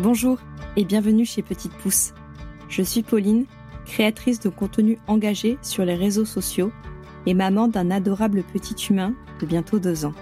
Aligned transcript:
Bonjour 0.00 0.38
et 0.76 0.84
bienvenue 0.84 1.24
chez 1.24 1.42
Petite 1.42 1.72
Pousse. 1.72 2.12
Je 2.68 2.82
suis 2.82 3.02
Pauline, 3.02 3.46
créatrice 3.84 4.38
de 4.38 4.48
contenu 4.48 4.96
engagé 5.08 5.58
sur 5.60 5.84
les 5.84 5.96
réseaux 5.96 6.24
sociaux 6.24 6.70
et 7.26 7.34
maman 7.34 7.66
d'un 7.66 7.90
adorable 7.90 8.44
petit 8.44 8.76
humain 8.90 9.12
de 9.40 9.46
bientôt 9.46 9.80
deux 9.80 10.04
ans. 10.04 10.14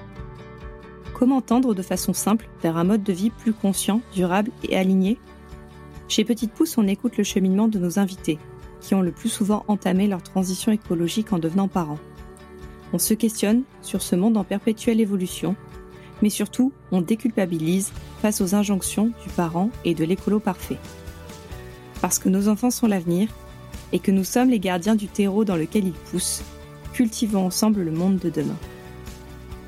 Comment 1.13 1.43
tendre 1.43 1.75
de 1.75 1.83
façon 1.83 2.15
simple 2.15 2.49
vers 2.63 2.79
un 2.79 2.85
mode 2.85 3.03
de 3.03 3.13
vie 3.13 3.29
plus 3.29 3.53
conscient, 3.53 4.01
durable 4.15 4.51
et 4.67 4.79
aligné? 4.79 5.19
Chez 6.09 6.25
Petite 6.25 6.53
Pousse, 6.53 6.79
on 6.79 6.89
écoute 6.89 7.19
le 7.19 7.25
cheminement 7.25 7.69
de 7.69 7.79
nos 7.79 7.99
invités, 7.99 8.39
qui 8.81 8.95
ont 8.95 9.03
le 9.03 9.13
plus 9.13 9.29
souvent 9.29 9.63
entamé 9.69 10.07
leur 10.07 10.23
transition 10.23 10.73
écologique 10.73 11.35
en 11.35 11.39
devenant 11.39 11.69
parents. 11.69 12.01
On 12.95 12.99
se 12.99 13.13
questionne 13.13 13.65
sur 13.83 14.01
ce 14.01 14.17
monde 14.17 14.39
en 14.39 14.45
perpétuelle 14.45 15.03
évolution, 15.03 15.55
mais 16.23 16.31
surtout, 16.31 16.73
on 16.93 17.01
déculpabilise 17.01 17.93
face 18.23 18.41
aux 18.41 18.55
injonctions 18.55 19.13
du 19.23 19.29
parent 19.35 19.71
et 19.85 19.95
de 19.95 20.05
l'écolo 20.05 20.41
parfait. 20.41 20.79
Parce 22.01 22.19
que 22.19 22.29
nos 22.29 22.49
enfants 22.49 22.71
sont 22.71 22.87
l'avenir 22.87 23.29
et 23.93 23.99
que 23.99 24.11
nous 24.11 24.25
sommes 24.25 24.51
les 24.51 24.61
gardiens 24.61 24.95
du 24.95 25.09
terreau 25.09 25.45
dans 25.45 25.57
lequel 25.57 25.87
ils 25.87 25.93
poussent, 25.93 26.43
cultivons 26.93 27.47
ensemble 27.47 27.83
le 27.83 27.93
monde 27.93 28.19
de 28.19 28.31
demain. 28.31 28.57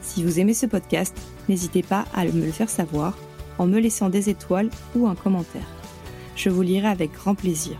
Si 0.03 0.25
vous 0.25 0.41
aimez 0.41 0.55
ce 0.55 0.67
podcast, 0.67 1.17
n'hésitez 1.49 1.83
pas 1.83 2.07
à 2.15 2.25
me 2.25 2.45
le 2.45 2.53
faire 2.53 2.71
savoir 2.71 3.17
en 3.59 3.67
me 3.67 3.79
laissant 3.79 4.09
des 4.09 4.31
étoiles 4.31 4.71
ou 4.95 5.07
un 5.07 5.15
commentaire. 5.15 5.67
Je 6.37 6.49
vous 6.49 6.63
lirai 6.63 6.89
avec 6.89 7.13
grand 7.13 7.35
plaisir. 7.35 7.77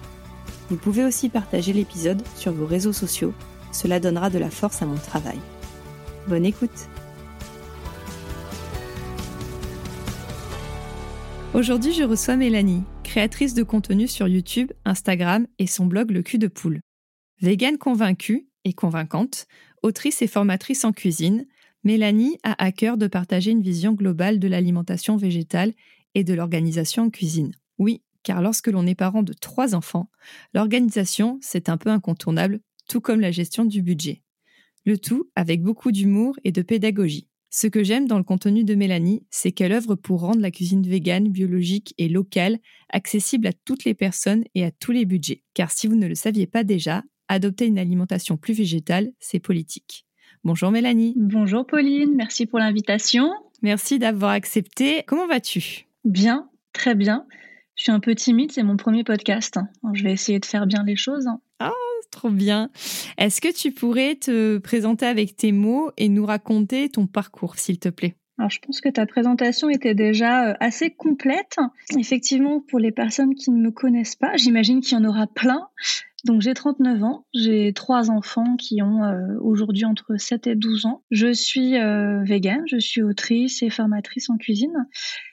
Vous 0.69 0.77
pouvez 0.77 1.05
aussi 1.05 1.29
partager 1.29 1.73
l'épisode 1.73 2.23
sur 2.37 2.53
vos 2.53 2.67
réseaux 2.67 2.93
sociaux, 2.93 3.33
cela 3.73 4.01
donnera 4.01 4.29
de 4.29 4.39
la 4.39 4.51
force 4.51 4.83
à 4.83 4.87
mon 4.87 4.97
travail. 4.97 5.39
Bonne 6.27 6.45
écoute 6.45 6.89
Aujourd'hui, 11.59 11.93
je 11.93 12.05
reçois 12.05 12.37
Mélanie, 12.37 12.85
créatrice 13.03 13.53
de 13.53 13.65
contenu 13.65 14.07
sur 14.07 14.29
YouTube, 14.29 14.71
Instagram 14.85 15.49
et 15.59 15.67
son 15.67 15.87
blog 15.87 16.13
Le 16.13 16.23
cul 16.23 16.39
de 16.39 16.47
poule. 16.47 16.79
Végane 17.41 17.79
convaincue 17.79 18.47
et 18.63 18.73
convaincante, 18.73 19.49
autrice 19.83 20.23
et 20.23 20.29
formatrice 20.29 20.85
en 20.85 20.93
cuisine, 20.93 21.49
Mélanie 21.83 22.39
a 22.45 22.55
à 22.63 22.71
cœur 22.71 22.97
de 22.97 23.09
partager 23.09 23.51
une 23.51 23.61
vision 23.61 23.93
globale 23.93 24.39
de 24.39 24.47
l'alimentation 24.47 25.17
végétale 25.17 25.73
et 26.15 26.23
de 26.23 26.33
l'organisation 26.33 27.07
en 27.07 27.11
cuisine. 27.11 27.51
Oui, 27.77 28.03
car 28.23 28.41
lorsque 28.41 28.69
l'on 28.69 28.87
est 28.87 28.95
parent 28.95 29.25
de 29.25 29.33
trois 29.33 29.75
enfants, 29.75 30.11
l'organisation, 30.55 31.41
c'est 31.43 31.69
un 31.69 31.77
peu 31.77 31.91
incontournable, 31.91 32.61
tout 32.89 33.01
comme 33.01 33.21
la 33.21 33.33
gestion 33.33 33.65
du 33.65 33.83
budget. 33.83 34.23
Le 34.87 34.97
tout 34.97 35.29
avec 35.35 35.61
beaucoup 35.61 35.91
d'humour 35.91 36.39
et 36.45 36.53
de 36.53 36.63
pédagogie. 36.63 37.27
Ce 37.51 37.67
que 37.67 37.83
j'aime 37.83 38.07
dans 38.07 38.19
le 38.19 38.25
contenu 38.25 38.63
de 38.63 38.75
Mélanie, 38.75 39.27
c'est 39.31 39.53
qu'elle 39.53 39.73
œuvre 39.73 39.95
pour 39.95 40.21
rendre 40.21 40.41
la 40.41 40.51
cuisine 40.51 40.87
végane, 40.87 41.29
biologique 41.29 41.95
et 41.97 42.09
locale 42.09 42.59
accessible 42.91 43.47
à 43.47 43.53
toutes 43.53 43.85
les 43.85 43.95
personnes 43.95 44.45
et 44.55 44.65
à 44.65 44.71
tous 44.71 44.93
les 44.93 45.07
budgets. 45.07 45.43
Car 45.55 45.71
si 45.71 45.87
vous 45.87 45.97
ne 45.97 46.07
le 46.07 46.15
saviez 46.15 46.47
pas 46.47 46.63
déjà, 46.63 47.03
adopter 47.29 47.67
une 47.67 47.79
alimentation 47.79 48.37
plus 48.37 48.53
végétale, 48.53 49.13
c'est 49.19 49.41
politique. 49.41 50.07
Bonjour 50.45 50.71
Mélanie. 50.71 51.15
Bonjour 51.17 51.67
Pauline, 51.67 52.15
merci 52.15 52.47
pour 52.47 52.59
l'invitation. 52.59 53.31
Merci 53.63 53.99
d'avoir 53.99 54.33
accepté. 54.33 55.03
Comment 55.07 55.27
vas-tu? 55.27 55.87
Bien, 56.05 56.49
très 56.73 56.95
bien. 56.95 57.27
Je 57.79 57.85
suis 57.85 57.93
un 57.93 58.01
peu 58.01 58.17
timide, 58.17 58.51
c'est 58.51 58.65
mon 58.65 58.77
premier 58.77 59.05
podcast. 59.05 59.57
je 59.95 60.03
vais 60.03 60.13
essayer 60.13 60.41
de 60.41 60.45
faire 60.45 60.67
bien 60.67 60.83
les 60.83 60.97
choses. 60.97 61.29
Ah, 61.61 61.71
trop 62.11 62.29
bien. 62.29 62.71
Est-ce 63.19 63.41
que 63.41 63.55
tu 63.55 63.71
pourrais 63.71 64.17
te 64.17 64.59
présenter 64.59 65.07
avec 65.07 65.37
tes 65.37 65.53
mots 65.53 65.93
et 65.97 66.09
nous 66.09 66.27
raconter 66.27 66.89
ton 66.89 67.07
parcours, 67.07 67.57
s'il 67.57 67.79
te 67.79 67.89
plaît? 67.89 68.17
Alors, 68.37 68.51
je 68.51 68.59
pense 68.61 68.81
que 68.81 68.89
ta 68.89 69.07
présentation 69.07 69.69
était 69.71 69.95
déjà 69.95 70.49
euh, 70.51 70.55
assez 70.59 70.91
complète. 70.91 71.57
Effectivement, 71.97 72.61
pour 72.69 72.81
les 72.81 72.93
personnes 72.93 73.37
qui 73.37 73.53
ne 73.53 73.61
me 73.61 73.71
connaissent 73.71 74.17
pas, 74.17 74.37
j'imagine 74.37 74.81
qu'il 74.81 74.99
y 74.99 75.01
en 75.01 75.05
aura 75.05 75.29
plein. 75.29 75.69
Donc, 76.25 76.41
j'ai 76.43 76.55
39 76.55 77.03
ans, 77.05 77.27
j'ai 77.33 77.73
trois 77.73 78.11
enfants 78.11 78.57
qui 78.57 78.83
ont 78.83 79.05
euh, 79.05 79.39
aujourd'hui 79.41 79.85
entre 79.85 80.17
7 80.17 80.49
et 80.49 80.55
12 80.57 80.87
ans. 80.87 81.03
Je 81.13 81.33
suis 81.33 81.79
euh, 81.79 82.23
végane, 82.25 82.63
je 82.67 82.79
suis 82.79 83.03
autrice 83.03 83.63
et 83.63 83.71
formatrice 83.71 84.31
en 84.31 84.37
cuisine. 84.37 84.87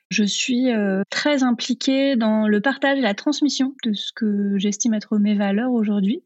Je 0.10 0.24
suis 0.24 0.72
euh, 0.72 1.02
très 1.10 1.44
impliquée 1.44 2.16
dans 2.16 2.48
le 2.48 2.62
partage 2.62 3.00
et 3.00 3.02
la 3.02 3.16
transmission 3.16 3.76
de 3.84 3.94
ce 3.94 4.12
que 4.16 4.58
j'estime 4.58 4.94
être 4.94 5.18
mes 5.18 5.36
valeurs 5.36 5.72
aujourd'hui, 5.72 6.24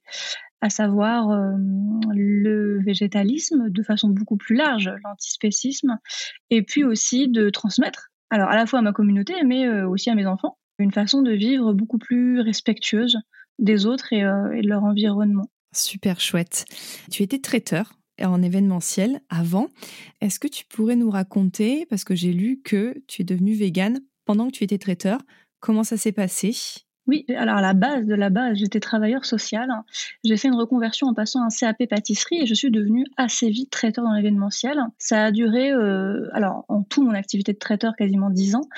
à 0.61 0.69
savoir 0.69 1.29
euh, 1.29 1.53
le 2.13 2.81
végétalisme 2.83 3.69
de 3.69 3.83
façon 3.83 4.09
beaucoup 4.09 4.35
plus 4.35 4.55
large, 4.55 4.91
l'antispécisme, 5.03 5.97
et 6.49 6.61
puis 6.61 6.83
aussi 6.83 7.29
de 7.29 7.49
transmettre, 7.49 8.09
alors 8.29 8.49
à 8.49 8.55
la 8.55 8.65
fois 8.65 8.79
à 8.79 8.81
ma 8.81 8.91
communauté, 8.91 9.33
mais 9.45 9.65
euh, 9.65 9.87
aussi 9.87 10.09
à 10.09 10.15
mes 10.15 10.25
enfants, 10.25 10.57
une 10.77 10.91
façon 10.91 11.21
de 11.21 11.31
vivre 11.31 11.73
beaucoup 11.73 11.97
plus 11.97 12.41
respectueuse 12.41 13.17
des 13.59 13.85
autres 13.85 14.13
et, 14.13 14.19
et 14.19 14.61
de 14.61 14.67
leur 14.67 14.83
environnement. 14.83 15.49
Super 15.73 16.19
chouette. 16.19 16.65
Tu 17.11 17.23
étais 17.23 17.39
traiteur 17.39 17.98
en 18.25 18.41
événementiel 18.41 19.21
avant. 19.29 19.69
Est-ce 20.21 20.39
que 20.39 20.47
tu 20.47 20.65
pourrais 20.65 20.95
nous 20.95 21.09
raconter, 21.09 21.85
parce 21.85 22.03
que 22.03 22.15
j'ai 22.15 22.33
lu 22.33 22.61
que 22.63 23.01
tu 23.07 23.21
es 23.21 23.25
devenu 23.25 23.53
végane 23.53 24.01
pendant 24.25 24.47
que 24.47 24.53
tu 24.53 24.63
étais 24.63 24.77
traiteur, 24.77 25.21
comment 25.59 25.83
ça 25.83 25.97
s'est 25.97 26.11
passé? 26.11 26.55
Oui, 27.09 27.25
alors 27.35 27.57
à 27.57 27.61
la 27.61 27.73
base 27.73 28.05
de 28.05 28.13
la 28.13 28.29
base, 28.29 28.57
j'étais 28.57 28.79
travailleur 28.79 29.25
social. 29.25 29.67
J'ai 30.23 30.37
fait 30.37 30.47
une 30.47 30.53
reconversion 30.53 31.07
en 31.07 31.15
passant 31.15 31.41
un 31.41 31.49
CAP 31.49 31.89
pâtisserie 31.89 32.41
et 32.43 32.45
je 32.45 32.53
suis 32.53 32.69
devenue 32.69 33.03
assez 33.17 33.49
vite 33.49 33.71
traiteur 33.71 34.05
dans 34.05 34.13
l'événementiel. 34.13 34.79
Ça 34.99 35.25
a 35.25 35.31
duré, 35.31 35.71
euh, 35.71 36.29
alors 36.33 36.65
en 36.67 36.83
tout 36.83 37.01
mon 37.01 37.15
activité 37.15 37.51
de 37.51 37.57
traiteur 37.57 37.95
quasiment 37.97 38.29
dix 38.29 38.53
ans, 38.53 38.69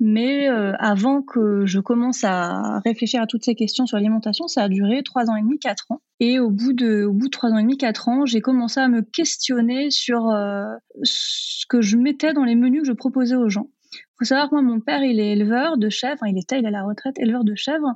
mais 0.00 0.50
euh, 0.50 0.74
avant 0.78 1.22
que 1.22 1.64
je 1.64 1.80
commence 1.80 2.24
à 2.24 2.80
réfléchir 2.84 3.22
à 3.22 3.26
toutes 3.26 3.44
ces 3.44 3.54
questions 3.54 3.86
sur 3.86 3.96
l'alimentation, 3.96 4.48
ça 4.48 4.64
a 4.64 4.68
duré 4.68 5.02
trois 5.02 5.30
ans 5.30 5.36
et 5.36 5.42
demi, 5.42 5.58
quatre 5.58 5.86
ans. 5.88 6.02
Et 6.20 6.40
au 6.40 6.50
bout 6.50 6.74
de, 6.74 7.04
au 7.04 7.14
bout 7.14 7.28
de 7.28 7.30
trois 7.30 7.52
ans 7.52 7.58
et 7.58 7.62
demi, 7.62 7.78
quatre 7.78 8.10
ans, 8.10 8.26
j'ai 8.26 8.42
commencé 8.42 8.80
à 8.80 8.88
me 8.88 9.00
questionner 9.00 9.90
sur 9.90 10.28
euh, 10.28 10.66
ce 11.04 11.64
que 11.70 11.80
je 11.80 11.96
mettais 11.96 12.34
dans 12.34 12.44
les 12.44 12.54
menus 12.54 12.82
que 12.82 12.88
je 12.88 12.92
proposais 12.92 13.36
aux 13.36 13.48
gens 13.48 13.70
faut 14.18 14.24
savoir 14.24 14.52
moi, 14.52 14.62
mon 14.62 14.80
père, 14.80 15.02
il 15.02 15.20
est 15.20 15.32
éleveur 15.32 15.78
de 15.78 15.88
chèvres, 15.88 16.26
il 16.26 16.38
était, 16.38 16.58
il 16.58 16.64
est 16.64 16.68
à 16.68 16.72
la 16.72 16.82
retraite, 16.82 17.18
éleveur 17.18 17.44
de 17.44 17.54
chèvres. 17.54 17.94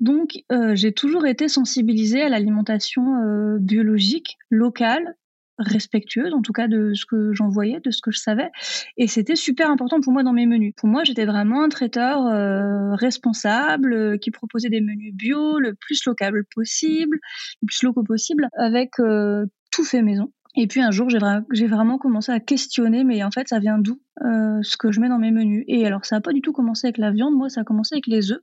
Donc, 0.00 0.44
euh, 0.52 0.74
j'ai 0.74 0.92
toujours 0.92 1.26
été 1.26 1.48
sensibilisée 1.48 2.22
à 2.22 2.28
l'alimentation 2.28 3.16
euh, 3.16 3.58
biologique, 3.58 4.36
locale, 4.50 5.16
respectueuse, 5.58 6.34
en 6.34 6.42
tout 6.42 6.52
cas 6.52 6.68
de 6.68 6.92
ce 6.92 7.06
que 7.06 7.32
j'en 7.32 7.48
voyais, 7.48 7.80
de 7.80 7.90
ce 7.90 8.02
que 8.02 8.10
je 8.10 8.18
savais. 8.18 8.50
Et 8.98 9.06
c'était 9.06 9.36
super 9.36 9.70
important 9.70 10.02
pour 10.02 10.12
moi 10.12 10.22
dans 10.22 10.34
mes 10.34 10.44
menus. 10.44 10.74
Pour 10.76 10.90
moi, 10.90 11.02
j'étais 11.04 11.24
vraiment 11.24 11.62
un 11.62 11.70
traiteur 11.70 12.26
euh, 12.26 12.94
responsable 12.94 14.18
qui 14.18 14.30
proposait 14.30 14.68
des 14.68 14.82
menus 14.82 15.14
bio, 15.14 15.58
le 15.58 15.74
plus 15.74 16.04
local 16.04 16.34
possible, 16.54 17.18
le 17.62 17.66
plus 17.66 17.82
locaux 17.84 18.04
possible, 18.04 18.50
avec 18.58 18.90
tout 18.96 19.84
fait 19.84 20.02
maison. 20.02 20.30
Et 20.56 20.66
puis 20.66 20.80
un 20.80 20.90
jour, 20.90 21.08
j'ai 21.10 21.66
vraiment 21.66 21.98
commencé 21.98 22.32
à 22.32 22.40
questionner, 22.40 23.04
mais 23.04 23.22
en 23.22 23.30
fait, 23.30 23.48
ça 23.48 23.58
vient 23.58 23.78
d'où 23.78 24.00
euh, 24.24 24.58
ce 24.62 24.78
que 24.78 24.90
je 24.90 25.00
mets 25.00 25.08
dans 25.08 25.18
mes 25.18 25.30
menus 25.30 25.64
Et 25.68 25.86
alors, 25.86 26.04
ça 26.06 26.16
n'a 26.16 26.20
pas 26.22 26.32
du 26.32 26.40
tout 26.40 26.52
commencé 26.52 26.86
avec 26.86 26.96
la 26.96 27.10
viande, 27.10 27.34
moi, 27.34 27.50
ça 27.50 27.60
a 27.60 27.64
commencé 27.64 27.94
avec 27.94 28.06
les 28.06 28.32
œufs, 28.32 28.40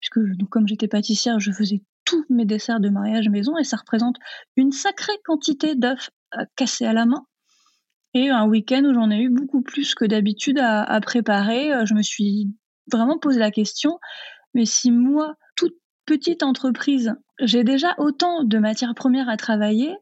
puisque 0.00 0.18
donc, 0.38 0.48
comme 0.48 0.66
j'étais 0.66 0.88
pâtissière, 0.88 1.40
je 1.40 1.52
faisais 1.52 1.82
tous 2.06 2.24
mes 2.30 2.46
desserts 2.46 2.80
de 2.80 2.88
mariage 2.88 3.28
maison, 3.28 3.58
et 3.58 3.64
ça 3.64 3.76
représente 3.76 4.16
une 4.56 4.72
sacrée 4.72 5.12
quantité 5.24 5.74
d'œufs 5.74 6.10
euh, 6.38 6.44
cassés 6.56 6.86
à 6.86 6.94
la 6.94 7.04
main. 7.04 7.26
Et 8.14 8.30
un 8.30 8.46
week-end 8.46 8.82
où 8.84 8.94
j'en 8.94 9.10
ai 9.10 9.20
eu 9.20 9.28
beaucoup 9.28 9.60
plus 9.60 9.94
que 9.94 10.06
d'habitude 10.06 10.58
à, 10.58 10.82
à 10.82 11.00
préparer, 11.02 11.72
euh, 11.72 11.84
je 11.84 11.92
me 11.92 12.02
suis 12.02 12.50
vraiment 12.90 13.18
posé 13.18 13.38
la 13.38 13.50
question, 13.50 13.98
mais 14.54 14.64
si 14.64 14.90
moi, 14.90 15.34
toute 15.54 15.74
petite 16.06 16.42
entreprise, 16.42 17.14
j'ai 17.40 17.62
déjà 17.62 17.94
autant 17.98 18.42
de 18.42 18.58
matières 18.58 18.94
premières 18.94 19.28
à 19.28 19.36
travailler, 19.36 19.94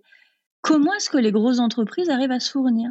Comment 0.62 0.92
est-ce 0.94 1.10
que 1.10 1.18
les 1.18 1.32
grosses 1.32 1.58
entreprises 1.58 2.10
arrivent 2.10 2.30
à 2.30 2.40
se 2.40 2.50
fournir? 2.50 2.90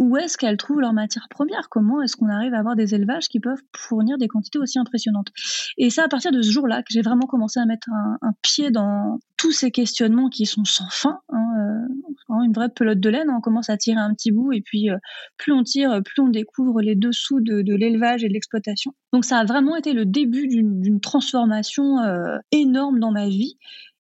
Où 0.00 0.16
est-ce 0.16 0.38
qu'elles 0.38 0.56
trouvent 0.56 0.80
leurs 0.80 0.94
matières 0.94 1.28
premières 1.28 1.68
Comment 1.68 2.00
est-ce 2.00 2.16
qu'on 2.16 2.30
arrive 2.30 2.54
à 2.54 2.58
avoir 2.58 2.74
des 2.74 2.94
élevages 2.94 3.28
qui 3.28 3.38
peuvent 3.38 3.60
fournir 3.76 4.16
des 4.16 4.28
quantités 4.28 4.58
aussi 4.58 4.78
impressionnantes? 4.78 5.28
Et 5.76 5.90
c'est 5.90 6.00
à 6.00 6.08
partir 6.08 6.32
de 6.32 6.40
ce 6.40 6.50
jour-là 6.50 6.80
que 6.80 6.88
j'ai 6.88 7.02
vraiment 7.02 7.26
commencé 7.26 7.60
à 7.60 7.66
mettre 7.66 7.90
un, 7.90 8.32
pied 8.40 8.70
dans 8.70 9.18
tous 9.36 9.52
ces 9.52 9.70
questionnements 9.70 10.30
qui 10.30 10.46
sont 10.46 10.64
sans 10.64 10.88
fin. 10.88 11.20
Hein, 11.28 11.86
euh, 12.30 12.42
une 12.44 12.54
vraie 12.54 12.70
pelote 12.70 12.98
de 12.98 13.10
laine, 13.10 13.28
on 13.28 13.42
commence 13.42 13.68
à 13.68 13.76
tirer 13.76 14.00
un 14.00 14.14
petit 14.14 14.30
bout 14.30 14.52
et 14.52 14.62
puis 14.62 14.88
euh, 14.88 14.96
plus 15.36 15.52
on 15.52 15.62
tire, 15.62 16.00
plus 16.02 16.22
on 16.22 16.28
découvre 16.28 16.80
les 16.80 16.94
dessous 16.94 17.40
de, 17.40 17.60
l'élevage 17.74 18.24
et 18.24 18.28
de 18.28 18.32
l'exploitation. 18.32 18.94
Donc 19.12 19.26
ça 19.26 19.38
a 19.38 19.44
vraiment 19.44 19.76
été 19.76 19.92
le 19.92 20.06
début 20.06 20.48
d'une 20.48 21.00
transformation 21.00 21.98
euh, 21.98 22.38
énorme 22.52 23.00
dans 23.00 23.12
ma 23.12 23.28
vie 23.28 23.58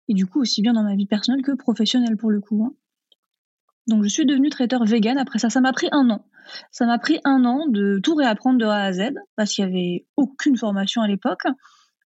et 0.06 0.14
du 0.14 0.26
coup 0.26 0.40
aussi 0.40 0.62
bien 0.62 0.74
dans 0.74 0.84
ma 0.84 0.94
vie 0.94 1.06
personnelle 1.06 1.42
que 1.42 1.56
professionnelle 1.56 2.16
pour 2.16 2.30
le 2.30 2.40
coup. 2.40 2.64
Hein. 2.64 2.72
Donc 3.88 4.04
je 4.04 4.08
suis 4.08 4.26
devenue 4.26 4.50
traiteur 4.50 4.84
vegan 4.84 5.18
après 5.18 5.38
ça. 5.38 5.50
Ça 5.50 5.60
m'a 5.60 5.72
pris 5.72 5.88
un 5.92 6.10
an. 6.10 6.24
Ça 6.70 6.86
m'a 6.86 6.98
pris 6.98 7.20
un 7.24 7.44
an 7.44 7.66
de 7.68 8.00
tout 8.02 8.14
réapprendre 8.14 8.58
de 8.58 8.66
A 8.66 8.82
à 8.82 8.92
Z 8.92 9.14
parce 9.36 9.52
qu'il 9.52 9.66
n'y 9.66 9.72
avait 9.72 10.06
aucune 10.16 10.56
formation 10.56 11.02
à 11.02 11.08
l'époque. 11.08 11.42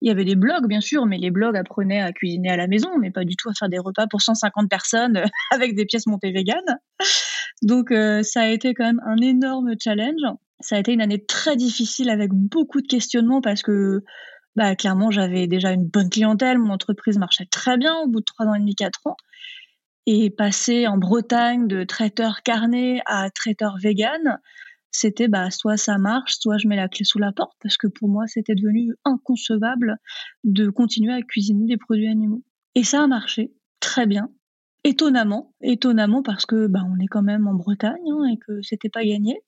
Il 0.03 0.09
y 0.09 0.11
avait 0.11 0.25
des 0.25 0.35
blogs, 0.35 0.67
bien 0.67 0.81
sûr, 0.81 1.05
mais 1.05 1.19
les 1.19 1.31
blogs 1.31 1.56
apprenaient 1.56 2.00
à 2.00 2.12
cuisiner 2.12 2.50
à 2.50 2.56
la 2.56 2.67
maison, 2.67 2.88
mais 2.99 3.11
pas 3.11 3.25
du 3.25 3.37
tout 3.37 3.50
à 3.50 3.53
faire 3.55 3.69
des 3.69 3.79
repas 3.79 4.06
pour 4.06 4.23
150 4.23 4.69
personnes 4.71 5.23
avec 5.50 5.75
des 5.75 5.85
pièces 5.85 6.06
montées 6.06 6.32
vegan. 6.32 6.62
Donc, 7.62 7.91
euh, 7.91 8.23
ça 8.23 8.43
a 8.43 8.47
été 8.47 8.73
quand 8.73 8.85
même 8.85 9.03
un 9.05 9.19
énorme 9.19 9.75
challenge. 9.83 10.23
Ça 10.61 10.76
a 10.76 10.79
été 10.79 10.93
une 10.93 11.03
année 11.03 11.23
très 11.23 11.55
difficile 11.56 12.09
avec 12.09 12.31
beaucoup 12.33 12.81
de 12.81 12.87
questionnements 12.87 13.43
parce 13.43 13.62
que 13.62 14.03
bah, 14.56 14.75
clairement, 14.75 15.11
j'avais 15.11 15.47
déjà 15.47 15.71
une 15.71 15.87
bonne 15.87 16.09
clientèle, 16.09 16.59
mon 16.59 16.73
entreprise 16.73 17.19
marchait 17.19 17.47
très 17.47 17.76
bien 17.76 17.94
au 17.99 18.09
bout 18.09 18.21
de 18.21 18.25
trois 18.25 18.47
ans 18.47 18.55
et 18.55 18.59
demi, 18.59 18.75
quatre 18.75 19.00
ans. 19.06 19.17
Et 20.06 20.31
passer 20.31 20.87
en 20.87 20.97
Bretagne 20.97 21.69
de 21.69 21.85
traiteur 21.85 22.43
carné 22.43 23.00
à 23.06 23.31
traiteur 23.31 23.76
vegan, 23.81 24.41
c'était 24.91 25.29
bah, 25.29 25.50
soit 25.50 25.76
ça 25.76 25.99
marche, 25.99 26.37
soit 26.41 26.58
je 26.58 26.67
mets 26.67 26.76
la 26.76 26.88
clé 26.88 27.05
sous 27.05 27.19
la 27.19 27.32
porte, 27.32 27.56
parce 27.62 27.76
que 27.76 27.87
pour 27.87 28.08
moi, 28.08 28.26
c'était 28.26 28.55
devenu 28.55 28.94
inconcevable 29.05 29.99
de 30.44 30.69
continuer 30.69 31.12
à 31.12 31.23
cuisiner 31.23 31.67
des 31.67 31.76
produits 31.76 32.08
animaux. 32.08 32.43
Et 32.75 32.85
ça 32.85 33.02
a 33.02 33.06
marché 33.06 33.52
très 33.81 34.06
bien, 34.06 34.31
étonnamment, 34.85 35.55
étonnamment 35.61 36.23
parce 36.23 36.47
que 36.47 36.67
bah, 36.67 36.82
on 36.87 36.99
est 36.99 37.06
quand 37.06 37.23
même 37.23 37.47
en 37.47 37.55
Bretagne 37.55 38.11
hein, 38.11 38.25
et 38.32 38.38
que 38.38 38.62
c'était 38.62 38.88
pas 38.88 39.05
gagné, 39.05 39.41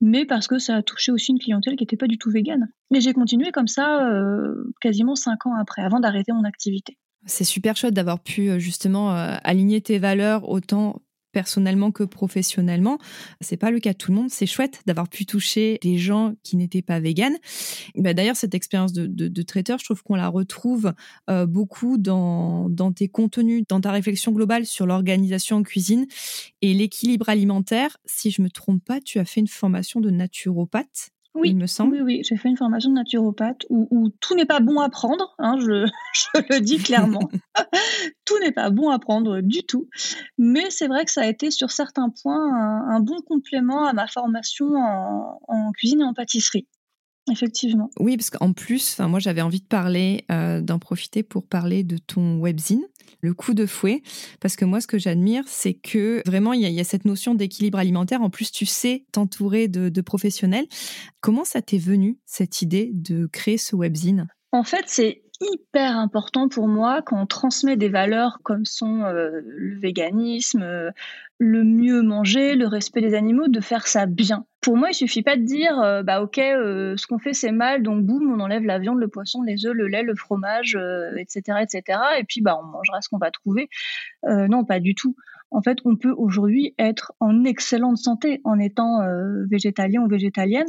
mais 0.00 0.26
parce 0.26 0.46
que 0.46 0.58
ça 0.58 0.76
a 0.76 0.82
touché 0.82 1.12
aussi 1.12 1.32
une 1.32 1.38
clientèle 1.38 1.76
qui 1.76 1.82
n'était 1.82 1.96
pas 1.96 2.06
du 2.06 2.18
tout 2.18 2.30
végane. 2.30 2.68
Et 2.94 3.00
j'ai 3.00 3.12
continué 3.12 3.50
comme 3.52 3.66
ça 3.68 4.08
euh, 4.08 4.72
quasiment 4.80 5.14
cinq 5.14 5.46
ans 5.46 5.54
après, 5.54 5.82
avant 5.82 6.00
d'arrêter 6.00 6.32
mon 6.32 6.44
activité. 6.44 6.96
C'est 7.26 7.44
super 7.44 7.76
chouette 7.76 7.94
d'avoir 7.94 8.20
pu 8.20 8.48
euh, 8.48 8.58
justement 8.58 9.14
euh, 9.14 9.36
aligner 9.44 9.80
tes 9.80 9.98
valeurs 9.98 10.48
autant 10.48 11.02
personnellement 11.32 11.92
que 11.92 12.04
professionnellement. 12.04 12.98
C'est 13.40 13.56
pas 13.56 13.70
le 13.70 13.80
cas 13.80 13.92
de 13.92 13.98
tout 13.98 14.10
le 14.10 14.16
monde. 14.16 14.30
C'est 14.30 14.46
chouette 14.46 14.80
d'avoir 14.86 15.08
pu 15.08 15.26
toucher 15.26 15.78
des 15.82 15.98
gens 15.98 16.34
qui 16.42 16.56
n'étaient 16.56 16.82
pas 16.82 17.00
véganes. 17.00 17.36
Bah, 17.94 18.14
d'ailleurs, 18.14 18.36
cette 18.36 18.54
expérience 18.54 18.92
de, 18.92 19.42
traiteur, 19.42 19.78
je 19.78 19.84
trouve 19.84 20.02
qu'on 20.02 20.14
la 20.14 20.28
retrouve 20.28 20.92
euh, 21.30 21.46
beaucoup 21.46 21.98
dans, 21.98 22.68
dans 22.68 22.92
tes 22.92 23.08
contenus, 23.08 23.64
dans 23.68 23.80
ta 23.80 23.92
réflexion 23.92 24.32
globale 24.32 24.66
sur 24.66 24.86
l'organisation 24.86 25.58
en 25.58 25.62
cuisine 25.62 26.06
et 26.62 26.74
l'équilibre 26.74 27.28
alimentaire. 27.28 27.98
Si 28.04 28.30
je 28.30 28.42
me 28.42 28.50
trompe 28.50 28.84
pas, 28.84 29.00
tu 29.00 29.18
as 29.18 29.24
fait 29.24 29.40
une 29.40 29.48
formation 29.48 30.00
de 30.00 30.10
naturopathe. 30.10 31.10
Oui, 31.38 31.50
il 31.50 31.56
me 31.56 31.66
semble. 31.66 31.96
Oui, 31.96 32.00
oui, 32.02 32.20
j'ai 32.24 32.36
fait 32.36 32.48
une 32.48 32.56
formation 32.56 32.90
de 32.90 32.96
naturopathe 32.96 33.64
où, 33.70 34.10
tout 34.20 34.34
n'est 34.34 34.46
pas 34.46 34.60
bon 34.60 34.80
à 34.80 34.88
prendre, 34.88 35.34
hein, 35.38 35.56
je, 35.58 35.86
le 36.50 36.60
dis 36.60 36.78
clairement. 36.78 37.30
tout 38.24 38.38
n'est 38.40 38.52
pas 38.52 38.70
bon 38.70 38.90
à 38.90 38.98
prendre 38.98 39.40
du 39.40 39.62
tout. 39.62 39.88
Mais 40.36 40.70
c'est 40.70 40.88
vrai 40.88 41.04
que 41.04 41.10
ça 41.10 41.22
a 41.22 41.26
été 41.26 41.50
sur 41.50 41.70
certains 41.70 42.10
points 42.10 42.52
un, 42.88 43.00
bon 43.00 43.20
complément 43.22 43.86
à 43.86 43.92
ma 43.92 44.06
formation 44.06 44.66
en 44.76 45.72
cuisine 45.72 46.00
et 46.00 46.04
en 46.04 46.14
pâtisserie. 46.14 46.66
Effectivement. 47.30 47.90
Oui, 47.98 48.16
parce 48.16 48.30
qu'en 48.30 48.52
plus, 48.52 48.98
moi 49.00 49.18
j'avais 49.18 49.42
envie 49.42 49.60
de 49.60 49.66
parler, 49.66 50.24
euh, 50.30 50.60
d'en 50.60 50.78
profiter 50.78 51.22
pour 51.22 51.46
parler 51.46 51.82
de 51.82 51.98
ton 51.98 52.38
webzine, 52.38 52.82
le 53.20 53.34
coup 53.34 53.54
de 53.54 53.66
fouet, 53.66 54.02
parce 54.40 54.56
que 54.56 54.64
moi 54.64 54.80
ce 54.80 54.86
que 54.86 54.98
j'admire, 54.98 55.44
c'est 55.46 55.74
que 55.74 56.22
vraiment 56.26 56.52
il 56.52 56.62
y, 56.62 56.80
a 56.80 56.84
cette 56.84 57.04
notion 57.04 57.34
d'équilibre 57.34 57.78
alimentaire. 57.78 58.22
En 58.22 58.30
plus, 58.30 58.52
tu 58.52 58.66
sais 58.66 59.04
t'entourer 59.12 59.68
de, 59.68 59.88
de 59.88 60.00
professionnels. 60.00 60.66
Comment 61.20 61.44
ça 61.44 61.62
t'est 61.62 61.78
venu 61.78 62.18
cette 62.26 62.62
idée 62.62 62.90
de 62.94 63.26
créer 63.26 63.58
ce 63.58 63.74
webzine? 63.74 64.28
En 64.52 64.64
fait, 64.64 64.84
c'est 64.86 65.22
hyper 65.40 65.96
important 65.96 66.48
pour 66.48 66.68
moi 66.68 67.02
quand 67.02 67.20
on 67.20 67.26
transmet 67.26 67.76
des 67.76 67.88
valeurs 67.88 68.40
comme 68.42 68.64
sont 68.64 69.02
euh, 69.02 69.40
le 69.44 69.78
véganisme, 69.78 70.62
euh, 70.62 70.90
le 71.38 71.62
mieux 71.62 72.02
manger, 72.02 72.56
le 72.56 72.66
respect 72.66 73.00
des 73.00 73.14
animaux, 73.14 73.46
de 73.46 73.60
faire 73.60 73.86
ça 73.86 74.06
bien. 74.06 74.46
Pour 74.60 74.76
moi, 74.76 74.90
il 74.90 74.94
suffit 74.94 75.22
pas 75.22 75.36
de 75.36 75.42
dire 75.42 75.78
euh, 75.80 76.02
bah 76.02 76.22
ok, 76.22 76.36
ce 76.36 77.06
qu'on 77.06 77.18
fait 77.18 77.34
c'est 77.34 77.52
mal, 77.52 77.82
donc 77.82 78.04
boum, 78.04 78.32
on 78.32 78.40
enlève 78.40 78.64
la 78.64 78.78
viande, 78.78 78.98
le 78.98 79.08
poisson, 79.08 79.42
les 79.42 79.64
œufs, 79.64 79.74
le 79.74 79.86
lait, 79.86 80.02
le 80.02 80.16
fromage, 80.16 80.76
etc., 81.16 81.58
etc. 81.62 81.98
Et 82.18 82.24
puis 82.24 82.40
bah 82.40 82.58
on 82.60 82.64
mangera 82.66 83.00
ce 83.00 83.08
qu'on 83.08 83.18
va 83.18 83.30
trouver. 83.30 83.68
non, 84.24 84.64
pas 84.64 84.80
du 84.80 84.94
tout. 84.94 85.14
En 85.50 85.62
fait, 85.62 85.78
on 85.84 85.96
peut 85.96 86.12
aujourd'hui 86.16 86.74
être 86.78 87.12
en 87.20 87.44
excellente 87.44 87.96
santé 87.96 88.40
en 88.44 88.58
étant 88.58 89.00
végétalien 89.48 90.02
ou 90.02 90.08
végétalienne 90.08 90.66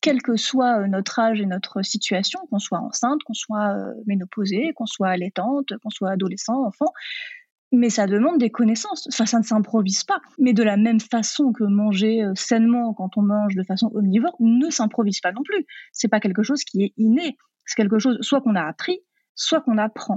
quel 0.00 0.22
que 0.22 0.36
soit 0.36 0.80
euh, 0.80 0.86
notre 0.86 1.18
âge 1.18 1.40
et 1.40 1.46
notre 1.46 1.82
situation, 1.82 2.40
qu'on 2.50 2.58
soit 2.58 2.78
enceinte, 2.78 3.22
qu'on 3.24 3.34
soit 3.34 3.74
euh, 3.74 3.92
ménopausée, 4.06 4.72
qu'on 4.74 4.86
soit 4.86 5.08
allaitante, 5.08 5.76
qu'on 5.82 5.90
soit 5.90 6.10
adolescent, 6.10 6.64
enfant, 6.64 6.92
mais 7.72 7.90
ça 7.90 8.06
demande 8.06 8.38
des 8.38 8.50
connaissances. 8.50 9.08
Enfin, 9.12 9.26
ça 9.26 9.38
ne 9.38 9.44
s'improvise 9.44 10.04
pas. 10.04 10.20
Mais 10.38 10.52
de 10.52 10.62
la 10.62 10.76
même 10.76 11.00
façon 11.00 11.52
que 11.52 11.64
manger 11.64 12.22
euh, 12.22 12.32
sainement 12.34 12.94
quand 12.94 13.16
on 13.16 13.22
mange 13.22 13.54
de 13.54 13.62
façon 13.62 13.90
omnivore 13.94 14.36
ne 14.40 14.70
s'improvise 14.70 15.20
pas 15.20 15.32
non 15.32 15.42
plus. 15.42 15.66
C'est 15.92 16.08
pas 16.08 16.20
quelque 16.20 16.42
chose 16.42 16.64
qui 16.64 16.84
est 16.84 16.92
inné. 16.96 17.36
C'est 17.66 17.76
quelque 17.76 17.98
chose 17.98 18.18
soit 18.22 18.40
qu'on 18.40 18.54
a 18.54 18.62
appris, 18.62 19.00
soit 19.34 19.60
qu'on 19.60 19.78
apprend. 19.78 20.16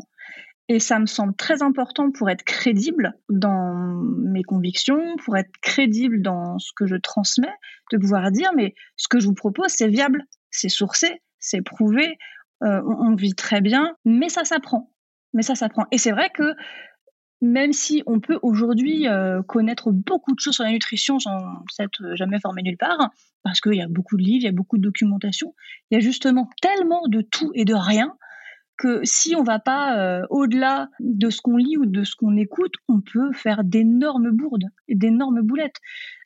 Et 0.71 0.79
ça 0.79 1.00
me 1.00 1.06
semble 1.06 1.35
très 1.35 1.63
important 1.63 2.12
pour 2.12 2.29
être 2.29 2.44
crédible 2.44 3.12
dans 3.27 3.75
mes 4.23 4.41
convictions, 4.41 5.18
pour 5.25 5.35
être 5.35 5.51
crédible 5.62 6.21
dans 6.21 6.59
ce 6.59 6.71
que 6.73 6.85
je 6.88 6.95
transmets, 6.95 7.53
de 7.91 7.97
pouvoir 7.97 8.31
dire, 8.31 8.51
mais 8.56 8.73
ce 8.95 9.09
que 9.09 9.19
je 9.19 9.25
vous 9.25 9.33
propose, 9.33 9.68
c'est 9.68 9.89
viable, 9.89 10.23
c'est 10.50 10.69
sourcé, 10.69 11.21
c'est 11.39 11.62
prouvé, 11.62 12.18
euh, 12.63 12.81
on, 12.85 13.15
vit 13.15 13.35
très 13.35 13.59
bien, 13.59 13.97
mais 14.06 14.29
ça 14.29 14.45
s'apprend. 14.45 14.94
Mais 15.33 15.41
ça 15.41 15.56
s'apprend. 15.56 15.88
Et 15.91 15.97
c'est 15.97 16.13
vrai 16.13 16.29
que 16.33 16.56
même 17.41 17.74
si 17.74 18.01
on 18.06 18.21
peut 18.21 18.39
aujourd'hui 18.41 19.09
euh, 19.09 19.44
connaître 19.44 19.91
beaucoup 19.91 20.33
de 20.33 20.39
choses 20.39 20.56
sur 20.56 20.63
la 20.63 20.71
nutrition 20.71 21.19
sans 21.19 21.65
s'être 21.69 22.15
jamais 22.15 22.39
formé 22.39 22.62
nulle 22.63 22.77
part, 22.77 23.09
parce 23.44 23.59
qu'il 23.59 23.75
y 23.75 23.81
a 23.81 23.89
beaucoup 23.89 24.15
de 24.15 24.24
livres, 24.24 24.44
il 24.44 24.45
y 24.45 24.47
a 24.47 24.53
beaucoup 24.53 24.77
de 24.77 24.83
documentation, 24.83 25.53
il 25.89 25.95
y 25.95 25.97
a 25.97 26.00
justement 26.00 26.50
tellement 26.62 27.01
de 27.09 27.19
tout 27.19 27.51
et 27.56 27.65
de 27.65 27.74
rien 27.74 28.15
que 28.81 29.01
si 29.03 29.35
on 29.35 29.43
va 29.43 29.59
pas 29.59 29.95
euh, 29.99 30.25
au-delà 30.31 30.89
de 30.99 31.29
ce 31.29 31.39
qu'on 31.39 31.55
lit 31.55 31.77
ou 31.77 31.85
de 31.85 32.03
ce 32.03 32.15
qu'on 32.15 32.35
écoute, 32.35 32.73
on 32.87 32.99
peut 32.99 33.31
faire 33.31 33.63
d'énormes 33.63 34.31
bourdes 34.31 34.65
et 34.87 34.95
d'énormes 34.95 35.43
boulettes. 35.43 35.75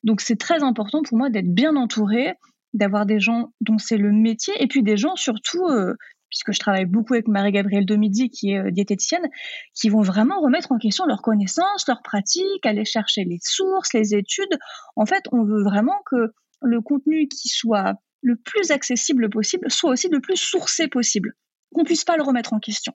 Donc 0.06 0.22
c'est 0.22 0.38
très 0.38 0.64
important 0.64 1.02
pour 1.04 1.18
moi 1.18 1.30
d'être 1.30 1.54
bien 1.54 1.76
entouré, 1.76 2.36
d'avoir 2.74 3.06
des 3.06 3.20
gens 3.20 3.52
dont 3.60 3.78
c'est 3.78 3.98
le 3.98 4.14
métier 4.14 4.54
et 4.62 4.68
puis 4.68 4.84
des 4.84 4.96
gens 4.96 5.18
surtout 5.18 5.66
euh, 5.66 5.96
puisque 6.30 6.54
je 6.54 6.60
travaille 6.60 6.86
beaucoup 6.86 7.14
avec 7.14 7.28
Marie-Gabrielle 7.28 7.86
Domidi, 7.86 8.30
qui 8.30 8.52
est 8.52 8.60
euh, 8.60 8.72
diététicienne, 8.72 9.28
qui 9.74 9.90
vont 9.90 10.02
vraiment 10.02 10.40
remettre 10.40 10.72
en 10.72 10.78
question 10.78 11.06
leurs 11.06 11.22
connaissances, 11.22 11.86
leurs 11.90 12.04
pratiques, 12.04 12.66
aller 12.66 12.86
chercher 12.86 13.26
les 13.26 13.40
sources, 13.42 13.94
les 13.94 14.16
études. 14.16 14.58
En 14.96 15.06
fait, 15.06 15.24
on 15.34 15.44
veut 15.44 15.62
vraiment 15.62 16.00
que 16.10 16.32
le 16.62 16.80
contenu 16.80 17.28
qui 17.28 17.50
soit 17.50 17.96
le 18.22 18.38
plus 18.38 18.72
accessible 18.72 19.30
possible 19.30 19.70
soit 19.70 19.92
aussi 19.92 20.08
le 20.08 20.22
plus 20.22 20.38
sourcé 20.38 20.88
possible 20.88 21.36
qu'on 21.76 21.84
puisse 21.84 22.06
pas 22.06 22.16
le 22.16 22.24
remettre 22.24 22.54
en 22.54 22.60
question. 22.60 22.94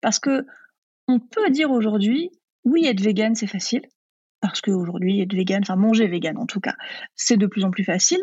Parce 0.00 0.18
que 0.18 0.46
on 1.06 1.20
peut 1.20 1.50
dire 1.50 1.70
aujourd'hui, 1.70 2.30
oui, 2.64 2.86
être 2.86 3.00
vegan, 3.00 3.34
c'est 3.34 3.46
facile. 3.46 3.82
Parce 4.40 4.60
qu'aujourd'hui, 4.60 5.20
être 5.20 5.34
vegan, 5.34 5.60
enfin 5.62 5.76
manger 5.76 6.06
vegan 6.06 6.36
en 6.38 6.46
tout 6.46 6.60
cas, 6.60 6.74
c'est 7.14 7.36
de 7.36 7.46
plus 7.46 7.64
en 7.64 7.70
plus 7.70 7.84
facile. 7.84 8.22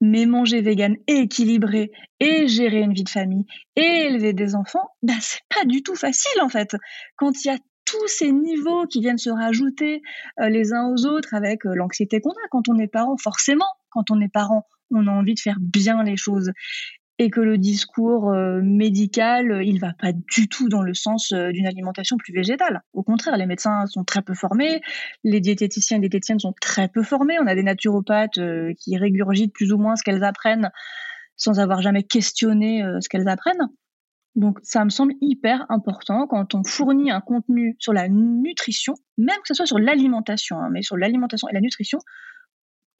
Mais 0.00 0.24
manger 0.24 0.62
vegan 0.62 0.96
et 1.08 1.18
équilibré 1.18 1.90
et 2.20 2.48
gérer 2.48 2.80
une 2.80 2.94
vie 2.94 3.04
de 3.04 3.10
famille 3.10 3.44
et 3.76 4.06
élever 4.06 4.32
des 4.32 4.54
enfants, 4.54 4.88
ben 5.02 5.18
c'est 5.20 5.42
pas 5.54 5.66
du 5.66 5.82
tout 5.82 5.94
facile 5.94 6.40
en 6.40 6.48
fait. 6.48 6.74
Quand 7.16 7.32
il 7.44 7.48
y 7.48 7.50
a 7.50 7.58
tous 7.84 8.06
ces 8.06 8.32
niveaux 8.32 8.86
qui 8.86 9.00
viennent 9.00 9.18
se 9.18 9.30
rajouter 9.30 10.00
euh, 10.40 10.48
les 10.48 10.72
uns 10.72 10.88
aux 10.88 11.04
autres 11.06 11.34
avec 11.34 11.66
euh, 11.66 11.74
l'anxiété 11.74 12.20
qu'on 12.20 12.30
a 12.30 12.48
quand 12.50 12.68
on 12.68 12.78
est 12.78 12.88
parent, 12.88 13.16
forcément, 13.18 13.68
quand 13.90 14.10
on 14.10 14.20
est 14.20 14.32
parent, 14.32 14.66
on 14.90 15.06
a 15.06 15.10
envie 15.10 15.34
de 15.34 15.40
faire 15.40 15.58
bien 15.60 16.02
les 16.02 16.16
choses 16.16 16.50
et 17.20 17.28
que 17.28 17.42
le 17.42 17.58
discours 17.58 18.30
euh, 18.30 18.62
médical, 18.62 19.52
euh, 19.52 19.62
il 19.62 19.78
va 19.78 19.92
pas 19.92 20.10
du 20.10 20.48
tout 20.48 20.70
dans 20.70 20.80
le 20.80 20.94
sens 20.94 21.32
euh, 21.32 21.52
d'une 21.52 21.66
alimentation 21.66 22.16
plus 22.16 22.32
végétale. 22.32 22.80
Au 22.94 23.02
contraire, 23.02 23.36
les 23.36 23.44
médecins 23.44 23.84
sont 23.88 24.04
très 24.04 24.22
peu 24.22 24.32
formés, 24.32 24.80
les 25.22 25.40
diététiciens 25.40 25.98
et 25.98 26.00
diététiciennes 26.00 26.38
sont 26.38 26.54
très 26.62 26.88
peu 26.88 27.02
formés, 27.02 27.36
on 27.38 27.46
a 27.46 27.54
des 27.54 27.62
naturopathes 27.62 28.40
qui 28.78 28.96
régurgitent 28.96 29.52
plus 29.52 29.70
ou 29.70 29.76
moins 29.76 29.96
ce 29.96 30.02
qu'elles 30.02 30.24
apprennent 30.24 30.70
sans 31.36 31.60
avoir 31.60 31.82
jamais 31.82 32.04
questionné 32.04 32.82
ce 33.00 33.08
qu'elles 33.10 33.28
apprennent. 33.28 33.68
Donc 34.34 34.58
ça 34.62 34.82
me 34.84 34.90
semble 34.90 35.12
hyper 35.20 35.66
important 35.68 36.26
quand 36.26 36.54
on 36.54 36.64
fournit 36.64 37.10
un 37.10 37.20
contenu 37.20 37.76
sur 37.78 37.92
la 37.92 38.08
nutrition, 38.08 38.94
même 39.18 39.36
que 39.36 39.48
ce 39.48 39.54
soit 39.54 39.66
sur 39.66 39.78
l'alimentation, 39.78 40.58
hein, 40.58 40.70
mais 40.72 40.80
sur 40.80 40.96
l'alimentation 40.96 41.48
et 41.48 41.54
la 41.54 41.60
nutrition, 41.60 41.98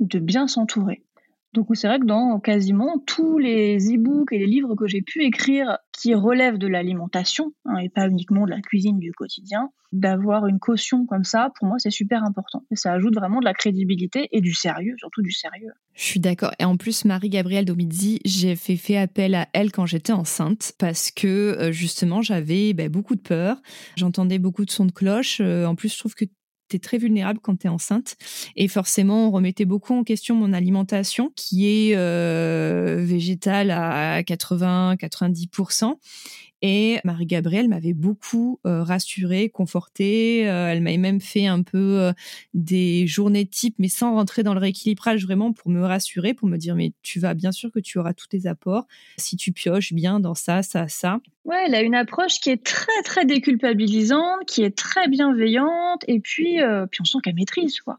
de 0.00 0.19
bien 0.19 0.47
s'entourer. 0.47 1.05
Donc 1.52 1.66
c'est 1.75 1.88
vrai 1.88 1.99
que 1.99 2.07
dans 2.07 2.38
quasiment 2.38 2.99
tous 3.07 3.38
les 3.38 3.76
e-books 3.92 4.33
et 4.33 4.38
les 4.38 4.47
livres 4.47 4.76
que 4.76 4.87
j'ai 4.87 5.02
pu 5.02 5.25
écrire 5.25 5.78
qui 5.92 6.14
relèvent 6.14 6.59
de 6.59 6.69
l'alimentation, 6.69 7.52
hein, 7.64 7.78
et 7.78 7.88
pas 7.88 8.09
uniquement 8.09 8.45
de 8.45 8.50
la 8.50 8.61
cuisine 8.61 8.99
du 9.00 9.12
quotidien, 9.12 9.71
d'avoir 9.92 10.47
une 10.47 10.61
caution 10.61 11.07
comme 11.07 11.25
ça, 11.25 11.50
pour 11.59 11.66
moi 11.66 11.78
c'est 11.78 11.90
super 11.90 12.23
important. 12.23 12.62
Et 12.71 12.76
ça 12.76 12.92
ajoute 12.92 13.16
vraiment 13.16 13.40
de 13.40 13.45
la 13.45 13.54
crédibilité 13.54 14.28
et 14.30 14.40
du 14.40 14.54
sérieux, 14.54 14.95
surtout 14.99 15.23
du 15.23 15.33
sérieux. 15.33 15.73
Je 15.95 16.04
suis 16.04 16.21
d'accord. 16.21 16.52
Et 16.61 16.64
en 16.64 16.76
plus, 16.76 17.04
Marie-Gabrielle 17.04 17.64
Domizzi, 17.64 18.21
j'ai 18.25 18.54
fait, 18.54 18.97
appel 18.97 19.35
à 19.35 19.49
elle 19.52 19.73
quand 19.73 19.87
j'étais 19.87 20.12
enceinte 20.12 20.73
parce 20.78 21.11
que 21.11 21.26
euh, 21.26 21.73
justement 21.73 22.23
j'avais 22.23 22.73
ben, 22.75 22.88
beaucoup 22.88 23.16
de 23.16 23.21
peur. 23.21 23.61
J'entendais 23.97 24.38
beaucoup 24.38 24.64
de 24.64 24.71
sons 24.71 24.87
de 24.87 24.92
cloche. 24.92 25.40
Euh, 25.40 25.66
en 25.66 25.75
plus, 25.75 25.92
je 25.92 25.99
trouve 25.99 26.14
que 26.14 26.25
tu 26.71 26.81
très 26.81 26.99
vulnérable 26.99 27.41
quand 27.43 27.57
tu 27.57 27.67
es 27.67 27.71
enceinte. 27.71 28.17
Et 28.57 28.69
forcément, 28.69 29.29
on 29.29 29.31
remettait 29.31 29.65
beaucoup 29.65 29.95
en 29.95 30.05
question 30.05 30.35
mon 30.35 30.53
alimentation, 30.53 31.33
qui 31.37 31.67
est 31.67 31.97
euh, 31.97 32.99
végétale 33.00 33.71
à 33.71 34.23
80-90%. 34.23 35.95
Et 36.62 36.99
Marie-Gabrielle 37.05 37.69
m'avait 37.69 37.95
beaucoup 37.95 38.61
euh, 38.67 38.83
rassurée, 38.83 39.49
confortée. 39.49 40.49
Euh, 40.49 40.69
elle 40.69 40.83
m'avait 40.83 40.99
même 40.99 41.21
fait 41.21 41.47
un 41.47 41.62
peu 41.62 42.00
euh, 42.00 42.12
des 42.52 43.07
journées 43.07 43.47
type, 43.47 43.75
mais 43.79 43.88
sans 43.88 44.14
rentrer 44.14 44.43
dans 44.43 44.52
le 44.52 44.61
rééquilibrage, 44.61 45.25
vraiment 45.25 45.52
pour 45.52 45.71
me 45.71 45.83
rassurer, 45.83 46.35
pour 46.35 46.49
me 46.49 46.59
dire, 46.59 46.75
mais 46.75 46.93
tu 47.02 47.19
vas 47.19 47.35
bien 47.35 47.52
sûr 47.52 47.71
que 47.73 47.79
tu 47.79 47.99
auras 47.99 48.12
tous 48.12 48.26
tes 48.29 48.47
apports 48.47 48.87
si 49.17 49.37
tu 49.37 49.52
pioches 49.52 49.93
bien 49.93 50.21
dans 50.21 50.35
ça, 50.35 50.62
ça, 50.62 50.88
ça. 50.88 51.21
Ouais, 51.45 51.64
elle 51.67 51.75
a 51.75 51.83
une 51.83 51.95
approche 51.95 52.40
qui 52.40 52.50
est 52.50 52.62
très, 52.62 53.02
très 53.05 53.25
déculpabilisante, 53.25 54.45
qui 54.47 54.62
est 54.62 54.76
très 54.76 55.09
bienveillante, 55.09 56.05
et 56.09 56.21
puis, 56.21 56.59
puis 56.90 57.00
on 57.00 57.05
sent 57.05 57.19
qu'elle 57.23 57.35
maîtrise, 57.35 57.81
quoi. 57.81 57.99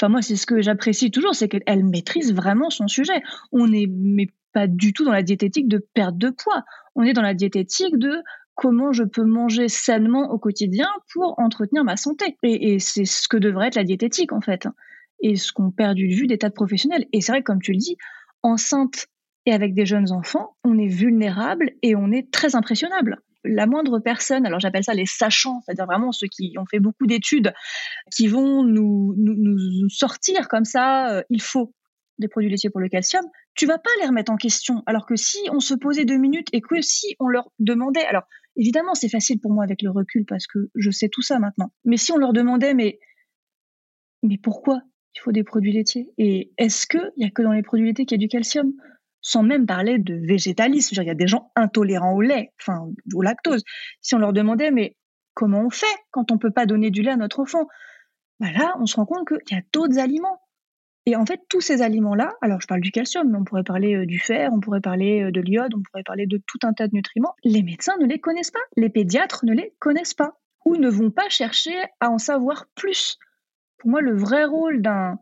Enfin, 0.00 0.08
moi, 0.08 0.22
c'est 0.22 0.36
ce 0.36 0.46
que 0.46 0.62
j'apprécie 0.62 1.10
toujours, 1.10 1.34
c'est 1.34 1.48
qu'elle 1.48 1.84
maîtrise 1.84 2.32
vraiment 2.32 2.70
son 2.70 2.88
sujet. 2.88 3.22
On 3.52 3.68
n'est 3.68 3.86
pas 4.52 4.66
du 4.66 4.92
tout 4.92 5.04
dans 5.04 5.12
la 5.12 5.22
diététique 5.22 5.68
de 5.68 5.78
perte 5.78 6.16
de 6.16 6.30
poids. 6.30 6.64
On 7.00 7.04
est 7.04 7.14
dans 7.14 7.22
la 7.22 7.32
diététique 7.32 7.96
de 7.96 8.22
comment 8.54 8.92
je 8.92 9.04
peux 9.04 9.24
manger 9.24 9.68
sainement 9.68 10.30
au 10.30 10.38
quotidien 10.38 10.86
pour 11.14 11.38
entretenir 11.38 11.82
ma 11.82 11.96
santé. 11.96 12.36
Et, 12.42 12.78
c'est 12.78 13.06
ce 13.06 13.26
que 13.26 13.38
devrait 13.38 13.68
être 13.68 13.76
la 13.76 13.84
diététique, 13.84 14.32
en 14.32 14.42
fait. 14.42 14.68
Et 15.22 15.36
ce 15.36 15.50
qu'on 15.50 15.70
perd 15.70 15.94
du 15.94 16.08
vue 16.08 16.26
des 16.26 16.36
tas 16.36 16.50
de 16.50 16.54
professionnels. 16.54 17.06
Et 17.14 17.22
c'est 17.22 17.32
vrai, 17.32 17.42
comme 17.42 17.62
tu 17.62 17.72
le 17.72 17.78
dis, 17.78 17.96
enceinte 18.42 19.06
et 19.46 19.54
avec 19.54 19.72
des 19.72 19.86
jeunes 19.86 20.12
enfants, 20.12 20.56
on 20.62 20.76
est 20.76 20.88
vulnérable 20.88 21.72
et 21.80 21.96
on 21.96 22.12
est 22.12 22.30
très 22.30 22.54
impressionnable 22.54 23.22
la 23.42 23.64
moindre 23.66 24.00
personne, 24.00 24.44
alors 24.44 24.60
j'appelle 24.60 24.84
ça 24.84 24.92
les 24.92 25.06
sachants, 25.06 25.62
c'est-à-dire 25.64 25.86
vraiment 25.86 26.12
ceux 26.12 26.26
qui 26.26 26.52
ont 26.58 26.66
fait 26.70 26.78
beaucoup 26.78 27.06
d'études, 27.06 27.54
qui 28.14 28.26
vont 28.28 28.62
nous, 28.64 29.14
nous, 29.16 29.88
sortir 29.88 30.46
comme 30.46 30.66
ça, 30.66 31.10
euh, 31.10 31.22
il 31.30 31.40
faut 31.40 31.72
des 32.18 32.28
produits 32.28 32.50
laitiers 32.50 32.68
pour 32.68 32.82
le 32.82 32.90
calcium, 32.90 33.24
tu 33.54 33.66
vas 33.66 33.78
pas 33.78 33.90
les 34.00 34.06
remettre 34.06 34.32
en 34.32 34.36
question. 34.36 34.82
Alors 34.86 35.06
que 35.06 35.16
si 35.16 35.38
on 35.52 35.60
se 35.60 35.74
posait 35.74 36.04
deux 36.04 36.18
minutes 36.18 36.48
et 36.52 36.60
que 36.60 36.80
si 36.80 37.16
on 37.18 37.28
leur 37.28 37.50
demandait, 37.58 38.04
alors 38.06 38.24
évidemment 38.56 38.94
c'est 38.94 39.08
facile 39.08 39.40
pour 39.40 39.52
moi 39.52 39.64
avec 39.64 39.82
le 39.82 39.90
recul 39.90 40.24
parce 40.26 40.46
que 40.46 40.70
je 40.74 40.90
sais 40.90 41.08
tout 41.08 41.22
ça 41.22 41.38
maintenant, 41.38 41.72
mais 41.84 41.96
si 41.96 42.12
on 42.12 42.16
leur 42.16 42.32
demandait, 42.32 42.74
mais, 42.74 42.98
mais 44.22 44.38
pourquoi 44.38 44.82
il 45.14 45.20
faut 45.20 45.32
des 45.32 45.44
produits 45.44 45.72
laitiers? 45.72 46.08
Et 46.18 46.52
est-ce 46.56 46.86
qu'il 46.86 47.12
n'y 47.16 47.24
a 47.24 47.30
que 47.30 47.42
dans 47.42 47.52
les 47.52 47.62
produits 47.62 47.86
laitiers 47.86 48.06
qu'il 48.06 48.16
y 48.16 48.20
a 48.20 48.24
du 48.24 48.28
calcium? 48.28 48.72
Sans 49.22 49.42
même 49.42 49.66
parler 49.66 49.98
de 49.98 50.14
végétalisme. 50.14 50.94
Il 51.02 51.06
y 51.06 51.10
a 51.10 51.14
des 51.14 51.26
gens 51.26 51.50
intolérants 51.54 52.14
au 52.14 52.22
lait, 52.22 52.52
enfin 52.60 52.88
au 53.14 53.20
lactose. 53.20 53.62
Si 54.00 54.14
on 54.14 54.18
leur 54.18 54.32
demandait, 54.32 54.70
mais 54.70 54.96
comment 55.34 55.60
on 55.60 55.70
fait 55.70 55.86
quand 56.10 56.30
on 56.30 56.38
peut 56.38 56.52
pas 56.52 56.64
donner 56.64 56.90
du 56.90 57.02
lait 57.02 57.10
à 57.10 57.16
notre 57.16 57.40
enfant? 57.40 57.66
Bah 58.38 58.50
Là, 58.52 58.74
on 58.80 58.86
se 58.86 58.96
rend 58.96 59.04
compte 59.04 59.28
qu'il 59.28 59.56
y 59.56 59.60
a 59.60 59.62
d'autres 59.74 59.98
aliments. 59.98 60.40
Et 61.10 61.16
en 61.16 61.26
fait, 61.26 61.40
tous 61.48 61.60
ces 61.60 61.82
aliments-là, 61.82 62.34
alors 62.40 62.60
je 62.60 62.68
parle 62.68 62.82
du 62.82 62.92
calcium, 62.92 63.28
mais 63.28 63.36
on 63.36 63.42
pourrait 63.42 63.64
parler 63.64 63.96
euh, 63.96 64.06
du 64.06 64.20
fer, 64.20 64.50
on 64.52 64.60
pourrait 64.60 64.80
parler 64.80 65.24
euh, 65.24 65.32
de 65.32 65.40
l'iode, 65.40 65.74
on 65.74 65.82
pourrait 65.82 66.04
parler 66.04 66.26
de 66.28 66.40
tout 66.46 66.60
un 66.62 66.72
tas 66.72 66.86
de 66.86 66.94
nutriments, 66.94 67.34
les 67.42 67.64
médecins 67.64 67.96
ne 68.00 68.06
les 68.06 68.20
connaissent 68.20 68.52
pas, 68.52 68.60
les 68.76 68.90
pédiatres 68.90 69.44
ne 69.44 69.52
les 69.52 69.74
connaissent 69.80 70.14
pas, 70.14 70.38
ou 70.64 70.76
ne 70.76 70.88
vont 70.88 71.10
pas 71.10 71.28
chercher 71.28 71.74
à 71.98 72.10
en 72.10 72.18
savoir 72.18 72.66
plus. 72.76 73.18
Pour 73.78 73.90
moi, 73.90 74.00
le 74.02 74.16
vrai 74.16 74.44
rôle 74.44 74.82
d'un 74.82 75.18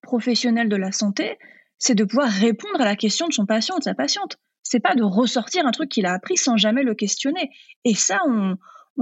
professionnel 0.00 0.70
de 0.70 0.76
la 0.76 0.90
santé, 0.90 1.36
c'est 1.76 1.94
de 1.94 2.04
pouvoir 2.04 2.30
répondre 2.30 2.80
à 2.80 2.86
la 2.86 2.96
question 2.96 3.28
de 3.28 3.34
son 3.34 3.44
patient 3.44 3.76
ou 3.76 3.80
de 3.80 3.84
sa 3.84 3.94
patiente. 3.94 4.38
C'est 4.62 4.80
pas 4.80 4.94
de 4.94 5.02
ressortir 5.02 5.66
un 5.66 5.70
truc 5.70 5.90
qu'il 5.90 6.06
a 6.06 6.14
appris 6.14 6.38
sans 6.38 6.56
jamais 6.56 6.82
le 6.82 6.94
questionner. 6.94 7.50
Et 7.84 7.94
ça, 7.94 8.20
on, 8.26 8.56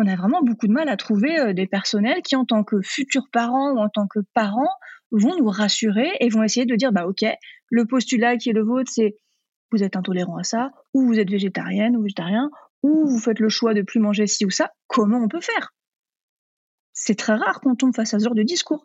a 0.05 0.17
vraiment 0.17 0.43
beaucoup 0.43 0.67
de 0.67 0.73
mal 0.73 0.89
à 0.89 0.97
trouver 0.97 1.39
euh, 1.39 1.53
des 1.53 1.69
personnels 1.69 2.23
qui, 2.23 2.35
en 2.35 2.45
tant 2.45 2.65
que 2.65 2.81
futurs 2.83 3.29
parents 3.33 3.71
ou 3.71 3.79
en 3.79 3.89
tant 3.89 4.09
que 4.09 4.19
parents, 4.35 4.75
vont 5.11 5.37
nous 5.39 5.49
rassurer 5.49 6.11
et 6.21 6.29
vont 6.29 6.43
essayer 6.43 6.67
de 6.67 6.75
dire, 6.75 6.93
bah 6.93 7.07
ok, 7.07 7.25
le 7.71 7.87
postulat 7.87 8.37
qui 8.37 8.51
est 8.51 8.55
le 8.55 8.65
vôtre, 8.65 8.91
c'est 8.93 9.17
vous 9.71 9.83
êtes 9.83 9.97
intolérant 9.97 10.37
à 10.39 10.45
ça, 10.45 10.71
ou 10.95 11.07
vous 11.07 11.19
êtes 11.19 11.31
végétarienne 11.31 11.97
ou 11.97 12.03
végétarien, 12.03 12.51
ou 12.83 13.07
vous 13.07 13.19
faites 13.19 13.41
le 13.41 13.49
choix 13.49 13.75
de 13.75 13.83
plus 13.83 14.01
manger 14.01 14.27
ci 14.27 14.45
ou 14.45 14.51
ça. 14.51 14.71
Comment 14.87 15.19
on 15.19 15.29
peut 15.29 15.41
faire? 15.41 15.75
C'est 16.95 17.19
très 17.19 17.35
rare 17.35 17.61
qu'on 17.61 17.77
tombe 17.77 17.95
face 17.95 18.15
à 18.15 18.19
ce 18.19 18.25
genre 18.25 18.35
de 18.35 18.43
discours 18.43 18.85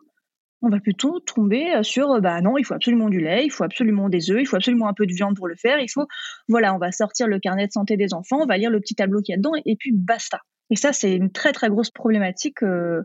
on 0.64 0.70
va 0.70 0.80
plutôt 0.80 1.20
tomber 1.20 1.74
euh, 1.74 1.82
sur 1.82 2.10
euh, 2.10 2.20
bah 2.20 2.40
non, 2.40 2.56
il 2.56 2.64
faut 2.64 2.74
absolument 2.74 3.10
du 3.10 3.20
lait, 3.20 3.44
il 3.44 3.50
faut 3.50 3.64
absolument 3.64 4.08
des 4.08 4.30
œufs, 4.30 4.40
il 4.40 4.46
faut 4.46 4.56
absolument 4.56 4.88
un 4.88 4.94
peu 4.94 5.06
de 5.06 5.12
viande 5.12 5.36
pour 5.36 5.46
le 5.46 5.56
faire, 5.56 5.78
il 5.78 5.90
faut 5.90 6.06
voilà, 6.48 6.74
on 6.74 6.78
va 6.78 6.90
sortir 6.90 7.26
le 7.26 7.38
carnet 7.38 7.66
de 7.66 7.72
santé 7.72 7.96
des 7.96 8.14
enfants, 8.14 8.38
on 8.40 8.46
va 8.46 8.56
lire 8.56 8.70
le 8.70 8.80
petit 8.80 8.94
tableau 8.94 9.20
qu'il 9.20 9.34
y 9.34 9.34
a 9.34 9.36
dedans 9.36 9.52
et, 9.64 9.76
puis 9.76 9.92
basta. 9.92 10.40
Et 10.70 10.76
ça 10.76 10.92
c'est 10.92 11.14
une 11.14 11.30
très 11.30 11.52
très 11.52 11.68
grosse 11.68 11.90
problématique 11.90 12.62
euh, 12.62 13.02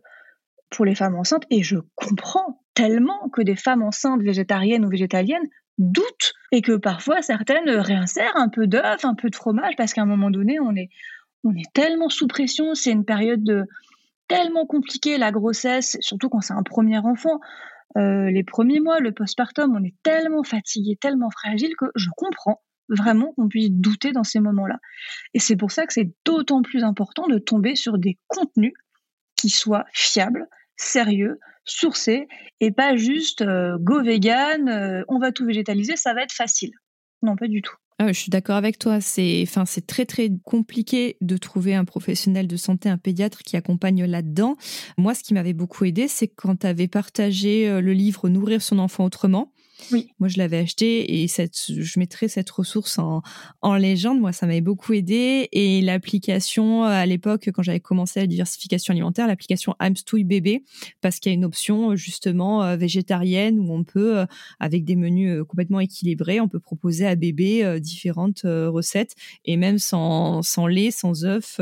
pour 0.69 0.85
les 0.85 0.95
femmes 0.95 1.15
enceintes 1.15 1.43
et 1.49 1.61
je 1.61 1.77
comprends 1.95 2.63
tellement 2.79 3.29
que 3.29 3.41
des 3.41 3.57
femmes 3.57 3.83
enceintes 3.83 4.21
végétariennes 4.21 4.86
ou 4.86 4.89
végétaliennes 4.89 5.48
doutent 5.77 6.33
et 6.51 6.62
que 6.62 6.77
parfois 6.77 7.21
certaines 7.21 7.69
réinsèrent 7.69 8.36
un 8.36 8.48
peu 8.48 8.67
d'œuf, 8.67 9.03
un 9.03 9.15
peu 9.15 9.29
de 9.29 9.36
fromage 9.36 9.75
parce 9.75 9.93
qu'à 9.93 10.01
un 10.01 10.05
moment 10.05 10.31
donné, 10.31 10.59
on 10.62 10.75
est 10.75 10.89
on 11.43 11.53
est 11.55 11.74
tellement 11.74 12.09
sous 12.09 12.27
pression, 12.27 12.75
c'est 12.75 12.91
une 12.91 13.05
période 13.05 13.43
de 13.43 13.65
tellement 14.27 14.65
compliqué 14.65 15.17
la 15.17 15.31
grossesse, 15.31 15.98
surtout 16.00 16.29
quand 16.29 16.41
c'est 16.41 16.53
un 16.53 16.63
premier 16.63 16.98
enfant. 17.00 17.39
Euh, 17.98 18.29
les 18.29 18.43
premiers 18.43 18.79
mois, 18.79 19.00
le 19.00 19.13
postpartum, 19.13 19.75
on 19.75 19.83
est 19.83 19.95
tellement 20.03 20.43
fatigué, 20.43 20.98
tellement 21.00 21.31
fragile 21.31 21.75
que 21.77 21.86
je 21.95 22.09
comprends 22.15 22.62
vraiment 22.89 23.33
qu'on 23.33 23.48
puisse 23.48 23.71
douter 23.71 24.12
dans 24.12 24.24
ces 24.24 24.39
moments-là. 24.39 24.79
Et 25.33 25.39
c'est 25.39 25.55
pour 25.55 25.71
ça 25.71 25.86
que 25.86 25.93
c'est 25.93 26.12
d'autant 26.25 26.62
plus 26.62 26.83
important 26.83 27.27
de 27.27 27.39
tomber 27.39 27.75
sur 27.75 27.98
des 27.98 28.17
contenus 28.27 28.74
qui 29.36 29.50
soient 29.50 29.86
fiables, 29.93 30.48
sérieux, 30.79 31.39
sourcés, 31.65 32.27
et 32.59 32.71
pas 32.71 32.95
juste 32.95 33.41
euh, 33.41 33.77
go 33.79 34.01
vegan, 34.01 34.67
euh, 34.69 35.03
on 35.07 35.19
va 35.19 35.31
tout 35.31 35.45
végétaliser, 35.45 35.95
ça 35.95 36.13
va 36.13 36.24
être 36.24 36.33
facile. 36.33 36.71
Non, 37.21 37.36
pas 37.36 37.48
du 37.48 37.62
tout. 37.62 37.75
Ah 38.01 38.07
je 38.13 38.17
suis 38.17 38.29
d'accord 38.29 38.55
avec 38.55 38.79
toi. 38.79 39.01
C'est, 39.01 39.43
enfin, 39.43 39.65
c'est 39.65 39.86
très 39.86 40.05
très 40.05 40.29
compliqué 40.45 41.17
de 41.19 41.36
trouver 41.36 41.75
un 41.75 41.83
professionnel 41.83 42.48
de 42.48 42.55
santé, 42.55 42.88
un 42.88 42.98
pédiatre 42.98 43.39
qui 43.39 43.57
accompagne 43.57 44.05
là-dedans. 44.05 44.55
Moi, 44.98 45.13
ce 45.13 45.21
qui 45.21 45.33
m'avait 45.33 45.53
beaucoup 45.53 45.83
aidé, 45.83 46.07
c'est 46.07 46.29
quand 46.29 46.62
tu 46.62 46.67
avais 46.67 46.88
partagé 46.88 47.67
euh, 47.67 47.81
le 47.81 47.91
livre 47.91 48.29
Nourrir 48.29 48.62
son 48.62 48.79
enfant 48.79 49.03
autrement. 49.03 49.51
Moi, 50.19 50.29
je 50.29 50.38
l'avais 50.38 50.57
acheté 50.57 51.21
et 51.21 51.27
je 51.27 52.00
mettrai 52.00 52.27
cette 52.27 52.50
ressource 52.50 53.00
en, 53.00 53.21
en 53.62 53.75
légende. 53.75 54.19
Moi, 54.19 54.31
ça 54.31 54.45
m'avait 54.45 54.62
beaucoup 54.62 54.93
aidé. 54.93 55.50
Et 55.51 55.81
l'application, 55.81 56.83
à 56.83 57.05
l'époque, 57.05 57.50
quand 57.53 57.63
j'avais 57.63 57.79
commencé 57.79 58.19
la 58.19 58.27
diversification 58.27 58.91
alimentaire, 58.91 59.27
l'application 59.27 59.75
Amstouille 59.79 60.24
bébé, 60.24 60.63
parce 61.01 61.19
qu'il 61.19 61.31
y 61.31 61.33
a 61.33 61.36
une 61.36 61.45
option, 61.45 61.95
justement, 61.95 62.63
euh, 62.63 62.75
végétarienne 62.75 63.59
où 63.59 63.74
on 63.74 63.83
peut, 63.83 64.19
euh, 64.19 64.25
avec 64.59 64.86
des 64.86 64.95
menus 64.95 65.39
euh, 65.39 65.45
complètement 65.45 65.79
équilibrés, 65.79 66.39
on 66.39 66.48
peut 66.48 66.59
proposer 66.59 67.07
à 67.07 67.15
bébé 67.15 67.79
différentes 67.79 68.41
recettes 68.43 69.15
et 69.45 69.57
même 69.57 69.77
sans, 69.77 70.41
sans 70.41 70.67
lait, 70.67 70.91
sans 70.91 71.25
œufs, 71.25 71.59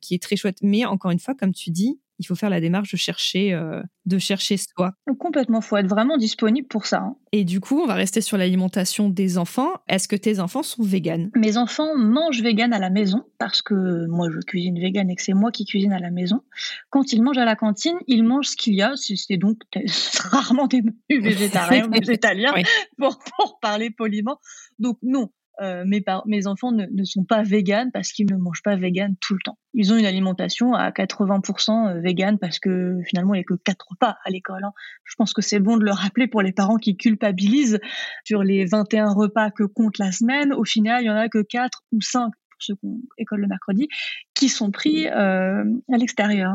qui 0.00 0.14
est 0.14 0.22
très 0.22 0.36
chouette. 0.36 0.58
Mais 0.62 0.84
encore 0.84 1.10
une 1.10 1.18
fois, 1.18 1.34
comme 1.34 1.52
tu 1.52 1.70
dis, 1.70 1.98
il 2.20 2.26
faut 2.26 2.34
faire 2.34 2.50
la 2.50 2.60
démarche 2.60 2.92
de 2.92 2.98
chercher, 2.98 3.54
euh, 3.54 3.82
de 4.04 4.18
chercher 4.18 4.58
soi. 4.58 4.92
Complètement, 5.18 5.62
faut 5.62 5.78
être 5.78 5.88
vraiment 5.88 6.18
disponible 6.18 6.68
pour 6.68 6.84
ça. 6.84 6.98
Hein. 6.98 7.16
Et 7.32 7.44
du 7.44 7.60
coup, 7.60 7.80
on 7.80 7.86
va 7.86 7.94
rester 7.94 8.20
sur 8.20 8.36
l'alimentation 8.36 9.08
des 9.08 9.38
enfants. 9.38 9.70
Est-ce 9.88 10.06
que 10.06 10.16
tes 10.16 10.38
enfants 10.38 10.62
sont 10.62 10.82
véganes? 10.82 11.30
Mes 11.34 11.56
enfants 11.56 11.96
mangent 11.96 12.42
vegan 12.42 12.74
à 12.74 12.78
la 12.78 12.90
maison 12.90 13.24
parce 13.38 13.62
que 13.62 14.06
moi 14.06 14.28
je 14.30 14.38
cuisine 14.40 14.78
vegan 14.78 15.08
et 15.10 15.16
que 15.16 15.22
c'est 15.22 15.32
moi 15.32 15.50
qui 15.50 15.64
cuisine 15.64 15.94
à 15.94 15.98
la 15.98 16.10
maison. 16.10 16.42
Quand 16.90 17.14
ils 17.14 17.22
mangent 17.22 17.38
à 17.38 17.46
la 17.46 17.56
cantine, 17.56 17.96
ils 18.06 18.22
mangent 18.22 18.48
ce 18.48 18.56
qu'il 18.56 18.74
y 18.74 18.82
a. 18.82 18.92
C'est 18.96 19.38
donc 19.38 19.62
rarement 20.30 20.66
des 20.66 20.82
menus 20.82 20.94
végétariens 21.24 21.88
ou 21.88 21.90
végétaliens 21.90 22.52
pour, 22.98 23.18
pour 23.18 23.58
parler 23.60 23.90
poliment. 23.90 24.38
Donc 24.78 24.98
non, 25.02 25.30
euh, 25.60 25.84
mes, 25.86 26.46
enfants 26.46 26.72
ne, 26.72 27.04
sont 27.04 27.24
pas 27.24 27.42
véganes 27.42 27.90
parce 27.92 28.12
qu'ils 28.12 28.26
ne 28.30 28.36
mangent 28.36 28.62
pas 28.62 28.76
vegan 28.76 29.14
tout 29.20 29.34
le 29.34 29.40
temps. 29.44 29.58
Ils 29.74 29.92
ont 29.92 29.96
une 29.96 30.06
alimentation 30.06 30.72
à 30.72 30.90
80% 30.90 31.96
euh, 31.96 32.00
végane 32.00 32.38
parce 32.38 32.58
que 32.58 32.98
finalement 33.06 33.34
il 33.34 33.38
n'y 33.38 33.42
a 33.42 33.44
que 33.44 33.54
quatre 33.54 33.86
repas 33.90 34.16
à 34.24 34.30
l'école. 34.30 34.64
Hein. 34.64 34.72
Je 35.04 35.14
pense 35.16 35.32
que 35.32 35.42
c'est 35.42 35.60
bon 35.60 35.76
de 35.76 35.84
le 35.84 35.92
rappeler 35.92 36.28
pour 36.28 36.42
les 36.42 36.52
parents 36.52 36.76
qui 36.76 36.96
culpabilisent 36.96 37.78
sur 38.24 38.42
les 38.42 38.64
21 38.64 39.12
repas 39.12 39.50
que 39.50 39.64
compte 39.64 39.98
la 39.98 40.12
semaine. 40.12 40.52
Au 40.52 40.64
final, 40.64 41.02
il 41.02 41.06
y 41.06 41.10
en 41.10 41.16
a 41.16 41.28
que 41.28 41.42
4 41.42 41.82
ou 41.92 42.00
5 42.00 42.30
pour 42.50 42.62
ceux 42.62 42.74
qu'on 42.76 43.00
école 43.18 43.40
le 43.40 43.48
mercredi, 43.48 43.88
qui 44.34 44.48
sont 44.48 44.70
pris 44.70 45.08
euh, 45.08 45.64
à 45.92 45.96
l'extérieur. 45.96 46.52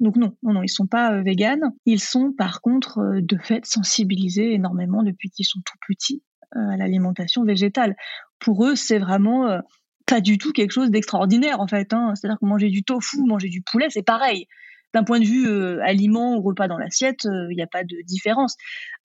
Donc 0.00 0.16
non, 0.16 0.36
non, 0.42 0.54
non, 0.54 0.62
ils 0.62 0.68
sont 0.68 0.86
pas 0.86 1.12
euh, 1.12 1.22
véganes. 1.22 1.72
Ils 1.84 2.00
sont 2.00 2.32
par 2.32 2.60
contre 2.60 3.20
de 3.20 3.38
fait 3.38 3.64
sensibilisés 3.64 4.52
énormément 4.54 5.02
depuis 5.02 5.30
qu'ils 5.30 5.46
sont 5.46 5.60
tout 5.64 5.78
petits 5.88 6.22
à 6.52 6.76
l'alimentation 6.76 7.44
végétale. 7.44 7.96
Pour 8.38 8.64
eux, 8.66 8.76
c'est 8.76 8.98
vraiment 8.98 9.46
euh, 9.48 9.60
pas 10.06 10.20
du 10.20 10.38
tout 10.38 10.52
quelque 10.52 10.72
chose 10.72 10.90
d'extraordinaire 10.90 11.60
en 11.60 11.66
fait. 11.66 11.92
Hein. 11.92 12.14
C'est-à-dire 12.14 12.38
que 12.38 12.46
manger 12.46 12.68
du 12.68 12.82
tofu, 12.82 13.22
manger 13.22 13.48
du 13.48 13.62
poulet, 13.62 13.86
c'est 13.90 14.02
pareil. 14.02 14.46
D'un 14.94 15.04
point 15.04 15.20
de 15.20 15.26
vue 15.26 15.48
euh, 15.48 15.82
aliment 15.82 16.36
ou 16.36 16.42
repas 16.42 16.68
dans 16.68 16.78
l'assiette, 16.78 17.24
il 17.24 17.56
n'y 17.56 17.62
a 17.62 17.66
pas 17.66 17.84
de 17.84 17.96
différence. 18.04 18.56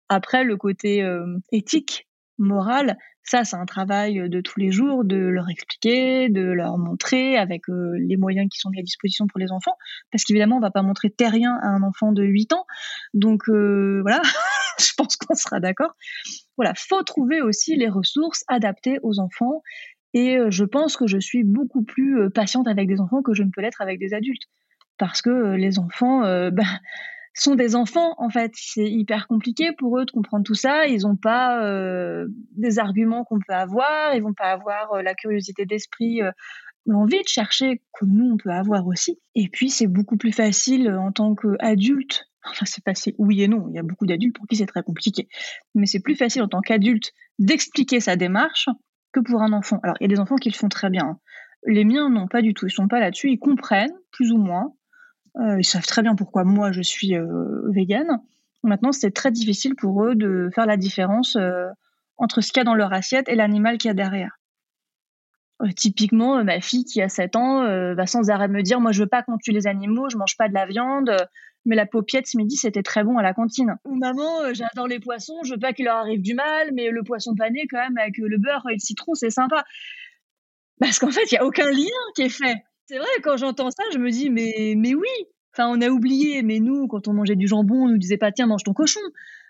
Après, 0.09 0.43
le 0.45 0.57
côté 0.57 1.09
éthique, 1.53 2.09
moral, 2.37 2.99
ça, 3.23 3.45
c'est 3.45 3.57
un 3.57 3.67
travail 3.67 4.29
de 4.29 4.41
tous 4.41 4.59
les 4.59 4.71
jours, 4.71 5.05
de 5.05 5.17
leur 5.17 5.49
expliquer, 5.49 6.29
de 6.29 6.41
leur 6.41 6.79
montrer 6.79 7.37
avec 7.37 7.63
les 7.69 8.17
moyens 8.17 8.49
qui 8.51 8.59
sont 8.59 8.71
mis 8.71 8.81
à 8.81 8.83
disposition 8.83 9.27
pour 9.27 9.39
les 9.39 9.53
enfants. 9.53 9.77
Parce 10.11 10.25
qu'évidemment, 10.25 10.57
on 10.57 10.61
va 10.61 10.71
pas 10.71 10.83
montrer 10.83 11.11
terrien 11.11 11.59
à 11.63 11.69
un 11.69 11.83
enfant 11.83 12.13
de 12.13 12.23
8 12.23 12.53
ans. 12.53 12.65
Donc 13.15 13.43
voilà, 13.49 14.21
je 14.79 14.93
pense 14.97 15.17
qu'on 15.17 15.35
sera 15.35 15.61
d'accord. 15.61 15.95
Voilà, 16.57 16.73
faut 16.77 17.03
trouver 17.03 17.41
aussi 17.41 17.77
les 17.77 17.89
ressources 17.89 18.45
adaptées 18.49 18.99
aux 19.03 19.21
enfants 19.21 19.63
Et 20.13 20.39
je 20.49 20.65
pense 20.65 20.97
que 20.97 21.07
je 21.07 21.19
suis 21.19 21.45
beaucoup 21.45 21.85
plus 21.85 22.31
patiente 22.31 22.69
avec 22.69 22.89
des 22.89 23.01
enfants 23.01 23.23
que 23.23 23.35
je 23.35 23.43
ne 23.43 23.51
peux 23.55 23.61
l'être 23.61 23.81
avec 23.81 23.99
des 23.99 24.15
adultes. 24.15 24.45
Parce 24.99 25.23
que 25.23 25.55
les 25.55 25.79
enfants, 25.79 26.21
ben, 26.51 26.67
sont 27.35 27.55
des 27.55 27.77
enfants 27.77 28.15
en 28.19 28.31
fait. 28.31 28.53
C'est 28.55 28.91
hyper 28.91 29.27
compliqué 29.27 29.71
pour 29.79 29.99
eux 29.99 30.05
de 30.05 30.11
comprendre 30.11 30.45
tout 30.45 30.55
ça. 30.55 30.87
Ils 30.87 31.03
n'ont 31.03 31.17
pas 31.17 31.65
euh, 31.65 32.27
des 32.57 32.79
arguments 32.79 33.25
qu'on 33.25 33.39
peut 33.39 33.55
avoir. 33.55 34.15
Ils 34.15 34.23
vont 34.23 34.35
pas 34.35 34.51
avoir 34.51 34.95
euh, 34.95 35.03
la 35.03 35.15
curiosité 35.15 35.67
d'esprit, 35.67 36.23
euh, 36.23 36.31
l'envie 36.87 37.23
de 37.23 37.29
chercher 37.29 37.83
que 37.99 38.05
nous 38.05 38.33
on 38.33 38.37
peut 38.37 38.51
avoir 38.51 38.87
aussi. 38.87 39.19
Et 39.35 39.49
puis 39.49 39.71
c'est 39.71 39.87
beaucoup 39.87 40.17
plus 40.17 40.33
facile 40.33 40.91
en 40.91 41.13
tant 41.13 41.35
qu'adulte. 41.35 42.27
Enfin 42.45 42.65
c'est 42.67 42.83
facile, 42.83 43.15
oui 43.19 43.43
et 43.43 43.49
non. 43.49 43.67
Il 43.69 43.77
y 43.77 43.79
a 43.79 43.83
beaucoup 43.83 44.07
d'adultes 44.07 44.37
pour 44.37 44.47
qui 44.47 44.57
c'est 44.57 44.67
très 44.67 44.83
compliqué. 44.83 45.29
Mais 45.75 45.87
c'est 45.87 46.01
plus 46.01 46.17
facile 46.17 46.43
en 46.43 46.49
tant 46.49 46.61
qu'adulte 46.61 47.13
d'expliquer 47.39 48.01
sa 48.01 48.17
démarche 48.17 48.69
que 49.13 49.21
pour 49.21 49.43
un 49.43 49.53
enfant. 49.53 49.79
Alors 49.83 49.97
il 50.01 50.05
y 50.05 50.13
a 50.13 50.15
des 50.15 50.21
enfants 50.21 50.37
qui 50.37 50.51
le 50.51 50.55
font 50.55 50.69
très 50.69 50.91
bien. 50.91 51.05
Hein. 51.05 51.19
Les 51.67 51.85
miens 51.85 52.09
non 52.09 52.27
pas 52.27 52.43
du 52.43 52.55
tout. 52.55 52.67
Ils 52.67 52.73
sont 52.73 52.89
pas 52.89 53.01
là-dessus. 53.01 53.31
Ils 53.31 53.39
comprennent 53.39 53.93
plus 54.11 54.33
ou 54.33 54.39
moins 54.39 54.73
euh, 54.73 54.80
ils 55.39 55.65
savent 55.65 55.87
très 55.87 56.03
bien 56.03 56.15
pourquoi 56.15 56.45
moi 56.45 56.73
je 56.73 56.83
suis 56.83 57.15
euh, 57.15 57.63
végane. 57.71 58.21
Maintenant, 58.63 58.93
c'est 58.93 59.11
très 59.11 59.31
difficile 59.31 59.75
pour 59.75 60.05
eux 60.05 60.15
de 60.15 60.51
faire 60.55 60.67
la 60.67 60.77
différence 60.77 61.37
euh, 61.37 61.69
entre 62.19 62.41
ce 62.41 62.53
qu'il 62.53 62.61
y 62.61 62.63
a 62.63 62.65
dans 62.65 62.75
leur 62.75 62.93
assiette 62.93 63.29
et 63.29 63.35
l'animal 63.35 63.79
qu'il 63.79 63.89
y 63.89 63.93
a 63.93 63.95
derrière. 63.95 64.39
typiquement, 65.77 66.45
ma 66.45 66.61
fille 66.61 66.85
qui 66.85 67.01
a 67.01 67.09
7 67.09 67.37
ans 67.37 67.95
va 67.95 68.07
sans 68.07 68.29
arrêt 68.31 68.49
me 68.49 68.63
dire 68.63 68.81
Moi, 68.81 68.93
je 68.93 69.03
veux 69.03 69.09
pas 69.09 69.23
qu'on 69.23 69.39
tue 69.39 69.53
les 69.53 69.67
animaux, 69.67 70.11
je 70.11 70.19
mange 70.19 70.37
pas 70.37 70.49
de 70.49 70.55
la 70.55 70.67
viande, 70.67 71.11
mais 71.65 71.77
la 71.77 71.87
paupiette 71.87 72.27
ce 72.27 72.37
midi, 72.37 72.57
c'était 72.57 72.83
très 72.83 73.03
bon 73.03 73.17
à 73.17 73.23
la 73.23 73.33
cantine. 73.33 73.77
Ou 73.85 73.95
maman, 73.95 74.53
j'adore 74.53 74.89
les 74.89 75.01
poissons, 75.01 75.43
je 75.45 75.55
veux 75.55 75.61
pas 75.61 75.73
qu'il 75.73 75.87
leur 75.87 75.97
arrive 75.97 76.21
du 76.21 76.35
mal, 76.35 76.71
mais 76.75 76.91
le 76.91 77.03
poisson 77.03 77.35
pané, 77.35 77.67
quand 77.71 77.79
même, 77.79 77.97
avec 77.97 78.19
le 78.19 78.39
beurre 78.39 78.67
et 78.69 78.75
le 78.75 78.79
citron, 78.79 79.15
c'est 79.15 79.31
sympa. 79.31 79.65
Parce 80.81 80.99
qu'en 80.99 81.11
fait, 81.11 81.31
il 81.31 81.35
y 81.35 81.39
a 81.39 81.45
aucun 81.45 81.71
lien 81.71 82.01
qui 82.15 82.23
est 82.23 82.29
fait. 82.31 82.57
C'est 82.91 82.99
vrai, 82.99 83.07
quand 83.23 83.37
j'entends 83.37 83.71
ça, 83.71 83.85
je 83.93 83.99
me 83.99 84.11
dis, 84.11 84.31
mais, 84.31 84.75
mais 84.77 84.97
oui. 84.97 85.07
Enfin, 85.55 85.69
on 85.69 85.81
a 85.81 85.89
oublié, 85.91 86.43
mais 86.43 86.59
nous, 86.59 86.89
quand 86.89 87.07
on 87.07 87.13
mangeait 87.13 87.37
du 87.37 87.47
jambon, 87.47 87.85
on 87.85 87.89
nous 87.89 87.99
disait 87.99 88.17
pas, 88.17 88.33
tiens, 88.33 88.49
mange 88.49 88.65
ton 88.65 88.73
cochon. 88.73 88.99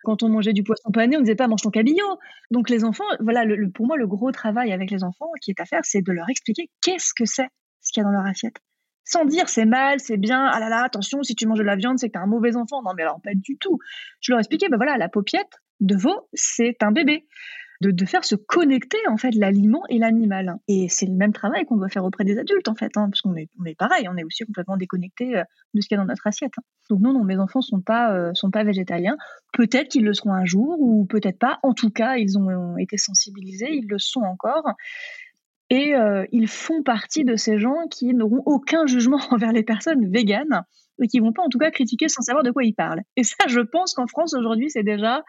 Quand 0.05 0.23
on 0.23 0.29
mangeait 0.29 0.53
du 0.53 0.63
poisson 0.63 0.91
pané, 0.93 1.17
on 1.17 1.21
disait 1.21 1.37
pas, 1.37 1.49
mange 1.49 1.63
ton 1.63 1.71
cabillaud. 1.71 2.19
Donc, 2.51 2.69
les 2.69 2.85
enfants, 2.85 3.07
voilà, 3.19 3.47
pour 3.73 3.87
moi, 3.87 3.97
le 3.97 4.07
gros 4.07 4.31
travail 4.31 4.75
avec 4.75 4.91
les 4.91 5.05
enfants 5.05 5.31
qui 5.41 5.53
est 5.53 5.61
à 5.61 5.65
faire, 5.65 5.81
c'est 5.85 6.03
de 6.03 6.13
leur 6.13 6.29
expliquer 6.29 6.69
qu'est-ce 6.83 7.15
que 7.17 7.25
c'est 7.25 7.49
ce 7.81 7.93
qu'il 7.93 8.03
y 8.03 8.05
a 8.05 8.11
dans 8.11 8.15
leur 8.15 8.27
assiette. 8.27 8.57
Sans 9.05 9.25
dire 9.25 9.49
c'est 9.49 9.65
mal, 9.65 10.01
c'est 10.01 10.19
bien, 10.19 10.45
ah 10.45 10.61
là 10.61 10.69
là, 10.69 10.85
attention, 10.85 11.23
si 11.23 11.35
tu 11.35 11.47
manges 11.47 11.61
de 11.61 11.65
la 11.65 11.77
viande, 11.77 11.99
c'est 11.99 12.09
que 12.09 12.13
t'es 12.13 12.19
un 12.19 12.27
mauvais 12.27 12.57
enfant. 12.57 12.83
Non, 12.83 12.93
mais 12.95 13.05
alors, 13.05 13.23
pas 13.23 13.33
du 13.35 13.57
tout. 13.57 13.79
Je 14.21 14.33
leur 14.33 14.39
expliquais, 14.39 14.69
ben 14.69 14.77
voilà, 14.77 14.99
la 14.99 15.09
paupiette 15.09 15.63
de 15.81 15.97
veau, 15.97 16.29
c'est 16.35 16.77
un 16.83 16.93
bébé 16.93 17.27
de, 17.81 18.05
faire 18.05 18.25
se 18.25 18.35
connecter 18.35 18.99
en 19.09 19.17
fait 19.17 19.35
l'aliment 19.35 19.83
et 19.89 19.99
l'animal. 19.99 20.57
Et 20.69 20.89
c'est 20.89 21.07
le 21.07 21.15
même 21.15 21.33
travail 21.33 21.65
qu'on 21.65 21.77
doit 21.77 21.89
faire 21.89 22.05
auprès 22.05 22.25
des 22.25 22.39
adultes 22.39 22.69
en 22.69 22.75
fait, 22.75 22.97
hein, 22.97 23.09
parce 23.09 23.23
qu'on 23.23 23.35
est, 23.37 23.49
on 23.59 23.65
est 23.65 23.75
pareil, 23.75 24.07
on 24.09 24.17
est 24.17 24.25
aussi 24.25 24.45
complètement 24.45 24.77
déconnecté 24.77 25.37
euh, 25.37 25.45
de 25.75 25.81
ce 25.81 25.89
qu'il 25.89 25.97
y 25.97 25.99
a 25.99 26.03
dans 26.03 26.09
notre 26.09 26.27
assiette. 26.27 26.53
Hein. 26.59 26.63
Donc 26.91 27.01
non, 27.01 27.13
non, 27.13 27.25
mes 27.25 27.39
enfants 27.39 27.63
sont 27.63 27.81
pas 27.81 28.13
euh, 28.13 28.33
sont 28.35 28.51
pas 28.51 28.65
végétaliens. 28.65 29.17
Peut-être 29.55 29.89
qu'ils 29.89 30.05
le 30.05 30.13
seront 30.13 30.35
un 30.35 30.45
jour 30.45 30.77
ou 30.79 31.07
peut-être 31.07 31.39
pas. 31.39 31.59
En 31.63 31.73
tout 31.73 31.91
cas, 31.91 32.17
ils 32.17 32.39
ont, 32.39 32.77
été 32.77 32.99
sensibilisés, 32.99 33.71
ils 33.73 33.89
le 33.89 33.99
sont 33.99 34.21
encore. 34.21 34.75
Et 35.71 35.95
euh, 35.95 36.27
ils 36.33 36.49
font 36.49 36.83
partie 36.83 37.25
de 37.25 37.37
ces 37.37 37.59
gens 37.59 37.87
qui 37.91 38.13
n'auront 38.13 38.43
aucun 38.45 38.87
jugement 38.87 39.21
envers 39.31 39.53
les 39.53 39.63
personnes 39.63 40.11
véganes 40.11 40.65
et 41.03 41.07
qui 41.09 41.21
vont 41.21 41.33
pas 41.33 41.43
en 41.43 41.49
tout 41.49 41.59
cas 41.59 41.71
critiquer 41.71 42.09
sans 42.09 42.21
savoir 42.21 42.45
de 42.45 42.51
quoi 42.51 42.65
ils 42.65 42.75
parlent. 42.75 43.03
Et 43.17 43.25
ça, 43.25 43.47
je 43.47 43.61
pense 43.61 43.95
qu'en 43.95 44.07
France 44.07 44.35
aujourd'hui, 44.35 44.69
c'est 44.69 44.83
déjà 44.83 45.23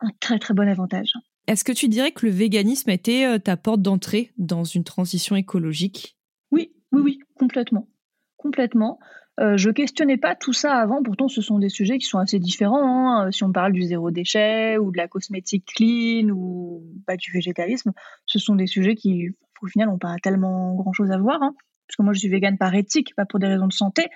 un 0.00 0.10
très 0.20 0.38
très 0.38 0.52
bon 0.52 0.68
avantage. 0.68 1.12
Est-ce 1.46 1.64
que 1.64 1.72
tu 1.72 1.88
dirais 1.88 2.12
que 2.12 2.24
le 2.24 2.32
véganisme 2.32 2.90
été 2.90 3.26
euh, 3.26 3.38
ta 3.38 3.56
porte 3.56 3.82
d'entrée 3.82 4.32
dans 4.38 4.64
une 4.64 4.84
transition 4.84 5.36
écologique? 5.36 6.16
Oui, 6.50 6.72
oui, 6.92 7.00
oui, 7.02 7.18
complètement. 7.36 7.88
Complètement. 8.36 8.98
Euh, 9.40 9.56
je 9.56 9.70
questionnais 9.70 10.16
pas 10.16 10.36
tout 10.36 10.52
ça 10.52 10.74
avant, 10.74 11.02
pourtant 11.02 11.26
ce 11.28 11.42
sont 11.42 11.58
des 11.58 11.68
sujets 11.68 11.98
qui 11.98 12.06
sont 12.06 12.18
assez 12.18 12.38
différents. 12.38 12.86
Hein. 12.86 13.32
Si 13.32 13.42
on 13.42 13.52
parle 13.52 13.72
du 13.72 13.82
zéro 13.82 14.10
déchet 14.10 14.78
ou 14.78 14.92
de 14.92 14.96
la 14.96 15.08
cosmétique 15.08 15.66
clean 15.74 16.28
ou 16.28 16.84
du 17.18 17.32
végétalisme, 17.32 17.92
ce 18.26 18.38
sont 18.38 18.54
des 18.54 18.66
sujets 18.66 18.94
qui, 18.94 19.30
au 19.60 19.66
final, 19.66 19.88
n'ont 19.88 19.98
pas 19.98 20.16
tellement 20.22 20.74
grand-chose 20.74 21.10
à 21.10 21.18
voir. 21.18 21.42
Hein. 21.42 21.54
Parce 21.86 21.96
que 21.96 22.02
moi, 22.02 22.12
je 22.12 22.20
suis 22.20 22.28
végane 22.28 22.58
par 22.58 22.74
éthique, 22.74 23.14
pas 23.16 23.26
pour 23.26 23.40
des 23.40 23.48
raisons 23.48 23.66
de 23.66 23.72
santé 23.72 24.06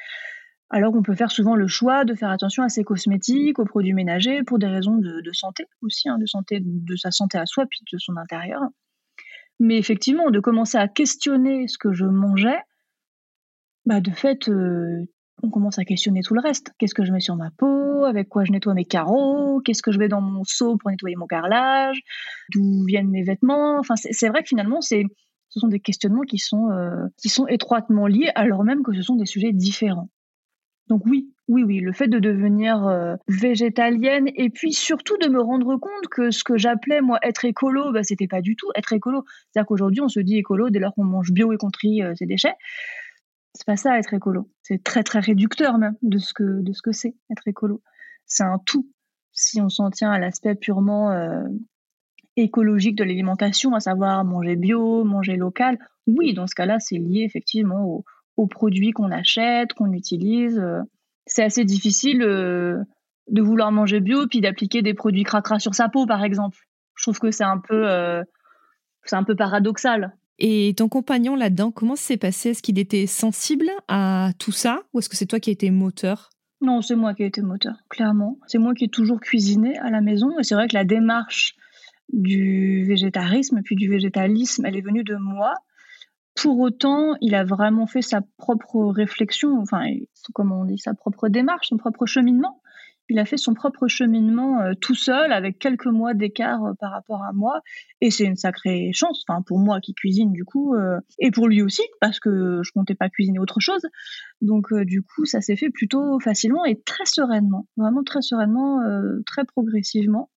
alors 0.71 0.95
on 0.95 1.03
peut 1.03 1.15
faire 1.15 1.31
souvent 1.31 1.55
le 1.55 1.67
choix 1.67 2.05
de 2.05 2.15
faire 2.15 2.31
attention 2.31 2.63
à 2.63 2.69
ses 2.69 2.85
cosmétiques, 2.85 3.59
aux 3.59 3.65
produits 3.65 3.95
ménagers, 3.95 4.43
pour 4.43 4.59
des 4.59 4.67
raisons 4.67 4.97
de, 4.97 5.33
santé 5.33 5.65
aussi, 5.83 6.09
hein, 6.09 6.19
de 6.19 6.97
sa 6.97 7.11
santé 7.11 7.39
à 7.39 7.47
soi, 7.47 7.65
puis 7.67 7.81
de 7.91 7.99
son 7.99 8.17
intérieur. 8.17 8.61
Mais 9.61 9.77
effectivement, 9.77 10.31
de 10.31 10.41
commencer 10.41 10.79
à 10.79 10.87
questionner 10.87 11.67
ce 11.69 11.79
que 11.79 11.93
je 11.93 12.05
mangeais, 12.05 12.61
bah 13.87 14.01
de 14.01 14.11
fait, 14.11 14.49
euh, 14.49 15.05
on 15.43 15.51
commence 15.51 15.79
à 15.79 15.85
questionner 15.85 16.21
tout 16.23 16.35
le 16.35 16.41
reste. 16.41 16.73
Qu'est-ce 16.79 16.95
que 16.95 17.05
je 17.05 17.13
mets 17.13 17.21
sur 17.21 17.37
ma 17.37 17.51
peau? 17.51 18.05
Avec 18.05 18.29
quoi 18.29 18.45
je 18.45 18.53
nettoie 18.53 18.75
mes 18.75 18.85
carreaux? 18.85 19.61
Qu'est-ce 19.61 19.83
que 19.83 19.93
je 19.93 19.99
mets 19.99 20.09
dans 20.09 20.21
mon 20.21 20.45
seau 20.45 20.77
pour 20.77 20.91
nettoyer 20.91 21.17
mon 21.17 21.27
carrelage? 21.27 22.01
D'où 22.53 22.85
viennent 22.85 23.11
mes 23.11 23.23
vêtements? 23.23 23.79
Enfin, 23.79 23.95
c'est 23.97 24.29
vrai 24.29 24.43
que 24.43 24.49
finalement, 24.49 24.81
ce 24.81 25.03
sont 25.51 25.69
des 25.69 25.81
questionnements 25.81 26.23
euh, 26.23 27.09
qui 27.17 27.29
sont 27.29 27.47
étroitement 27.47 28.07
liés, 28.07 28.31
alors 28.35 28.63
même 28.63 28.83
que 28.83 28.95
ce 28.95 29.03
sont 29.03 29.17
des 29.17 29.27
sujets 29.27 29.53
différents. 29.53 30.11
Donc 30.89 31.05
oui, 31.07 31.31
oui, 31.49 31.65
oui, 31.65 31.81
le 31.81 31.93
fait 31.93 32.09
de 32.09 32.19
devenir 32.19 32.87
euh, 32.87 33.15
végétalienne 33.29 34.29
et 34.35 34.49
puis 34.49 34.73
surtout 34.73 35.17
de 35.19 35.29
me 35.29 35.41
rendre 35.41 35.77
compte 35.77 36.09
que 36.11 36.31
ce 36.31 36.45
que 36.45 36.57
j'appelais 36.57 37.01
moi 37.01 37.19
être 37.23 37.45
écolo, 37.45 37.93
bah, 37.93 38.03
c'était 38.03 38.27
pas 38.27 38.41
du 38.41 38.57
tout 38.57 38.69
être 38.75 38.93
écolo. 38.93 39.25
C'est-à-dire 39.53 39.67
qu'aujourd'hui 39.67 40.01
on 40.01 40.09
se 40.09 40.21
dit 40.21 40.37
écolo 40.37 40.71
dès 40.71 40.79
lors 40.79 40.95
qu'on 40.95 41.05
mange 41.05 41.33
bio 41.33 41.53
et 41.53 41.59
qu'on 41.59 41.71
trie 41.71 42.03
euh, 42.03 42.15
ses 42.15 42.27
déchets. 42.27 42.55
C'est 43.55 43.67
pas 43.67 43.77
ça 43.77 43.99
être 43.99 44.15
écolo. 44.15 44.51
C'est 44.63 44.83
très 44.83 45.03
très 45.03 45.21
réducteur 45.21 45.79
même 45.79 45.97
de 46.03 46.19
ce 46.19 46.33
que 46.33 46.63
de 46.63 46.73
ce 46.73 46.81
que 46.81 46.93
c'est 46.93 47.15
être 47.31 47.47
écolo. 47.47 47.83
C'est 48.27 48.45
un 48.45 48.59
tout. 48.65 48.89
Si 49.33 49.61
on 49.61 49.69
s'en 49.69 49.91
tient 49.91 50.11
à 50.11 50.19
l'aspect 50.19 50.55
purement 50.55 51.13
euh, 51.13 51.45
écologique 52.37 52.97
de 52.97 53.05
l'alimentation, 53.05 53.75
à 53.75 53.81
savoir 53.81 54.25
manger 54.25 54.57
bio, 54.57 55.05
manger 55.05 55.37
local, 55.37 55.79
oui, 56.07 56.33
dans 56.33 56.47
ce 56.47 56.55
cas-là, 56.55 56.79
c'est 56.79 56.97
lié 56.97 57.23
effectivement 57.23 57.85
au, 57.85 58.05
aux 58.39 58.47
produits 58.47 58.93
qu'on 58.93 59.11
achète, 59.11 59.75
qu'on 59.75 59.93
utilise. 59.93 60.59
Euh, 60.59 60.81
c'est 61.27 61.43
assez 61.43 61.65
difficile 61.65 62.23
euh, 62.23 62.79
de 63.29 63.43
vouloir 63.43 63.73
manger 63.73 64.01
bio 64.01 64.27
puis 64.29 64.41
d'appliquer 64.41 64.81
des 64.81 64.95
produits 64.95 65.25
cracra 65.25 65.59
sur 65.59 65.75
sa 65.75 65.89
peau, 65.89 66.07
par 66.07 66.25
exemple. 66.25 66.57
Je 66.95 67.03
trouve 67.03 67.19
que 67.19 67.33
c'est 67.33 67.45
un 67.45 67.59
peu, 67.59 67.91
euh, 67.91 68.23
c'est 69.05 69.17
un 69.17 69.25
peu 69.25 69.35
paradoxal. 69.35 70.17
Et 70.39 70.73
ton 70.77 70.89
compagnon 70.89 71.35
là-dedans, 71.35 71.73
comment 71.73 71.97
s'est 71.97 72.17
passé? 72.17 72.51
Est-ce 72.51 72.63
qu'il 72.63 72.79
était 72.79 73.09
sensible 73.09 73.69
à 73.89 74.31
tout 74.39 74.53
ça 74.53 74.83
ou 74.95 75.01
est-ce 75.01 75.09
que 75.09 75.17
c'est 75.17 75.27
toi 75.27 75.41
qui 75.41 75.51
as 75.51 75.53
été 75.53 75.73
moteur? 75.73 76.31
Non, 76.61 76.81
c'est 76.81 76.95
moi 76.95 77.15
qui 77.15 77.25
ai 77.25 77.27
été 77.27 77.43
moteur, 77.43 77.75
clairement. 77.89 78.39
C'est 78.47 78.59
moi 78.59 78.73
qui 78.75 78.85
ai 78.85 78.89
toujours 78.89 79.21
cuisiné 79.21 79.77
à 79.79 79.91
la 79.91 80.01
maison 80.01 80.39
et 80.39 80.45
c'est 80.45 80.55
vrai 80.55 80.69
que 80.69 80.75
la 80.75 80.85
démarche 80.85 81.55
du 82.13 82.85
végétarisme 82.85 83.63
puis 83.65 83.75
du 83.75 83.89
végétalisme, 83.89 84.65
elle 84.65 84.77
est 84.77 84.81
venue 84.81 85.03
de 85.03 85.17
moi 85.17 85.55
pour 86.41 86.61
autant, 86.61 87.17
il 87.21 87.35
a 87.35 87.45
vraiment 87.45 87.87
fait 87.89 88.03
sa 88.03 88.21
propre 88.37 88.85
réflexion, 88.85 89.59
enfin, 89.61 89.85
comment 90.35 90.61
on 90.61 90.65
dit, 90.65 90.79
sa 90.79 90.95
propre 90.95 91.29
démarche, 91.29 91.69
son 91.69 91.77
propre 91.77 92.07
cheminement. 92.07 92.63
Il 93.11 93.19
a 93.19 93.25
fait 93.25 93.39
son 93.39 93.55
propre 93.55 93.89
cheminement 93.89 94.61
euh, 94.61 94.75
tout 94.81 94.95
seul, 94.95 95.33
avec 95.33 95.59
quelques 95.59 95.87
mois 95.87 96.15
d'écart 96.15 96.63
euh, 96.63 96.75
par 96.79 96.93
rapport 96.93 97.25
à 97.25 97.33
moi. 97.33 97.63
Et 98.01 98.11
c'est 98.11 98.25
une 98.25 98.37
sacrée 98.37 98.93
chance, 98.93 99.25
enfin, 99.27 99.43
pour 99.43 99.59
moi 99.59 99.81
qui 99.81 99.95
cuisine, 99.95 100.31
du 100.31 100.45
coup, 100.45 100.75
euh, 100.75 101.01
et 101.19 101.33
pour 101.33 101.49
lui 101.49 101.61
aussi, 101.63 101.83
parce 102.01 102.21
que 102.21 102.61
je 102.63 102.71
comptais 102.71 102.95
pas 102.95 103.09
cuisiner 103.09 103.41
autre 103.41 103.59
chose. 103.59 103.83
Donc, 104.41 104.73
du 104.85 105.03
coup, 105.03 105.25
ça 105.25 105.41
s'est 105.41 105.57
fait 105.57 105.71
plutôt 105.71 106.21
facilement 106.21 106.65
et 106.67 106.81
très 106.83 107.07
sereinement. 107.07 107.67
Vraiment 107.77 108.05
très 108.05 108.23
sereinement, 108.23 108.81
très 109.27 109.45
progressivement. 109.45 110.31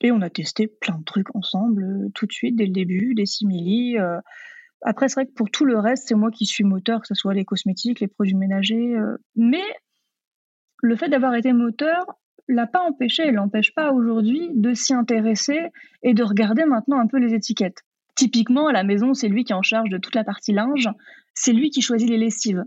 Et 0.00 0.10
on 0.10 0.20
a 0.20 0.28
testé 0.28 0.66
plein 0.66 0.98
de 0.98 1.04
trucs 1.04 1.34
ensemble, 1.36 2.10
tout 2.14 2.26
de 2.26 2.32
suite, 2.32 2.56
dès 2.56 2.66
le 2.66 2.72
début, 2.72 3.14
des 3.14 3.26
simili. 3.26 3.96
Après, 4.84 5.08
c'est 5.08 5.14
vrai 5.14 5.26
que 5.26 5.32
pour 5.32 5.50
tout 5.50 5.64
le 5.64 5.78
reste, 5.78 6.08
c'est 6.08 6.14
moi 6.14 6.30
qui 6.30 6.44
suis 6.44 6.64
moteur, 6.64 7.00
que 7.00 7.06
ce 7.06 7.14
soit 7.14 7.34
les 7.34 7.44
cosmétiques, 7.44 8.00
les 8.00 8.08
produits 8.08 8.34
ménagers. 8.34 8.96
Euh. 8.96 9.16
mais 9.36 9.62
le 10.82 10.96
fait 10.96 11.08
d'avoir 11.08 11.34
été 11.34 11.52
moteur 11.52 12.04
l'a 12.48 12.66
pas 12.66 12.80
empêché, 12.80 13.30
l'empêche 13.30 13.72
pas 13.74 13.92
aujourd'hui 13.92 14.50
de 14.54 14.74
s'y 14.74 14.94
intéresser 14.94 15.70
et 16.02 16.12
de 16.12 16.24
regarder 16.24 16.64
maintenant 16.64 16.98
un 16.98 17.06
peu 17.06 17.18
les 17.18 17.34
étiquettes. 17.34 17.82
Typiquement, 18.16 18.66
à 18.66 18.72
la 18.72 18.82
maison, 18.82 19.14
c'est 19.14 19.28
lui 19.28 19.44
qui 19.44 19.52
est 19.52 19.56
en 19.56 19.62
charge 19.62 19.88
de 19.88 19.98
toute 19.98 20.14
la 20.14 20.24
partie 20.24 20.52
linge, 20.52 20.88
c'est 21.34 21.52
lui 21.52 21.70
qui 21.70 21.80
choisit 21.80 22.10
les 22.10 22.18
lessives. 22.18 22.64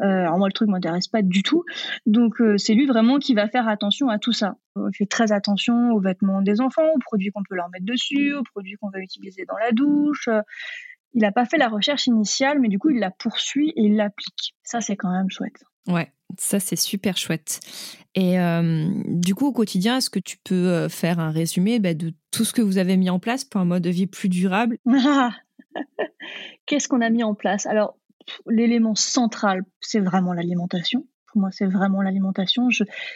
Euh, 0.00 0.04
alors 0.04 0.38
moi, 0.38 0.48
le 0.48 0.52
truc 0.52 0.68
m'intéresse 0.68 1.06
pas 1.06 1.22
du 1.22 1.42
tout, 1.42 1.64
donc 2.06 2.40
euh, 2.40 2.56
c'est 2.56 2.74
lui 2.74 2.86
vraiment 2.86 3.18
qui 3.18 3.34
va 3.34 3.46
faire 3.46 3.68
attention 3.68 4.08
à 4.08 4.18
tout 4.18 4.32
ça. 4.32 4.56
Il 4.76 4.96
fait 4.96 5.06
très 5.06 5.32
attention 5.32 5.92
aux 5.92 6.00
vêtements 6.00 6.40
des 6.40 6.62
enfants, 6.62 6.88
aux 6.94 6.98
produits 6.98 7.30
qu'on 7.30 7.42
peut 7.42 7.54
leur 7.54 7.68
mettre 7.68 7.84
dessus, 7.84 8.34
aux 8.34 8.42
produits 8.42 8.76
qu'on 8.80 8.88
va 8.88 9.00
utiliser 9.00 9.44
dans 9.46 9.58
la 9.58 9.70
douche 9.70 10.28
il 11.14 11.22
n'a 11.22 11.32
pas 11.32 11.44
fait 11.44 11.58
la 11.58 11.68
recherche 11.68 12.06
initiale, 12.06 12.58
mais 12.60 12.68
du 12.68 12.78
coup, 12.78 12.90
il 12.90 12.98
la 12.98 13.10
poursuit 13.10 13.70
et 13.76 13.82
il 13.82 13.96
l'applique. 13.96 14.54
Ça, 14.62 14.80
c'est 14.80 14.96
quand 14.96 15.10
même 15.10 15.30
chouette. 15.30 15.64
Ouais, 15.88 16.12
ça, 16.38 16.60
c'est 16.60 16.76
super 16.76 17.16
chouette. 17.16 17.60
Et 18.14 18.38
euh, 18.38 18.88
du 19.06 19.34
coup, 19.34 19.46
au 19.46 19.52
quotidien, 19.52 19.98
est-ce 19.98 20.10
que 20.10 20.18
tu 20.18 20.36
peux 20.44 20.68
euh, 20.68 20.88
faire 20.88 21.18
un 21.18 21.30
résumé 21.30 21.78
bah, 21.78 21.94
de 21.94 22.12
tout 22.30 22.44
ce 22.44 22.52
que 22.52 22.62
vous 22.62 22.78
avez 22.78 22.96
mis 22.96 23.10
en 23.10 23.18
place 23.18 23.44
pour 23.44 23.60
un 23.60 23.64
mode 23.64 23.82
de 23.82 23.90
vie 23.90 24.06
plus 24.06 24.28
durable? 24.28 24.78
Qu'est-ce 26.66 26.88
qu'on 26.88 27.00
a 27.00 27.10
mis 27.10 27.24
en 27.24 27.34
place? 27.34 27.66
Alors, 27.66 27.98
l'élément 28.46 28.94
central, 28.94 29.64
c'est 29.80 30.00
vraiment 30.00 30.32
l'alimentation. 30.32 31.06
Pour 31.26 31.40
moi, 31.40 31.50
c'est 31.50 31.66
vraiment 31.66 32.02
l'alimentation. 32.02 32.68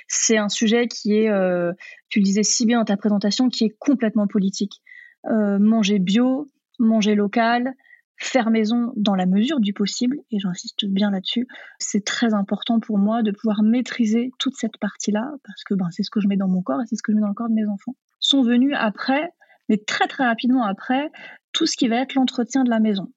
C'est 0.08 0.38
un 0.38 0.48
sujet 0.48 0.88
qui 0.88 1.14
est, 1.14 1.28
euh, 1.28 1.72
tu 2.08 2.18
le 2.18 2.24
disais 2.24 2.42
si 2.42 2.66
bien 2.66 2.78
dans 2.78 2.84
ta 2.84 2.96
présentation, 2.96 3.48
qui 3.48 3.64
est 3.64 3.76
complètement 3.78 4.26
politique. 4.26 4.80
Euh, 5.26 5.58
manger 5.58 5.98
bio, 5.98 6.46
manger 6.78 7.14
local, 7.14 7.74
faire 8.18 8.50
maison 8.50 8.92
dans 8.96 9.14
la 9.14 9.26
mesure 9.26 9.60
du 9.60 9.72
possible, 9.72 10.18
et 10.30 10.38
j'insiste 10.38 10.86
bien 10.86 11.10
là-dessus, 11.10 11.46
c'est 11.78 12.04
très 12.04 12.34
important 12.34 12.80
pour 12.80 12.98
moi 12.98 13.22
de 13.22 13.30
pouvoir 13.30 13.62
maîtriser 13.62 14.30
toute 14.38 14.54
cette 14.56 14.78
partie-là, 14.78 15.32
parce 15.44 15.64
que 15.64 15.74
ben, 15.74 15.88
c'est 15.90 16.02
ce 16.02 16.10
que 16.10 16.20
je 16.20 16.28
mets 16.28 16.36
dans 16.36 16.48
mon 16.48 16.62
corps 16.62 16.80
et 16.80 16.86
c'est 16.86 16.96
ce 16.96 17.02
que 17.02 17.12
je 17.12 17.16
mets 17.16 17.22
dans 17.22 17.28
le 17.28 17.34
corps 17.34 17.48
de 17.48 17.54
mes 17.54 17.66
enfants. 17.66 17.94
Sont 18.20 18.42
venus 18.42 18.74
après, 18.76 19.30
mais 19.68 19.76
très 19.76 20.06
très 20.06 20.24
rapidement 20.24 20.64
après, 20.64 21.10
tout 21.52 21.66
ce 21.66 21.76
qui 21.76 21.88
va 21.88 21.96
être 21.96 22.14
l'entretien 22.14 22.64
de 22.64 22.70
la 22.70 22.80
maison. 22.80 23.12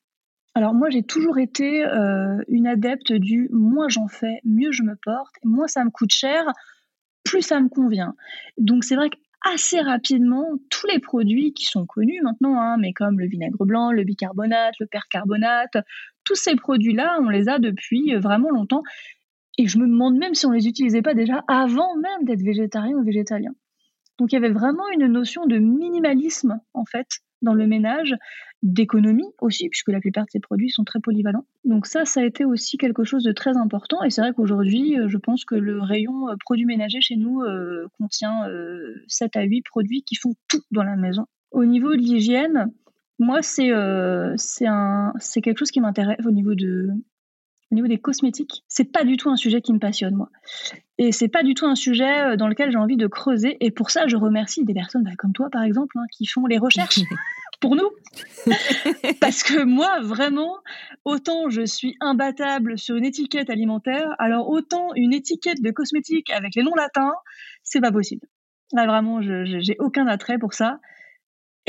Alors 0.55 0.73
moi 0.73 0.89
j'ai 0.89 1.03
toujours 1.03 1.37
été 1.37 1.85
euh, 1.85 2.41
une 2.47 2.67
adepte 2.67 3.13
du 3.13 3.49
moins 3.51 3.87
j'en 3.87 4.07
fais, 4.07 4.41
mieux 4.43 4.71
je 4.71 4.83
me 4.83 4.95
porte, 4.95 5.33
moins 5.43 5.67
ça 5.67 5.85
me 5.85 5.89
coûte 5.89 6.11
cher, 6.11 6.43
plus 7.23 7.41
ça 7.41 7.61
me 7.61 7.69
convient. 7.69 8.15
Donc 8.57 8.83
c'est 8.83 8.95
vrai 8.95 9.09
que 9.09 9.17
assez 9.41 9.79
rapidement 9.79 10.45
tous 10.69 10.87
les 10.87 10.99
produits 10.99 11.53
qui 11.53 11.65
sont 11.65 11.85
connus 11.85 12.21
maintenant, 12.21 12.59
hein, 12.59 12.77
mais 12.77 12.93
comme 12.93 13.19
le 13.19 13.27
vinaigre 13.27 13.65
blanc, 13.65 13.91
le 13.91 14.03
bicarbonate, 14.03 14.75
le 14.79 14.85
percarbonate, 14.85 15.77
tous 16.23 16.35
ces 16.35 16.55
produits-là, 16.55 17.19
on 17.21 17.29
les 17.29 17.49
a 17.49 17.59
depuis 17.59 18.13
euh, 18.13 18.19
vraiment 18.19 18.49
longtemps. 18.49 18.83
Et 19.57 19.67
je 19.67 19.77
me 19.77 19.87
demande 19.87 20.17
même 20.17 20.35
si 20.35 20.45
on 20.45 20.51
les 20.51 20.67
utilisait 20.67 21.01
pas 21.01 21.13
déjà 21.13 21.43
avant 21.47 21.95
même 21.97 22.23
d'être 22.23 22.41
végétarien 22.41 22.95
ou 22.95 23.03
végétalien. 23.03 23.51
Donc 24.17 24.31
il 24.31 24.35
y 24.35 24.37
avait 24.37 24.53
vraiment 24.53 24.87
une 24.89 25.07
notion 25.07 25.45
de 25.45 25.57
minimalisme 25.57 26.59
en 26.73 26.85
fait 26.85 27.07
dans 27.41 27.53
le 27.53 27.67
ménage, 27.67 28.15
d'économie 28.61 29.31
aussi, 29.39 29.69
puisque 29.69 29.89
la 29.89 29.99
plupart 29.99 30.25
de 30.25 30.31
ces 30.31 30.39
produits 30.39 30.69
sont 30.69 30.83
très 30.83 30.99
polyvalents. 30.99 31.45
Donc 31.63 31.85
ça, 31.85 32.05
ça 32.05 32.21
a 32.21 32.25
été 32.25 32.43
aussi 32.43 32.77
quelque 32.77 33.03
chose 33.03 33.23
de 33.23 33.31
très 33.31 33.55
important. 33.55 34.03
Et 34.03 34.09
c'est 34.09 34.21
vrai 34.21 34.33
qu'aujourd'hui, 34.33 34.99
euh, 34.99 35.07
je 35.07 35.17
pense 35.17 35.45
que 35.45 35.55
le 35.55 35.81
rayon 35.81 36.29
euh, 36.29 36.35
produits 36.39 36.65
ménagers 36.65 37.01
chez 37.01 37.15
nous 37.15 37.41
euh, 37.41 37.87
contient 37.97 38.43
7 39.07 39.35
à 39.35 39.43
8 39.43 39.61
produits 39.63 40.03
qui 40.03 40.15
font 40.15 40.33
tout 40.49 40.61
dans 40.71 40.83
la 40.83 40.95
maison. 40.95 41.25
Au 41.51 41.65
niveau 41.65 41.91
de 41.91 42.01
l'hygiène, 42.01 42.71
moi, 43.17 43.41
c'est 43.41 43.71
c'est 44.37 45.41
quelque 45.41 45.59
chose 45.59 45.71
qui 45.71 45.81
m'intéresse 45.81 46.17
au 46.25 46.31
niveau 46.31 46.55
de 46.55 46.89
au 47.71 47.75
niveau 47.75 47.87
des 47.87 47.99
cosmétiques, 47.99 48.63
c'est 48.67 48.91
pas 48.91 49.03
du 49.03 49.15
tout 49.15 49.29
un 49.29 49.35
sujet 49.35 49.61
qui 49.61 49.73
me 49.73 49.77
passionne 49.77 50.15
moi. 50.15 50.29
Et 50.97 51.11
c'est 51.11 51.27
pas 51.27 51.43
du 51.43 51.53
tout 51.53 51.67
un 51.67 51.75
sujet 51.75 52.35
dans 52.35 52.47
lequel 52.47 52.71
j'ai 52.71 52.79
envie 52.79 52.97
de 52.97 53.05
creuser. 53.05 53.57
Et 53.63 53.69
pour 53.69 53.91
ça, 53.91 54.07
je 54.07 54.17
remercie 54.17 54.65
des 54.65 54.73
personnes 54.73 55.03
bah, 55.03 55.11
comme 55.19 55.33
toi, 55.33 55.49
par 55.51 55.61
exemple, 55.61 55.95
hein, 55.99 56.05
qui 56.11 56.25
font 56.25 56.47
les 56.47 56.57
recherches 56.57 56.99
pour 57.59 57.75
nous. 57.75 57.89
Parce 59.21 59.43
que 59.43 59.63
moi, 59.63 59.99
vraiment, 60.01 60.57
autant 61.05 61.49
je 61.49 61.65
suis 61.65 61.95
imbattable 61.99 62.77
sur 62.77 62.95
une 62.95 63.05
étiquette 63.05 63.49
alimentaire, 63.49 64.15
alors 64.19 64.49
autant 64.49 64.89
une 64.95 65.13
étiquette 65.13 65.61
de 65.61 65.71
cosmétique 65.71 66.29
avec 66.31 66.55
les 66.55 66.63
noms 66.63 66.75
latins, 66.75 67.13
c'est 67.63 67.81
pas 67.81 67.91
possible. 67.91 68.27
Là, 68.71 68.85
vraiment, 68.85 69.21
j'ai 69.21 69.75
aucun 69.79 70.07
attrait 70.07 70.37
pour 70.37 70.53
ça. 70.53 70.79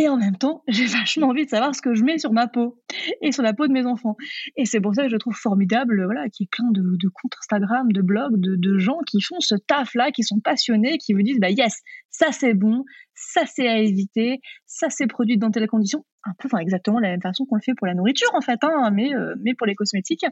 Et 0.00 0.08
en 0.08 0.16
même 0.16 0.36
temps, 0.36 0.62
j'ai 0.66 0.86
vachement 0.86 1.28
envie 1.28 1.44
de 1.44 1.50
savoir 1.50 1.74
ce 1.74 1.82
que 1.82 1.94
je 1.94 2.02
mets 2.02 2.16
sur 2.16 2.32
ma 2.32 2.48
peau 2.48 2.80
et 3.20 3.32
sur 3.32 3.42
la 3.42 3.52
peau 3.52 3.66
de 3.66 3.72
mes 3.72 3.84
enfants. 3.84 4.16
Et 4.56 4.64
c'est 4.64 4.80
pour 4.80 4.94
ça 4.94 5.02
que 5.02 5.10
je 5.10 5.16
trouve 5.16 5.34
formidable, 5.34 6.02
voilà, 6.06 6.30
qu'il 6.30 6.44
y 6.44 6.46
ait 6.46 6.48
plein 6.50 6.70
de, 6.70 7.08
comptes 7.08 7.34
Instagram, 7.38 7.92
de 7.92 8.00
blogs, 8.00 8.40
de, 8.40 8.78
gens 8.78 9.00
qui 9.06 9.20
font 9.20 9.40
ce 9.40 9.54
taf-là, 9.54 10.10
qui 10.10 10.22
sont 10.22 10.40
passionnés, 10.40 10.96
qui 10.96 11.12
vous 11.12 11.20
disent, 11.20 11.38
bah 11.38 11.50
yes, 11.50 11.82
ça 12.08 12.32
c'est 12.32 12.54
bon, 12.54 12.84
ça 13.14 13.44
c'est 13.44 13.68
à 13.68 13.76
éviter, 13.78 14.40
ça 14.64 14.88
c'est 14.88 15.06
produit 15.06 15.36
dans 15.36 15.50
telles 15.50 15.66
conditions. 15.66 16.06
Un 16.24 16.32
peu, 16.38 16.48
enfin 16.50 16.58
exactement 16.58 16.98
la 16.98 17.10
même 17.10 17.20
façon 17.20 17.44
qu'on 17.44 17.56
le 17.56 17.62
fait 17.62 17.74
pour 17.74 17.86
la 17.86 17.94
nourriture 17.94 18.30
en 18.32 18.40
fait, 18.40 18.58
hein, 18.62 18.90
mais, 18.92 19.14
euh, 19.14 19.34
mais 19.42 19.52
pour 19.54 19.66
les 19.66 19.74
cosmétiques. 19.74 20.24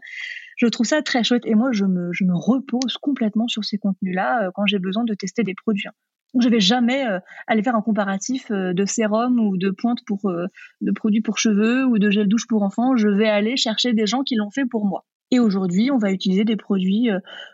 Je 0.57 0.67
trouve 0.67 0.87
ça 0.87 1.03
très 1.03 1.25
chouette 1.25 1.45
et 1.45 1.55
moi 1.55 1.73
je 1.73 1.85
me, 1.85 2.11
je 2.13 2.25
me 2.25 2.35
repose 2.35 2.97
complètement 3.03 3.49
sur 3.49 3.65
ces 3.65 3.77
contenus-là 3.77 4.45
euh, 4.47 4.51
quand 4.55 4.65
j'ai 4.65 4.79
besoin 4.79 5.05
de 5.05 5.13
tester 5.13 5.43
des 5.43 5.55
produits. 5.55 5.89
Hein. 5.89 5.93
Je 6.39 6.49
vais 6.49 6.61
jamais 6.61 7.07
euh, 7.07 7.21
aller 7.47 7.63
faire 7.63 7.75
un 7.75 7.83
comparatif 7.83 8.51
euh, 8.51 8.75
de 8.75 8.85
sérum 8.85 9.39
ou 9.41 9.57
de 9.57 9.71
pointe 9.71 10.01
pour 10.07 10.29
euh, 10.29 10.47
de 10.81 10.93
produits 10.93 11.23
pour 11.23 11.39
cheveux 11.39 11.87
ou 11.87 11.99
de 11.99 12.11
gel 12.11 12.29
douche 12.29 12.47
pour 12.47 12.63
enfants. 12.63 12.97
Je 12.97 13.09
vais 13.09 13.29
aller 13.29 13.57
chercher 13.57 13.95
des 13.95 14.07
gens 14.07 14.23
qui 14.23 14.35
l'ont 14.35 14.51
fait 14.51 14.67
pour 14.67 14.85
moi. 14.85 15.05
Et 15.31 15.41
aujourd'hui, 15.41 15.91
on 15.91 15.99
va 15.99 16.11
utiliser 16.11 16.45
des 16.45 16.57
produits 16.57 17.11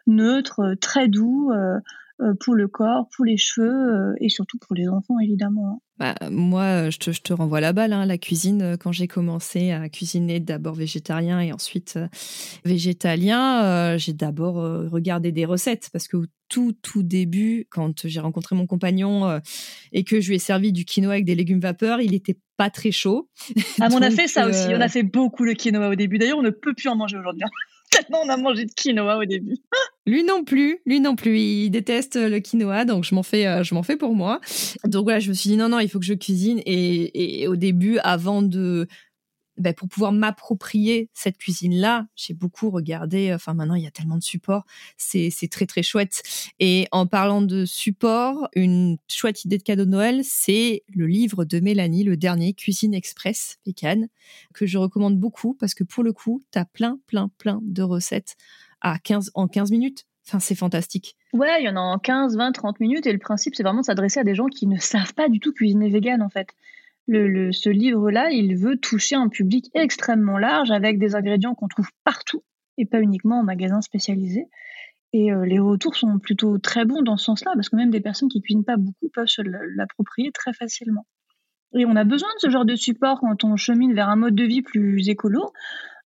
neutres, 0.07 0.77
très 0.81 1.09
doux 1.09 1.51
pour 2.41 2.55
le 2.55 2.69
corps, 2.69 3.09
pour 3.15 3.25
les 3.25 3.37
cheveux 3.37 4.15
et 4.21 4.29
surtout 4.29 4.59
pour 4.59 4.75
les 4.75 4.89
enfants 4.89 5.19
évidemment. 5.19 5.75
Hein. 5.75 5.79
Bah, 5.97 6.17
moi, 6.29 6.91
je 6.91 6.99
te, 6.99 7.13
je 7.13 7.23
te, 7.23 7.33
renvoie 7.33 7.61
la 7.61 7.73
balle. 7.73 7.93
Hein, 7.93 8.05
la 8.05 8.19
cuisine, 8.19 8.63
euh, 8.63 8.77
quand 8.77 8.91
j'ai 8.91 9.07
commencé 9.07 9.71
à 9.71 9.89
cuisiner 9.89 10.41
d'abord 10.41 10.75
végétarien 10.75 11.41
et 11.41 11.53
ensuite 11.53 11.95
euh, 11.97 12.09
végétalien, 12.65 13.63
euh, 13.65 13.99
j'ai 13.99 14.13
d'abord 14.13 14.57
regardé 14.91 15.31
des 15.31 15.45
recettes 15.45 15.91
parce 15.93 16.09
que 16.09 16.17
tout, 16.49 16.73
tout 16.83 17.05
début, 17.05 17.69
quand 17.71 18.09
j'ai 18.09 18.21
rencontré 18.21 18.57
mon 18.57 18.67
compagnon 18.67 19.41
et 19.93 20.05
que 20.05 20.21
je 20.21 20.29
lui 20.29 20.37
ai 20.37 20.39
servi 20.39 20.73
du 20.73 20.85
quinoa 20.85 21.13
avec 21.13 21.25
des 21.25 21.35
légumes 21.35 21.61
vapeur, 21.61 22.01
il 22.01 22.11
n'était 22.11 22.39
pas 22.57 22.71
très 22.71 22.91
chaud. 22.91 23.29
Ah, 23.81 23.89
on 23.93 24.03
a 24.03 24.11
fait 24.11 24.29
ça 24.29 24.47
aussi. 24.49 24.69
On 24.69 24.81
a 24.81 24.89
fait 24.89 25.03
beaucoup 25.03 25.45
le 25.45 25.55
quinoa 25.55 25.89
au 25.89 25.95
début. 25.95 26.19
D'ailleurs, 26.19 26.39
on 26.39 26.43
ne 26.43 26.51
peut 26.51 26.75
plus 26.75 26.89
en 26.89 26.97
manger 26.97 27.17
aujourd'hui. 27.17 27.43
Tellement 28.07 28.23
on 28.25 28.29
a 28.29 28.37
mangé 28.37 28.65
de 28.65 28.73
quinoa 28.73 29.19
au 29.19 29.25
début. 29.25 29.57
Lui 30.07 30.23
non 30.23 30.45
plus, 30.45 30.81
lui 30.85 31.01
non 31.01 31.17
plus, 31.17 31.39
il 31.39 31.71
déteste 31.71 32.17
le 32.17 32.39
quinoa, 32.41 32.85
donc 32.85 33.05
je 33.05 33.15
m'en 33.15 33.23
fais, 33.23 33.47
euh, 33.47 33.63
je 33.63 33.75
m'en 33.75 33.83
fais 33.83 33.97
pour 33.97 34.15
moi. 34.15 34.41
Donc 34.85 35.05
voilà, 35.05 35.19
je 35.19 35.31
me 35.31 35.35
suis 35.35 35.51
dit 35.51 35.57
non 35.57 35.69
non, 35.69 35.79
il 35.81 35.89
faut 35.89 35.99
que 35.99 36.05
je 36.05 36.15
cuisine 36.15 36.61
et 36.67 37.47
au 37.49 37.57
début, 37.57 37.99
avant 37.99 38.43
de 38.43 38.87
ben, 39.57 39.73
pour 39.73 39.89
pouvoir 39.89 40.13
m'approprier 40.13 41.11
cette 41.15 41.39
cuisine-là, 41.39 42.07
j'ai 42.17 42.35
beaucoup 42.35 42.71
regardé. 42.71 43.33
Enfin, 43.33 43.55
maintenant, 43.55 43.75
il 43.75 43.85
y 43.85 43.87
a 43.87 43.91
tellement 43.91 44.17
de 44.17 44.23
supports. 44.23 44.65
C'est, 44.97 45.31
c'est 45.31 45.49
très, 45.49 45.67
très 45.67 45.83
chouette. 45.83 46.23
Et 46.59 46.89
en 46.91 47.07
parlant 47.07 47.43
de 47.43 47.65
support, 47.65 48.49
une 48.55 48.97
chouette 49.09 49.45
idée 49.45 49.59
de 49.59 49.63
cadeau 49.63 49.85
de 49.85 49.91
Noël, 49.91 50.21
c'est 50.25 50.83
le 50.89 51.07
livre 51.07 51.45
de 51.45 51.61
Mélanie, 51.61 52.05
le 52.05 52.17
dernier, 52.17 52.55
Cuisine 52.55 52.95
Express 52.95 53.59
Pécan, 53.65 54.07
que 54.53 54.67
je 54.67 54.79
recommande 54.79 55.19
beaucoup 55.19 55.55
parce 55.55 55.75
que 55.75 55.85
pour 55.85 56.03
le 56.03 56.13
coup, 56.13 56.43
tu 56.53 56.59
as 56.59 56.65
plein, 56.65 56.99
plein, 57.07 57.31
plein 57.39 57.61
de 57.63 57.83
recettes 57.83 58.37
à 58.81 58.99
15, 58.99 59.31
en 59.35 59.49
15 59.49 59.71
minutes. 59.71 60.07
Enfin, 60.27 60.41
c'est 60.41 60.55
fantastique. 60.55 61.17
Ouais, 61.33 61.61
il 61.61 61.67
y 61.67 61.69
en 61.69 61.77
a 61.77 61.81
en 61.81 61.99
15, 61.99 62.37
20, 62.37 62.53
30 62.53 62.81
minutes. 62.81 63.07
Et 63.07 63.13
le 63.13 63.19
principe, 63.19 63.55
c'est 63.55 63.63
vraiment 63.63 63.81
de 63.81 63.87
s'adresser 63.87 64.21
à 64.21 64.25
des 64.25 64.35
gens 64.35 64.47
qui 64.47 64.67
ne 64.67 64.79
savent 64.79 65.15
pas 65.15 65.29
du 65.29 65.39
tout 65.39 65.53
cuisiner 65.53 65.91
vegan, 65.91 66.23
en 66.23 66.31
fait 66.31 66.49
le, 67.07 67.53
ce 67.53 67.69
livre-là, 67.69 68.31
il 68.31 68.57
veut 68.57 68.77
toucher 68.77 69.17
un 69.17 69.29
public 69.29 69.71
extrêmement 69.75 70.39
large 70.39 70.71
avec 70.71 70.99
des 70.99 71.15
ingrédients 71.15 71.55
qu'on 71.55 71.69
trouve 71.69 71.89
partout 72.05 72.43
et 72.79 72.87
pas 72.87 73.01
uniquement 73.01 73.41
en 73.41 73.45
magasin 73.45 73.81
spécialisé. 73.81 74.47
Et 75.13 75.33
euh, 75.33 75.47
les 75.47 75.61
retours 75.61 75.95
sont 75.95 76.19
plutôt 76.19 76.59
très 76.59 76.85
bons 76.85 77.03
dans 77.03 77.17
ce 77.17 77.27
sens-là, 77.27 77.53
parce 77.55 77.69
que 77.69 77.77
même 77.77 77.91
des 77.91 78.01
personnes 78.01 78.29
qui 78.29 78.41
cuisinent 78.41 78.65
pas 78.65 78.77
beaucoup 78.77 79.09
peuvent 79.13 79.29
se 79.29 79.43
l'approprier 79.43 80.33
très 80.33 80.53
facilement. 80.53 81.07
Et 81.77 81.87
on 81.87 81.95
a 81.95 82.05
besoin 82.05 82.29
de 82.37 82.41
ce 82.41 82.51
genre 82.51 82.65
de 82.65 82.75
support 82.75 83.21
quand 83.21 83.45
on 83.45 83.57
chemine 83.57 83.95
vers 83.95 84.09
un 84.09 84.17
mode 84.17 84.35
de 84.35 84.45
vie 84.45 84.63
plus 84.63 85.09
écolo. 85.09 85.53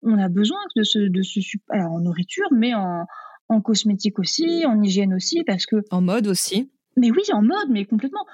On 0.03 0.19
a 0.19 0.29
besoin 0.29 0.59
de 0.77 0.83
ce, 0.83 0.99
de 0.99 1.23
ce 1.23 1.41
support, 1.41 1.75
alors 1.75 1.93
en 1.93 2.01
nourriture, 2.01 2.49
mais 2.53 2.75
en, 2.75 3.07
en 3.49 3.61
cosmétique 3.61 4.19
aussi, 4.19 4.65
en 4.67 4.83
hygiène 4.83 5.15
aussi, 5.15 5.43
parce 5.45 5.65
que... 5.65 5.77
En 5.91 6.03
mode 6.03 6.27
aussi. 6.27 6.71
Mais 6.97 7.11
oui, 7.11 7.23
en 7.33 7.43
mode, 7.43 7.71
mais 7.71 7.85
complètement. 7.85 8.27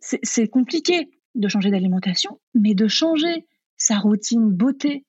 C'est 0.00 0.48
compliqué 0.48 1.10
de 1.34 1.48
changer 1.48 1.70
d'alimentation, 1.70 2.40
mais 2.54 2.74
de 2.74 2.88
changer 2.88 3.46
sa 3.76 3.98
routine 3.98 4.50
beauté 4.50 5.04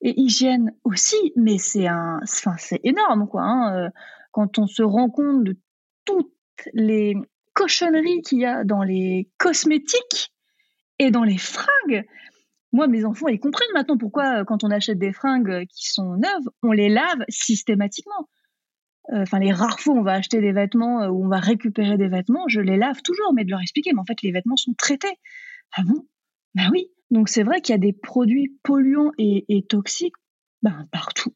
et 0.00 0.18
hygiène 0.20 0.72
aussi. 0.84 1.32
Mais 1.36 1.58
c'est 1.58 1.86
un, 1.86 2.20
enfin, 2.22 2.56
c'est 2.58 2.80
énorme, 2.84 3.28
quoi. 3.28 3.42
Hein, 3.42 3.76
euh, 3.76 3.90
quand 4.32 4.58
on 4.58 4.66
se 4.66 4.82
rend 4.82 5.10
compte 5.10 5.44
de 5.44 5.58
toutes 6.04 6.32
les 6.72 7.14
cochonneries 7.54 8.22
qu'il 8.22 8.40
y 8.40 8.46
a 8.46 8.64
dans 8.64 8.82
les 8.82 9.30
cosmétiques 9.38 10.32
et 10.98 11.10
dans 11.10 11.24
les 11.24 11.38
fringues. 11.38 12.04
Moi, 12.72 12.88
mes 12.88 13.04
enfants, 13.04 13.28
ils 13.28 13.40
comprennent 13.40 13.72
maintenant 13.74 13.96
pourquoi, 13.96 14.40
euh, 14.40 14.44
quand 14.44 14.64
on 14.64 14.70
achète 14.70 14.98
des 14.98 15.12
fringues 15.12 15.66
qui 15.66 15.90
sont 15.90 16.16
neuves, 16.16 16.48
on 16.62 16.72
les 16.72 16.88
lave 16.88 17.24
systématiquement. 17.28 18.28
Euh, 19.12 19.22
enfin, 19.22 19.38
les 19.38 19.52
rares 19.52 19.80
fois 19.80 19.94
où 19.94 19.98
on 19.98 20.02
va 20.02 20.14
acheter 20.14 20.40
des 20.40 20.52
vêtements, 20.52 21.06
où 21.06 21.24
on 21.24 21.28
va 21.28 21.38
récupérer 21.38 21.96
des 21.96 22.08
vêtements, 22.08 22.48
je 22.48 22.60
les 22.60 22.76
lave 22.76 23.02
toujours, 23.02 23.32
mais 23.34 23.44
de 23.44 23.50
leur 23.50 23.60
expliquer, 23.60 23.92
mais 23.94 24.00
en 24.00 24.04
fait, 24.04 24.20
les 24.22 24.32
vêtements 24.32 24.56
sont 24.56 24.74
traités. 24.74 25.16
Ah 25.76 25.82
bon? 25.84 26.06
Ben 26.54 26.68
oui. 26.72 26.90
Donc 27.10 27.28
c'est 27.28 27.42
vrai 27.42 27.60
qu'il 27.60 27.72
y 27.72 27.76
a 27.76 27.78
des 27.78 27.92
produits 27.92 28.56
polluants 28.62 29.12
et, 29.18 29.64
toxiques 29.68 30.14
ben, 30.62 30.88
partout. 30.90 31.32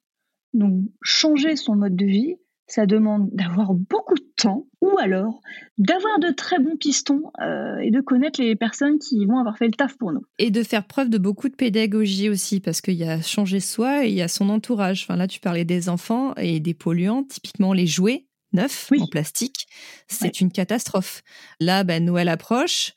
Donc 0.53 0.85
changer 1.03 1.57
son 1.57 1.77
mode 1.77 1.95
de 1.95 2.07
vie, 2.07 2.35
ça 2.67 2.87
demande 2.87 3.29
d'avoir 3.33 3.75
beaucoup 3.75 4.15
de 4.15 4.33
temps 4.37 4.67
ou 4.81 4.97
alors 4.99 5.41
d'avoir 5.79 6.19
de 6.21 6.31
très 6.31 6.59
bons 6.59 6.77
pistons 6.77 7.23
euh, 7.41 7.79
et 7.79 7.91
de 7.91 8.01
connaître 8.01 8.41
les 8.41 8.57
personnes 8.57 8.99
qui 8.99 9.27
vont 9.27 9.39
avoir 9.39 9.59
fait 9.59 9.67
le 9.67 9.73
taf 9.73 9.97
pour 9.97 10.13
nous. 10.13 10.23
Et 10.39 10.51
de 10.51 10.63
faire 10.63 10.87
preuve 10.87 11.11
de 11.11 11.19
beaucoup 11.19 11.49
de 11.49 11.55
pédagogie 11.55 12.29
aussi, 12.29 12.61
parce 12.61 12.81
qu'il 12.81 12.95
y 12.95 13.05
a 13.05 13.21
changer 13.23 13.61
soi 13.61 14.07
et 14.07 14.09
il 14.09 14.15
y 14.15 14.23
a 14.23 14.29
son 14.29 14.49
entourage. 14.49 15.03
Enfin, 15.03 15.17
là, 15.17 15.27
tu 15.27 15.41
parlais 15.41 15.65
des 15.65 15.89
enfants 15.89 16.35
et 16.37 16.61
des 16.61 16.75
polluants, 16.75 17.25
typiquement 17.25 17.73
les 17.73 17.87
jouets 17.87 18.27
neufs 18.53 18.91
en 18.99 19.07
plastique. 19.07 19.67
C'est 20.09 20.41
une 20.41 20.51
catastrophe. 20.51 21.23
Là, 21.61 21.85
ben, 21.85 22.05
Noël 22.05 22.29
approche. 22.29 22.95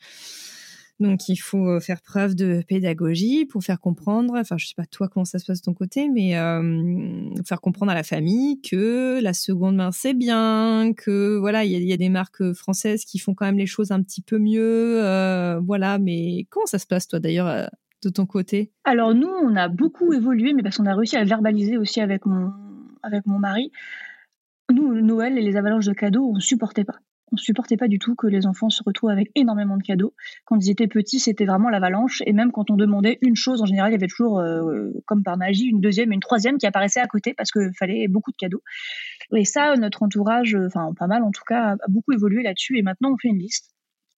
Donc 1.03 1.27
il 1.27 1.35
faut 1.35 1.67
euh, 1.67 1.79
faire 1.81 2.01
preuve 2.01 2.33
de 2.33 2.63
pédagogie 2.65 3.45
pour 3.45 3.61
faire 3.61 3.81
comprendre, 3.81 4.35
enfin 4.37 4.55
je 4.57 4.67
sais 4.67 4.73
pas 4.73 4.85
toi 4.85 5.09
comment 5.09 5.25
ça 5.25 5.37
se 5.37 5.45
passe 5.45 5.59
de 5.59 5.65
ton 5.65 5.73
côté, 5.73 6.07
mais 6.07 6.37
euh, 6.37 7.29
faire 7.45 7.59
comprendre 7.59 7.91
à 7.91 7.95
la 7.95 8.03
famille 8.03 8.61
que 8.61 9.21
la 9.21 9.33
seconde 9.33 9.75
main 9.75 9.91
c'est 9.91 10.13
bien, 10.13 10.93
que 10.95 11.37
voilà 11.37 11.65
il 11.65 11.71
y, 11.71 11.91
a 11.91 11.97
des 11.97 12.07
marques 12.07 12.53
françaises 12.53 13.03
qui 13.03 13.19
font 13.19 13.35
quand 13.35 13.45
même 13.45 13.57
les 13.57 13.65
choses 13.65 13.91
un 13.91 14.01
petit 14.01 14.21
peu 14.21 14.39
mieux, 14.39 15.03
euh, 15.03 15.59
voilà. 15.59 15.99
Mais 15.99 16.47
comment 16.49 16.67
ça 16.67 16.79
se 16.79 16.87
passe 16.87 17.09
toi 17.09 17.19
d'ailleurs 17.19 17.69
de 18.01 18.09
ton 18.09 18.25
côté? 18.25 18.71
Alors 18.85 19.13
nous 19.13 19.27
on 19.27 19.57
a 19.57 19.67
beaucoup 19.67 20.13
évolué, 20.13 20.53
mais 20.53 20.63
parce 20.63 20.77
qu'on 20.77 20.85
a 20.85 20.95
réussi 20.95 21.17
à 21.17 21.25
verbaliser 21.25 21.75
aussi 21.77 21.99
avec 21.99 22.25
mon 22.25 22.53
mari. 23.39 23.71
Nous 24.71 25.01
Noël 25.01 25.37
et 25.37 25.41
les 25.41 25.57
avalanches 25.57 25.85
de 25.85 25.93
cadeaux 25.93 26.31
on 26.33 26.39
supportait 26.39 26.85
pas 26.85 26.99
on 27.33 27.37
supportait 27.37 27.77
pas 27.77 27.87
du 27.87 27.99
tout 27.99 28.15
que 28.15 28.27
les 28.27 28.45
enfants 28.45 28.69
se 28.69 28.83
retrouvent 28.83 29.09
avec 29.09 29.31
énormément 29.35 29.75
de 29.77 29.83
cadeaux. 29.83 30.13
Quand 30.45 30.57
ils 30.57 30.69
étaient 30.69 30.87
petits, 30.87 31.19
c'était 31.19 31.45
vraiment 31.45 31.69
l'avalanche. 31.69 32.21
Et 32.25 32.33
même 32.33 32.51
quand 32.51 32.69
on 32.69 32.75
demandait 32.75 33.17
une 33.21 33.35
chose, 33.35 33.61
en 33.61 33.65
général, 33.65 33.91
il 33.91 33.93
y 33.93 33.97
avait 33.97 34.07
toujours, 34.07 34.39
euh, 34.39 34.91
comme 35.05 35.23
par 35.23 35.37
magie, 35.37 35.65
une 35.65 35.81
deuxième 35.81 36.11
et 36.11 36.15
une 36.15 36.21
troisième 36.21 36.57
qui 36.57 36.67
apparaissaient 36.67 37.01
à 37.01 37.07
côté 37.07 37.33
parce 37.33 37.51
qu'il 37.51 37.71
fallait 37.77 38.07
beaucoup 38.07 38.31
de 38.31 38.37
cadeaux. 38.37 38.61
Et 39.35 39.45
ça, 39.45 39.75
notre 39.75 40.03
entourage, 40.03 40.55
enfin 40.65 40.93
pas 40.97 41.07
mal 41.07 41.23
en 41.23 41.31
tout 41.31 41.43
cas, 41.47 41.71
a 41.71 41.87
beaucoup 41.89 42.13
évolué 42.13 42.43
là-dessus. 42.43 42.77
Et 42.77 42.83
maintenant, 42.83 43.11
on 43.13 43.17
fait 43.17 43.29
une 43.29 43.39
liste 43.39 43.73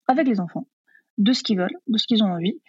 avec 0.06 0.28
les 0.28 0.40
enfants 0.40 0.68
de 1.18 1.32
ce 1.32 1.42
qu'ils 1.42 1.58
veulent, 1.58 1.76
de 1.86 1.98
ce 1.98 2.06
qu'ils 2.06 2.22
ont 2.22 2.30
envie. 2.30 2.60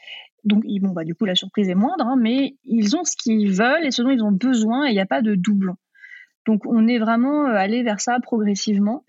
Donc, 0.43 0.63
bon, 0.81 0.91
bah, 0.91 1.03
du 1.03 1.13
coup, 1.13 1.25
la 1.25 1.36
surprise 1.36 1.67
est 1.67 1.75
moindre, 1.75 2.05
hein, 2.05 2.15
mais 2.17 2.55
ils 2.63 2.95
ont 2.95 3.03
ce 3.03 3.15
qu'ils 3.17 3.51
veulent 3.51 3.86
et 3.86 3.91
ce 3.91 4.01
dont 4.01 4.12
ils 4.12 4.23
ont 4.23 4.31
besoin 4.31 4.86
et 4.86 4.91
il 4.91 4.93
n'y 4.93 5.01
a 5.01 5.05
pas 5.05 5.21
de 5.21 5.36
doublon. 5.36 5.75
Donc, 6.45 6.65
on 6.65 6.88
est 6.88 6.99
vraiment 6.99 7.47
euh, 7.47 7.55
allé 7.55 7.83
vers 7.83 7.99
ça 7.99 8.17
progressivement. 8.21 9.03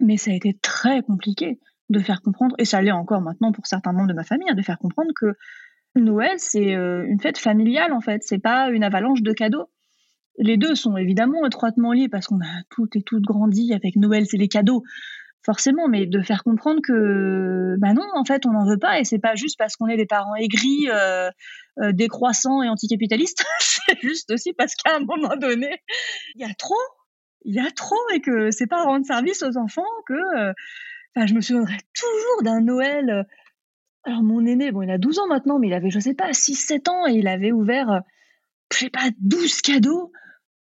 Mais 0.00 0.16
ça 0.16 0.30
a 0.30 0.34
été 0.34 0.56
très 0.60 1.02
compliqué 1.02 1.58
de 1.90 1.98
faire 1.98 2.22
comprendre, 2.22 2.54
et 2.58 2.64
ça 2.64 2.80
l'est 2.80 2.90
encore 2.90 3.20
maintenant 3.20 3.52
pour 3.52 3.66
certains 3.66 3.92
membres 3.92 4.08
de 4.08 4.14
ma 4.14 4.24
famille, 4.24 4.48
hein, 4.48 4.54
de 4.54 4.62
faire 4.62 4.78
comprendre 4.78 5.10
que 5.14 5.34
Noël, 5.96 6.34
c'est 6.38 6.74
euh, 6.74 7.04
une 7.06 7.20
fête 7.20 7.38
familiale 7.38 7.92
en 7.92 8.00
fait, 8.00 8.22
c'est 8.24 8.38
pas 8.38 8.70
une 8.70 8.82
avalanche 8.82 9.22
de 9.22 9.32
cadeaux. 9.32 9.70
Les 10.38 10.56
deux 10.56 10.74
sont 10.74 10.96
évidemment 10.96 11.46
étroitement 11.46 11.92
liés 11.92 12.08
parce 12.08 12.26
qu'on 12.26 12.40
a 12.40 12.62
toutes 12.70 12.96
et 12.96 13.02
toutes 13.02 13.22
grandi 13.22 13.72
avec 13.72 13.94
Noël, 13.96 14.26
c'est 14.26 14.36
les 14.36 14.48
cadeaux, 14.48 14.82
forcément, 15.44 15.88
mais 15.88 16.06
de 16.06 16.20
faire 16.22 16.42
comprendre 16.42 16.80
que 16.82 17.76
bah 17.78 17.92
non, 17.92 18.06
en 18.14 18.24
fait, 18.24 18.46
on 18.46 18.52
n'en 18.52 18.66
veut 18.66 18.78
pas 18.78 18.98
et 18.98 19.04
c'est 19.04 19.18
pas 19.18 19.34
juste 19.34 19.56
parce 19.58 19.76
qu'on 19.76 19.86
est 19.86 19.96
des 19.96 20.06
parents 20.06 20.34
aigris, 20.34 20.88
euh, 20.88 21.30
euh, 21.80 21.92
décroissants 21.92 22.62
et 22.62 22.68
anticapitalistes, 22.68 23.44
c'est 23.60 24.00
juste 24.00 24.32
aussi 24.32 24.52
parce 24.54 24.74
qu'à 24.74 24.96
un 24.96 25.00
moment 25.00 25.36
donné, 25.36 25.82
il 26.34 26.40
y 26.40 26.44
a 26.44 26.54
trop, 26.54 26.74
il 27.44 27.54
y 27.54 27.60
a 27.60 27.70
trop 27.70 27.96
et 28.12 28.20
que 28.20 28.50
c'est 28.50 28.66
pas 28.66 28.82
rendre 28.82 29.06
service 29.06 29.42
aux 29.42 29.56
enfants 29.56 29.82
que 30.06 30.14
euh, 30.14 30.52
enfin 31.14 31.26
je 31.26 31.34
me 31.34 31.40
souviendrai 31.40 31.76
toujours 31.94 32.42
d'un 32.42 32.60
Noël 32.60 33.10
euh, 33.10 33.22
alors 34.04 34.22
mon 34.22 34.44
aîné 34.46 34.72
bon 34.72 34.82
il 34.82 34.90
a 34.90 34.98
12 34.98 35.18
ans 35.20 35.26
maintenant 35.26 35.58
mais 35.58 35.68
il 35.68 35.74
avait 35.74 35.90
je 35.90 35.98
sais 35.98 36.14
pas 36.14 36.32
6 36.32 36.54
7 36.54 36.88
ans 36.88 37.06
et 37.06 37.12
il 37.12 37.28
avait 37.28 37.52
ouvert 37.52 37.90
euh, 37.90 38.00
je 38.72 38.78
sais 38.78 38.90
pas 38.90 39.10
12 39.20 39.60
cadeaux 39.62 40.10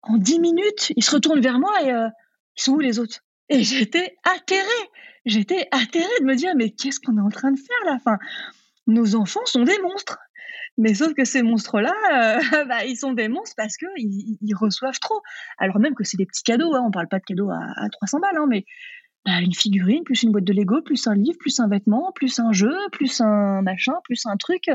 en 0.04 0.18
10 0.18 0.40
minutes. 0.40 0.94
Il 0.96 1.04
se 1.04 1.16
retourne 1.16 1.40
vers 1.40 1.60
moi 1.60 1.74
et 1.82 1.90
ils 1.90 2.62
sont 2.62 2.74
où 2.74 2.80
les 2.80 3.00
autres? 3.00 3.22
Et 3.50 3.64
j'étais 3.64 4.16
atterrée 4.24 4.90
j'étais 5.26 5.68
atterrée 5.72 6.20
de 6.20 6.26
me 6.26 6.36
dire 6.36 6.54
mais 6.56 6.70
qu'est-ce 6.70 7.00
qu'on 7.00 7.18
est 7.18 7.22
en 7.22 7.30
train 7.30 7.52
de 7.52 7.58
faire 7.58 7.86
là? 7.86 7.94
Enfin 7.96 8.20
nos 8.86 9.16
enfants 9.16 9.46
sont 9.46 9.64
des 9.64 9.80
monstres 9.80 10.20
mais 10.78 10.94
sauf 10.94 11.14
que 11.14 11.24
ces 11.24 11.42
monstres-là, 11.42 11.94
euh, 12.14 12.40
bah, 12.68 12.86
ils 12.86 12.98
sont 12.98 13.14
des 13.14 13.28
monstres 13.28 13.56
parce 13.58 13.78
que 13.78 13.86
ils, 13.98 14.56
reçoivent 14.56 15.00
trop. 15.00 15.22
Alors 15.58 15.80
même 15.80 15.96
que 15.96 16.04
c'est 16.04 16.18
des 16.18 16.26
petits 16.26 16.44
cadeaux, 16.44 16.74
hein, 16.76 16.84
on 16.86 16.92
parle 16.92 17.08
pas 17.08 17.20
de 17.20 17.24
cadeaux 17.24 17.50
à, 17.50 17.90
300 17.90 18.20
balles, 18.20 18.38
hein, 18.38 18.48
mais 18.50 18.66
bah, 19.26 19.40
une 19.42 19.54
figurine, 19.54 20.04
plus 20.04 20.24
une 20.24 20.32
boîte 20.32 20.44
de 20.44 20.54
Lego, 20.54 20.82
plus 20.82 21.08
un 21.08 21.16
livre, 21.16 21.38
plus 21.40 21.60
un 21.60 21.68
vêtement, 21.68 22.12
plus 22.14 22.40
un 22.40 22.52
jeu, 22.52 22.76
plus 22.92 23.22
un 23.22 23.62
machin, 23.62 23.94
plus 24.04 24.26
un 24.26 24.36
truc. 24.38 24.70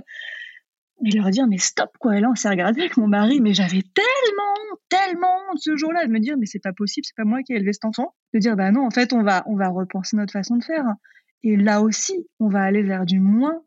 Et 1.04 1.12
leur 1.12 1.30
dire 1.30 1.46
mais 1.46 1.58
stop 1.58 1.90
quoi. 1.98 2.16
Et 2.16 2.20
là 2.20 2.28
on 2.30 2.34
s'est 2.34 2.48
regardé 2.48 2.80
avec 2.80 2.96
mon 2.96 3.06
mari, 3.06 3.40
mais 3.40 3.54
j'avais 3.54 3.82
tellement, 3.82 4.78
tellement 4.88 5.38
ce 5.56 5.76
jour-là 5.76 6.06
de 6.06 6.12
me 6.12 6.18
dire 6.18 6.36
mais 6.38 6.46
c'est 6.46 6.60
pas 6.62 6.72
possible, 6.72 7.04
c'est 7.06 7.16
pas 7.16 7.24
moi 7.24 7.42
qui 7.42 7.52
ai 7.52 7.56
élevé 7.56 7.72
cet 7.72 7.84
enfant. 7.84 8.14
De 8.34 8.38
dire 8.38 8.56
bah 8.56 8.70
non 8.70 8.86
en 8.86 8.90
fait 8.90 9.12
on 9.12 9.22
va 9.22 9.42
on 9.46 9.56
va 9.56 9.68
repenser 9.68 10.16
notre 10.16 10.32
façon 10.32 10.56
de 10.56 10.64
faire. 10.64 10.84
Et 11.42 11.56
là 11.56 11.80
aussi 11.80 12.26
on 12.38 12.48
va 12.48 12.62
aller 12.62 12.82
vers 12.82 13.06
du 13.06 13.18
moins 13.18 13.62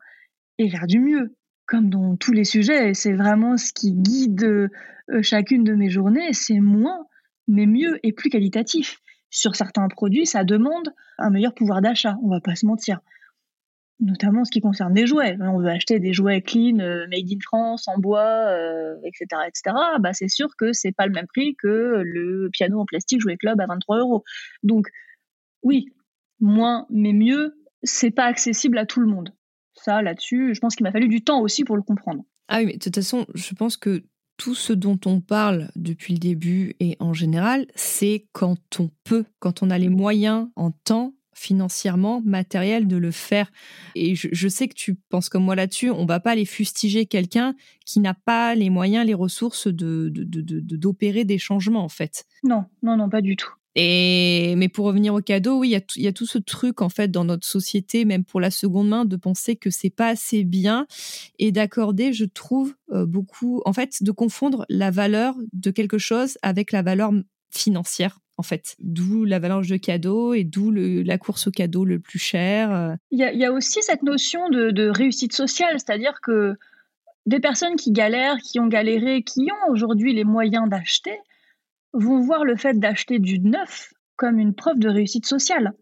et 0.58 0.68
vers 0.68 0.86
du 0.86 1.00
mieux 1.00 1.34
comme 1.66 1.90
dans 1.90 2.16
tous 2.16 2.32
les 2.32 2.44
sujets, 2.44 2.94
c'est 2.94 3.14
vraiment 3.14 3.56
ce 3.56 3.72
qui 3.72 3.92
guide 3.92 4.44
euh, 5.10 5.22
chacune 5.22 5.64
de 5.64 5.74
mes 5.74 5.90
journées, 5.90 6.32
c'est 6.32 6.60
moins, 6.60 7.06
mais 7.48 7.66
mieux 7.66 7.98
et 8.02 8.12
plus 8.12 8.30
qualitatif. 8.30 9.00
Sur 9.30 9.56
certains 9.56 9.88
produits, 9.88 10.26
ça 10.26 10.44
demande 10.44 10.94
un 11.18 11.30
meilleur 11.30 11.54
pouvoir 11.54 11.80
d'achat, 11.80 12.16
on 12.22 12.28
va 12.28 12.40
pas 12.40 12.54
se 12.54 12.66
mentir. 12.66 13.00
Notamment 14.00 14.40
en 14.40 14.44
ce 14.44 14.50
qui 14.50 14.60
concerne 14.60 14.94
les 14.94 15.06
jouets. 15.06 15.36
On 15.40 15.58
veut 15.58 15.68
acheter 15.68 16.00
des 16.00 16.12
jouets 16.12 16.42
clean, 16.42 16.78
euh, 16.80 17.06
made 17.08 17.30
in 17.30 17.38
France, 17.42 17.86
en 17.88 17.98
bois, 17.98 18.50
etc., 19.04 19.26
euh, 19.32 19.46
etc. 19.46 19.76
Bah, 20.00 20.12
c'est 20.12 20.28
sûr 20.28 20.48
que 20.56 20.72
c'est 20.72 20.92
pas 20.92 21.06
le 21.06 21.12
même 21.12 21.26
prix 21.26 21.54
que 21.56 22.02
le 22.04 22.48
piano 22.52 22.80
en 22.80 22.86
plastique 22.86 23.20
jouet 23.20 23.36
club 23.36 23.60
à 23.60 23.66
23 23.66 23.98
euros. 23.98 24.24
Donc, 24.62 24.88
oui, 25.62 25.86
moins 26.40 26.86
mais 26.90 27.12
mieux, 27.12 27.56
c'est 27.82 28.10
pas 28.10 28.24
accessible 28.24 28.78
à 28.78 28.86
tout 28.86 29.00
le 29.00 29.06
monde 29.06 29.32
ça 29.74 30.02
là-dessus. 30.02 30.54
Je 30.54 30.60
pense 30.60 30.76
qu'il 30.76 30.84
m'a 30.84 30.92
fallu 30.92 31.08
du 31.08 31.22
temps 31.22 31.40
aussi 31.40 31.64
pour 31.64 31.76
le 31.76 31.82
comprendre. 31.82 32.24
Ah 32.48 32.58
oui, 32.58 32.66
mais 32.66 32.72
de 32.74 32.78
toute 32.78 32.94
façon, 32.94 33.26
je 33.34 33.54
pense 33.54 33.76
que 33.76 34.04
tout 34.36 34.54
ce 34.54 34.72
dont 34.72 34.98
on 35.06 35.20
parle 35.20 35.70
depuis 35.76 36.14
le 36.14 36.18
début 36.18 36.74
et 36.80 36.96
en 36.98 37.12
général, 37.12 37.66
c'est 37.74 38.26
quand 38.32 38.58
on 38.80 38.90
peut, 39.04 39.24
quand 39.38 39.62
on 39.62 39.70
a 39.70 39.78
les 39.78 39.88
moyens 39.88 40.48
en 40.56 40.70
temps 40.70 41.14
financièrement, 41.34 42.22
matériel 42.24 42.86
de 42.86 42.96
le 42.96 43.10
faire. 43.10 43.50
Et 43.94 44.14
je, 44.14 44.48
sais 44.48 44.68
que 44.68 44.74
tu 44.74 44.94
penses 44.94 45.28
comme 45.28 45.44
moi 45.44 45.56
là-dessus, 45.56 45.90
on 45.90 46.06
va 46.06 46.20
pas 46.20 46.30
aller 46.30 46.44
fustiger 46.44 47.06
quelqu'un 47.06 47.54
qui 47.84 48.00
n'a 48.00 48.14
pas 48.14 48.54
les 48.54 48.70
moyens, 48.70 49.06
les 49.06 49.14
ressources 49.14 49.66
de 49.66 50.10
d'opérer 50.14 51.24
des 51.24 51.38
changements 51.38 51.84
en 51.84 51.88
fait. 51.88 52.24
Non, 52.44 52.64
non, 52.82 52.96
non, 52.96 53.08
pas 53.08 53.20
du 53.20 53.36
tout. 53.36 53.52
Et 53.76 54.54
mais 54.56 54.68
pour 54.68 54.86
revenir 54.86 55.14
au 55.14 55.20
cadeau, 55.20 55.58
oui, 55.58 55.76
il 55.96 56.02
y, 56.02 56.06
a 56.06 56.12
tout 56.12 56.26
ce 56.26 56.38
truc 56.38 56.80
en 56.80 56.88
fait 56.88 57.10
dans 57.10 57.24
notre 57.24 57.46
société, 57.46 58.04
même 58.04 58.24
pour 58.24 58.40
la 58.40 58.50
seconde 58.50 58.88
main, 58.88 59.04
de 59.04 59.16
penser 59.16 59.56
que 59.56 59.70
c'est 59.70 59.90
pas 59.90 60.08
assez 60.08 60.44
bien 60.44 60.86
et 61.38 61.50
d'accorder, 61.50 62.12
je 62.12 62.24
trouve, 62.24 62.74
euh, 62.92 63.04
beaucoup, 63.04 63.62
en 63.64 63.72
fait, 63.72 64.02
de 64.02 64.12
confondre 64.12 64.64
la 64.68 64.90
valeur 64.90 65.34
de 65.52 65.70
quelque 65.70 65.98
chose 65.98 66.38
avec 66.42 66.70
la 66.70 66.82
valeur 66.82 67.12
financière. 67.50 68.20
En 68.36 68.42
fait, 68.42 68.74
d'où 68.80 69.24
la 69.24 69.38
valeur 69.38 69.60
de 69.60 69.76
cadeau 69.76 70.34
et 70.34 70.42
d'où 70.42 70.72
la 70.72 71.18
course 71.18 71.46
au 71.46 71.50
cadeau 71.52 71.84
le 71.84 72.00
plus 72.00 72.18
cher. 72.18 72.72
Euh. 72.72 72.94
Il 73.12 73.18
y, 73.18 73.44
a, 73.44 73.52
aussi 73.52 73.80
cette 73.82 74.02
notion 74.02 74.48
de 74.48 74.88
réussite 74.88 75.32
sociale, 75.32 75.78
c'est-à-dire 75.78 76.20
que 76.20 76.54
des 77.26 77.40
personnes 77.40 77.76
qui 77.76 77.92
galèrent, 77.92 78.38
qui 78.38 78.60
ont 78.60 78.66
galéré, 78.66 79.22
qui 79.22 79.48
ont 79.50 79.72
aujourd'hui 79.72 80.12
les 80.12 80.24
moyens 80.24 80.68
d'acheter, 80.68 81.16
vont 81.94 82.20
voir 82.20 82.44
le 82.44 82.56
fait 82.56 82.78
d'acheter 82.78 83.18
du 83.18 83.38
neuf 83.38 83.94
comme 84.16 84.38
une 84.38 84.54
preuve 84.54 84.78
de 84.78 84.88
réussite 84.88 85.26
sociale. 85.26 85.72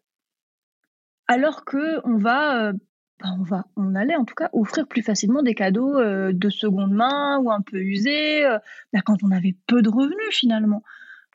Alors 1.27 1.65
que 1.65 2.01
on 2.07 2.19
va, 2.19 2.69
euh, 2.69 2.73
bah, 3.21 3.31
on 3.39 3.43
va, 3.43 3.65
on 3.77 3.95
allait 3.95 4.17
en 4.17 4.25
tout 4.25 4.35
cas 4.35 4.51
offrir 4.53 4.87
plus 4.87 5.03
facilement 5.03 5.43
des 5.43 5.55
cadeaux 5.55 5.99
euh, 5.99 6.33
de 6.33 6.51
seconde 6.51 6.93
main 6.93 7.39
ou 7.39 7.51
un 7.51 7.63
peu 7.63 7.79
usés, 7.79 8.45
euh, 8.45 8.59
bah, 8.93 9.01
quand 9.05 9.23
on 9.23 9.31
avait 9.31 9.57
peu 9.67 9.83
de 9.83 9.89
revenus 9.89 10.31
finalement. 10.31 10.83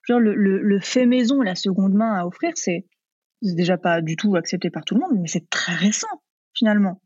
Genre 0.03 0.19
le, 0.19 0.35
le, 0.35 0.79
fait 0.79 1.05
maison, 1.05 1.41
la 1.41 1.55
seconde 1.55 1.93
main 1.93 2.13
à 2.13 2.25
offrir, 2.25 2.53
c'est 2.55 2.85
déjà 3.41 3.77
pas 3.77 4.01
du 4.01 4.15
tout 4.15 4.35
accepté 4.35 4.69
par 4.69 4.85
tout 4.85 4.95
le 4.95 5.01
monde, 5.01 5.19
mais 5.19 5.27
c'est 5.27 5.49
très 5.49 5.73
récent 5.73 6.21
finalement. 6.53 7.01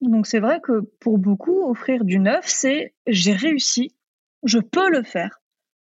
Donc 0.00 0.26
c'est 0.26 0.40
vrai 0.40 0.60
que 0.60 0.80
pour 1.00 1.18
beaucoup, 1.18 1.68
offrir 1.68 2.04
du 2.04 2.18
neuf, 2.18 2.44
c'est 2.46 2.94
j'ai 3.06 3.32
réussi, 3.32 3.96
je 4.44 4.58
peux 4.58 4.90
le 4.90 5.02
faire 5.02 5.41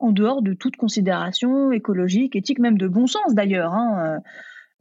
en 0.03 0.11
dehors 0.11 0.43
de 0.43 0.53
toute 0.53 0.77
considération 0.77 1.71
écologique, 1.71 2.35
éthique, 2.35 2.59
même 2.59 2.77
de 2.77 2.89
bon 2.89 3.07
sens 3.07 3.35
d'ailleurs. 3.35 3.73
Hein. 3.73 4.21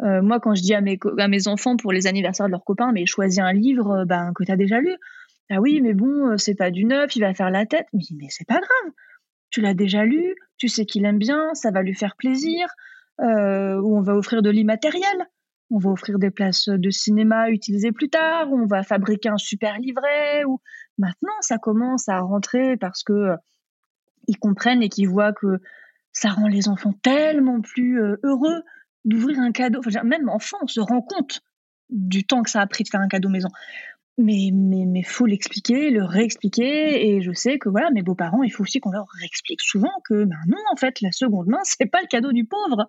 Euh, 0.02 0.06
euh, 0.06 0.22
moi, 0.24 0.40
quand 0.40 0.56
je 0.56 0.64
dis 0.64 0.74
à 0.74 0.82
mes, 0.82 1.48
enfants 1.48 1.78
pour 1.78 1.94
les 1.94 2.08
anniversaires 2.08 2.48
de 2.48 2.52
leurs 2.52 2.64
copains, 2.64 2.92
mais 2.92 3.06
choisis 3.06 3.40
un 3.40 3.54
livre 3.54 4.00
euh, 4.00 4.06
ben, 4.06 4.34
que 4.36 4.44
tu 4.44 4.52
as 4.52 4.58
déjà 4.58 4.80
lu. 4.82 4.96
Ah 5.52 5.62
oui, 5.62 5.80
mais 5.82 5.94
bon, 5.94 6.38
c'est 6.38 6.56
pas 6.56 6.72
du 6.72 6.86
neuf, 6.86 7.16
il 7.16 7.20
va 7.20 7.34
faire 7.34 7.52
la 7.52 7.66
tête. 7.66 7.86
Mais 7.94 8.28
c'est 8.30 8.48
pas 8.48 8.56
grave. 8.56 8.94
Tu 9.52 9.62
l'as 9.62 9.74
déjà 9.74 10.06
lu, 10.06 10.36
tu 10.58 10.70
sais 10.70 10.86
qu'il 10.86 11.06
aime 11.06 11.20
bien, 11.20 11.54
ça 11.54 11.72
va 11.72 11.84
lui 11.84 11.94
faire 11.94 12.16
plaisir. 12.16 12.68
ou 13.20 13.98
on 13.98 14.02
va 14.02 14.16
offrir 14.16 14.42
de 14.42 14.50
l'immatériel. 14.50 15.28
On 15.70 15.78
va 15.78 15.92
offrir 15.92 16.20
des 16.20 16.32
places 16.32 16.68
de 16.68 16.90
cinéma 16.90 17.50
utilisées 17.50 17.92
plus 17.92 18.10
tard. 18.10 18.48
On 18.52 18.66
va 18.66 18.84
fabriquer 18.84 19.30
un 19.30 19.38
super 19.38 19.78
livret. 19.78 20.46
Ou 20.46 20.62
maintenant, 20.98 21.36
ça 21.42 21.58
commence 21.58 22.08
à 22.08 22.20
rentrer 22.22 22.78
parce 22.78 23.04
que 23.04 23.36
ils 24.32 24.40
comprennent 24.40 24.82
et 24.82 24.90
qu'ils 24.90 25.10
voient 25.10 25.34
que 25.34 25.60
ça 26.14 26.30
rend 26.30 26.48
les 26.48 26.70
enfants 26.70 26.94
tellement 27.04 27.62
plus 27.62 28.02
euh, 28.02 28.16
heureux 28.24 28.64
d'ouvrir 29.04 29.40
un 29.40 29.52
cadeau. 29.52 29.80
Enfin, 29.86 30.04
même 30.04 30.30
enfant, 30.30 30.58
on 30.62 30.68
se 30.68 30.80
rend 30.80 31.02
compte 31.02 31.42
du 31.90 32.26
temps 32.26 32.42
que 32.42 32.50
ça 32.50 32.62
a 32.62 32.68
pris 32.68 32.84
de 32.86 32.90
faire 32.90 33.02
un 33.02 33.10
cadeau 33.10 33.28
maison. 33.28 33.50
mais 34.18 34.52
mais 34.54 34.86
mais 34.88 35.04
faut 35.04 35.26
l'expliquer, 35.26 35.90
le 35.90 36.06
réexpliquer 36.06 37.10
et 37.10 37.22
je 37.22 37.34
sais 37.34 37.58
que 37.60 37.68
voilà 37.68 37.92
mes 37.92 38.04
beaux-parents, 38.04 38.44
il 38.44 38.52
faut 38.52 38.64
aussi 38.64 38.80
qu'on 38.80 38.92
leur 38.92 39.08
réexplique 39.20 39.60
souvent 39.62 39.92
que 40.06 40.24
ben 40.24 40.38
non 40.48 40.62
en 40.72 40.78
fait 40.78 41.02
la 41.02 41.12
seconde 41.12 41.48
main 41.48 41.60
c'est 41.64 41.88
pas 41.88 42.02
le 42.02 42.08
cadeau 42.08 42.32
du 42.32 42.46
pauvre, 42.46 42.88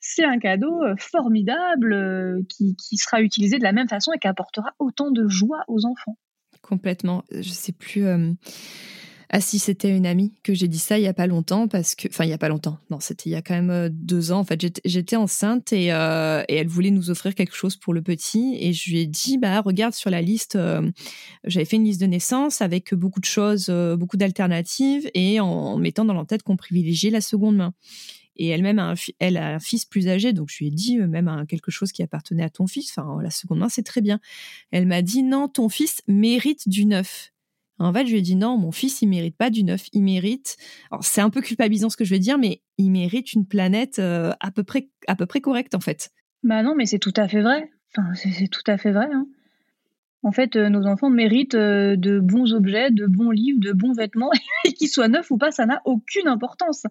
c'est 0.00 0.24
un 0.24 0.38
cadeau 0.38 0.82
euh, 0.82 0.94
formidable 0.98 1.94
euh, 1.94 2.42
qui, 2.50 2.76
qui 2.76 2.98
sera 2.98 3.22
utilisé 3.22 3.56
de 3.58 3.62
la 3.62 3.72
même 3.72 3.88
façon 3.88 4.12
et 4.12 4.18
qui 4.18 4.28
apportera 4.28 4.74
autant 4.78 5.10
de 5.10 5.26
joie 5.28 5.64
aux 5.68 5.86
enfants. 5.86 6.18
Complètement, 6.60 7.24
je 7.30 7.50
sais 7.50 7.72
plus 7.72 8.04
ah 9.36 9.40
si, 9.40 9.58
c'était 9.58 9.90
une 9.90 10.06
amie 10.06 10.32
que 10.44 10.54
j'ai 10.54 10.68
dit 10.68 10.78
ça 10.78 10.96
il 10.96 11.02
y 11.02 11.08
a 11.08 11.12
pas 11.12 11.26
longtemps 11.26 11.66
parce 11.66 11.96
que, 11.96 12.06
enfin 12.06 12.22
il 12.22 12.30
y 12.30 12.32
a 12.32 12.38
pas 12.38 12.48
longtemps, 12.48 12.78
non 12.88 13.00
c'était 13.00 13.30
il 13.30 13.32
y 13.32 13.34
a 13.34 13.42
quand 13.42 13.54
même 13.54 13.70
euh, 13.70 13.88
deux 13.90 14.30
ans. 14.30 14.38
En 14.38 14.44
fait, 14.44 14.80
j'étais 14.84 15.16
enceinte 15.16 15.72
euh, 15.72 16.44
et, 16.46 16.54
elle 16.54 16.68
voulait 16.68 16.92
nous 16.92 17.10
offrir 17.10 17.34
quelque 17.34 17.56
chose 17.56 17.74
pour 17.74 17.94
le 17.94 18.00
petit 18.00 18.56
et 18.60 18.72
je 18.72 18.88
lui 18.88 19.00
ai 19.00 19.06
dit 19.06 19.38
bah 19.38 19.60
regarde 19.60 19.92
sur 19.92 20.08
la 20.08 20.22
liste, 20.22 20.54
euh, 20.54 20.88
j'avais 21.42 21.64
fait 21.64 21.74
une 21.74 21.82
liste 21.82 22.00
de 22.00 22.06
naissance 22.06 22.62
avec 22.62 22.94
beaucoup 22.94 23.18
de 23.18 23.24
choses, 23.24 23.70
beaucoup 23.98 24.16
d'alternatives 24.16 25.10
et 25.14 25.40
en, 25.40 25.78
mettant 25.78 26.04
dans 26.04 26.14
la 26.14 26.24
tête 26.24 26.44
qu'on 26.44 26.56
privilégiait 26.56 27.10
la 27.10 27.20
seconde 27.20 27.56
main. 27.56 27.74
Et 28.36 28.50
elle-même 28.50 28.78
a 28.78 28.92
un, 28.92 28.94
elle 29.18 29.36
a 29.36 29.56
un 29.56 29.58
fils 29.58 29.84
plus 29.84 30.06
âgé, 30.06 30.32
donc 30.32 30.48
je 30.48 30.58
lui 30.58 30.68
ai 30.68 30.70
dit 30.70 30.98
même 30.98 31.44
quelque 31.48 31.72
chose 31.72 31.90
qui 31.90 32.04
appartenait 32.04 32.44
à 32.44 32.50
ton 32.50 32.68
fils. 32.68 32.96
Enfin, 32.96 33.20
la 33.20 33.30
seconde 33.30 33.58
main, 33.58 33.68
c'est 33.68 33.82
très 33.82 34.00
bien. 34.00 34.20
Elle 34.70 34.86
m'a 34.86 35.02
dit 35.02 35.24
non, 35.24 35.48
ton 35.48 35.68
fils 35.68 36.02
mérite 36.06 36.68
du 36.68 36.86
neuf. 36.86 37.33
En 37.78 37.92
fait, 37.92 38.06
je 38.06 38.12
lui 38.12 38.18
ai 38.18 38.22
dit 38.22 38.36
non, 38.36 38.56
mon 38.56 38.70
fils, 38.70 39.02
il 39.02 39.08
mérite 39.08 39.36
pas 39.36 39.50
du 39.50 39.64
neuf. 39.64 39.88
Il 39.92 40.02
mérite. 40.02 40.56
Alors, 40.90 41.04
c'est 41.04 41.20
un 41.20 41.30
peu 41.30 41.40
culpabilisant 41.40 41.90
ce 41.90 41.96
que 41.96 42.04
je 42.04 42.10
vais 42.10 42.20
dire, 42.20 42.38
mais 42.38 42.62
il 42.78 42.90
mérite 42.90 43.32
une 43.32 43.46
planète 43.46 43.98
euh, 43.98 44.32
à 44.40 44.50
peu 44.50 44.62
près, 44.62 44.88
à 45.08 45.16
peu 45.16 45.26
près 45.26 45.40
correcte 45.40 45.74
en 45.74 45.80
fait. 45.80 46.10
Bah 46.42 46.62
non, 46.62 46.74
mais 46.76 46.86
c'est 46.86 46.98
tout 46.98 47.12
à 47.16 47.26
fait 47.26 47.42
vrai. 47.42 47.70
Enfin, 47.96 48.14
c'est 48.14 48.48
tout 48.48 48.62
à 48.66 48.76
fait 48.76 48.92
vrai. 48.92 49.08
Hein. 49.12 49.26
En 50.22 50.32
fait, 50.32 50.56
euh, 50.56 50.70
nos 50.70 50.86
enfants 50.86 51.10
méritent 51.10 51.54
euh, 51.54 51.96
de 51.96 52.18
bons 52.18 52.54
objets, 52.54 52.90
de 52.90 53.06
bons 53.06 53.30
livres, 53.30 53.60
de 53.60 53.72
bons 53.72 53.92
vêtements, 53.92 54.30
et 54.64 54.72
qu'ils 54.72 54.88
soient 54.88 55.08
neufs 55.08 55.30
ou 55.30 55.36
pas, 55.36 55.50
ça 55.50 55.66
n'a 55.66 55.82
aucune 55.84 56.28
importance. 56.28 56.86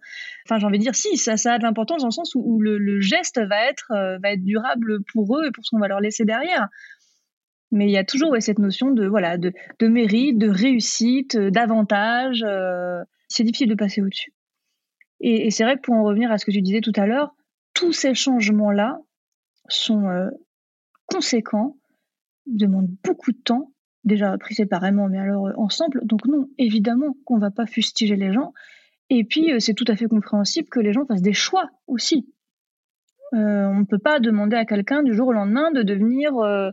Enfin, 0.46 0.60
j'ai 0.60 0.68
envie 0.68 0.78
de 0.78 0.84
dire, 0.84 0.96
si, 0.96 1.18
ça, 1.18 1.34
a 1.34 1.58
de 1.58 1.64
l'importance 1.64 2.02
dans 2.02 2.08
le 2.08 2.12
sens 2.12 2.36
où, 2.36 2.60
le, 2.62 3.00
geste 3.00 3.40
va 3.40 3.70
être, 3.70 3.92
va 4.22 4.34
être 4.34 4.44
durable 4.44 5.04
pour 5.12 5.38
eux 5.38 5.48
et 5.48 5.52
pour 5.52 5.66
ce 5.66 5.72
qu'on 5.72 5.80
va 5.80 5.88
leur 5.88 6.00
laisser 6.00 6.26
derrière 6.26 6.70
mais 7.74 7.88
il 7.88 7.92
y 7.92 7.98
a 7.98 8.04
toujours 8.04 8.36
cette 8.40 8.60
notion 8.60 8.92
de 8.92 9.08
voilà 9.08 9.38
de, 9.38 9.52
mérite, 9.82 10.38
de 10.38 10.48
réussite, 10.48 11.36
euh, 11.36 11.50
d'avantage. 11.50 12.44
Euh, 12.48 13.04
c'est 13.28 13.44
difficile 13.44 13.70
de 13.70 13.76
passer 13.76 14.02
au-dessus. 14.02 14.32
Et, 15.20 15.50
c'est 15.50 15.64
vrai 15.64 15.78
que 15.78 15.82
pour 15.82 15.96
en 15.96 16.04
revenir 16.04 16.32
à 16.32 16.38
ce 16.38 16.46
que 16.46 16.52
tu 16.52 16.62
disais 16.62 16.82
tout 16.82 16.92
à 16.96 17.08
l'heure, 17.08 17.34
tous 17.74 17.92
ces 17.92 18.14
changements-là 18.14 19.00
sont 19.70 20.08
euh, 20.08 20.30
conséquents, 21.08 21.76
demandent 22.46 22.94
beaucoup 23.04 23.32
de 23.32 23.38
temps, 23.38 23.72
déjà 24.04 24.38
pris 24.38 24.54
séparément, 24.54 25.10
mais 25.10 25.18
alors 25.18 25.50
ensemble. 25.58 26.06
Donc 26.06 26.28
non, 26.28 26.50
évidemment 26.60 27.16
qu'on 27.26 27.40
va 27.40 27.50
pas 27.50 27.66
fustiger 27.66 28.18
les 28.18 28.32
gens. 28.32 28.54
Et 29.10 29.24
puis 29.24 29.52
c'est 29.60 29.74
tout 29.74 29.86
à 29.88 29.96
fait 29.96 30.08
compréhensible 30.08 30.70
que 30.70 30.80
les 30.80 30.94
gens 30.94 31.06
fassent 31.08 31.24
des 31.24 31.34
choix 31.34 31.72
aussi. 31.88 32.28
Euh, 33.34 33.66
on 33.66 33.80
ne 33.80 33.86
peut 33.86 34.00
pas 34.00 34.20
demander 34.20 34.56
à 34.56 34.66
quelqu'un 34.66 35.02
du 35.02 35.16
jour 35.16 35.30
au 35.30 35.34
lendemain 35.34 35.72
de 35.72 35.82
devenir 35.82 36.38
euh, 36.38 36.70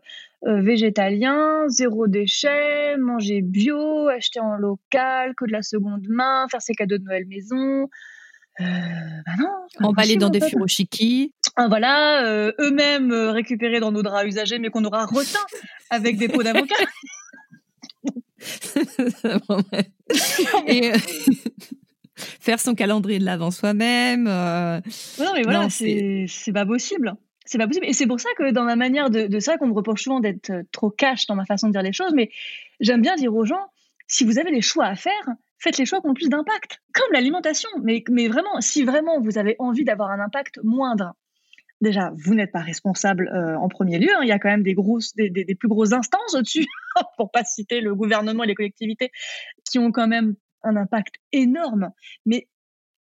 euh, 0.46 0.61
végétalien, 0.61 1.66
zéro 1.68 2.07
déchet, 2.07 2.96
manger 2.99 3.40
bio, 3.40 4.09
acheter 4.09 4.40
en 4.40 4.57
local, 4.57 5.35
que 5.37 5.46
de 5.46 5.53
la 5.53 5.62
seconde 5.62 6.07
main, 6.09 6.46
faire 6.51 6.61
ses 6.61 6.75
cadeaux 6.75 6.99
de 6.99 7.05
Noël 7.05 7.25
maison. 7.27 7.88
bah 8.59 8.66
non. 9.38 9.49
Emballer 9.81 10.16
dans 10.16 10.29
des 10.29 10.40
furoshiki. 10.40 11.33
Ah, 11.57 11.68
voilà, 11.68 12.53
eux-mêmes 12.61 13.12
récupérés 13.12 13.81
dans 13.81 13.90
nos 13.90 14.03
draps 14.03 14.27
usagés, 14.27 14.59
mais 14.59 14.68
qu'on 14.68 14.85
aura 14.85 15.07
retint 15.07 15.46
avec 15.88 16.18
des 16.18 16.29
pots 16.29 16.42
d'avocat. 16.42 16.75
Et 20.66 20.92
faire 22.40 22.61
son 22.61 22.74
calendrier 22.74 23.18
de 23.18 23.24
l'avant 23.24 23.50
soi-même. 23.50 24.26
Euh, 24.26 24.80
non, 25.18 25.33
mais 25.35 25.42
voilà, 25.42 25.68
c'est 25.70 26.26
pas 26.52 26.66
possible. 26.66 27.14
C'est 27.44 27.59
pas 27.59 27.66
possible. 27.66 27.87
Et 27.87 27.92
c'est 27.92 28.06
pour 28.06 28.20
ça 28.20 28.28
que 28.38 28.52
dans 28.52 28.64
ma 28.64 28.76
manière 28.76 29.11
de, 29.11 29.26
de 29.26 29.40
ça, 29.40 29.59
qu'on 29.59 29.66
me 29.66 29.72
reproche 29.72 30.04
souvent 30.04 30.20
d'être 30.20 30.50
euh, 30.50 30.62
trop 30.70 30.90
cash 30.90 31.26
dans 31.26 31.35
ma 31.35 31.44
façon 31.46 31.66
de 31.66 31.72
dire 31.72 31.83
les 31.83 31.92
choses, 31.92 32.12
mais 32.14 32.30
j'aime 32.78 33.02
bien 33.02 33.16
dire 33.16 33.35
aux 33.35 33.44
gens, 33.44 33.66
si 34.06 34.24
vous 34.24 34.38
avez 34.38 34.52
des 34.52 34.61
choix 34.61 34.87
à 34.87 34.94
faire, 34.94 35.28
faites 35.59 35.78
les 35.78 35.85
choix 35.85 36.00
qui 36.00 36.09
ont 36.09 36.14
plus 36.14 36.28
d'impact, 36.28 36.80
comme 36.94 37.12
l'alimentation. 37.12 37.68
Mais, 37.83 38.04
mais 38.09 38.28
vraiment, 38.28 38.61
si 38.61 38.85
vraiment 38.85 39.20
vous 39.20 39.38
avez 39.38 39.56
envie 39.59 39.85
d'avoir 39.85 40.11
un 40.11 40.20
impact 40.20 40.61
moindre, 40.62 41.14
déjà, 41.80 42.12
vous 42.16 42.35
n'êtes 42.35 42.52
pas 42.52 42.61
responsable 42.61 43.28
euh, 43.35 43.59
en 43.59 43.68
premier 43.68 43.98
lieu. 43.98 44.11
Hein. 44.14 44.20
Il 44.22 44.28
y 44.28 44.33
a 44.33 44.38
quand 44.38 44.48
même 44.48 44.62
des, 44.62 44.74
grosses, 44.74 45.14
des, 45.14 45.30
des, 45.30 45.44
des 45.44 45.54
plus 45.54 45.68
grosses 45.68 45.92
instances 45.92 46.35
au-dessus, 46.35 46.66
pour 47.16 47.30
pas 47.30 47.44
citer 47.44 47.80
le 47.80 47.94
gouvernement 47.94 48.44
et 48.44 48.48
les 48.48 48.54
collectivités, 48.54 49.11
qui 49.68 49.78
ont 49.78 49.92
quand 49.92 50.09
même 50.09 50.35
un 50.62 50.77
impact 50.77 51.16
énorme. 51.33 51.90
Mais 52.27 52.49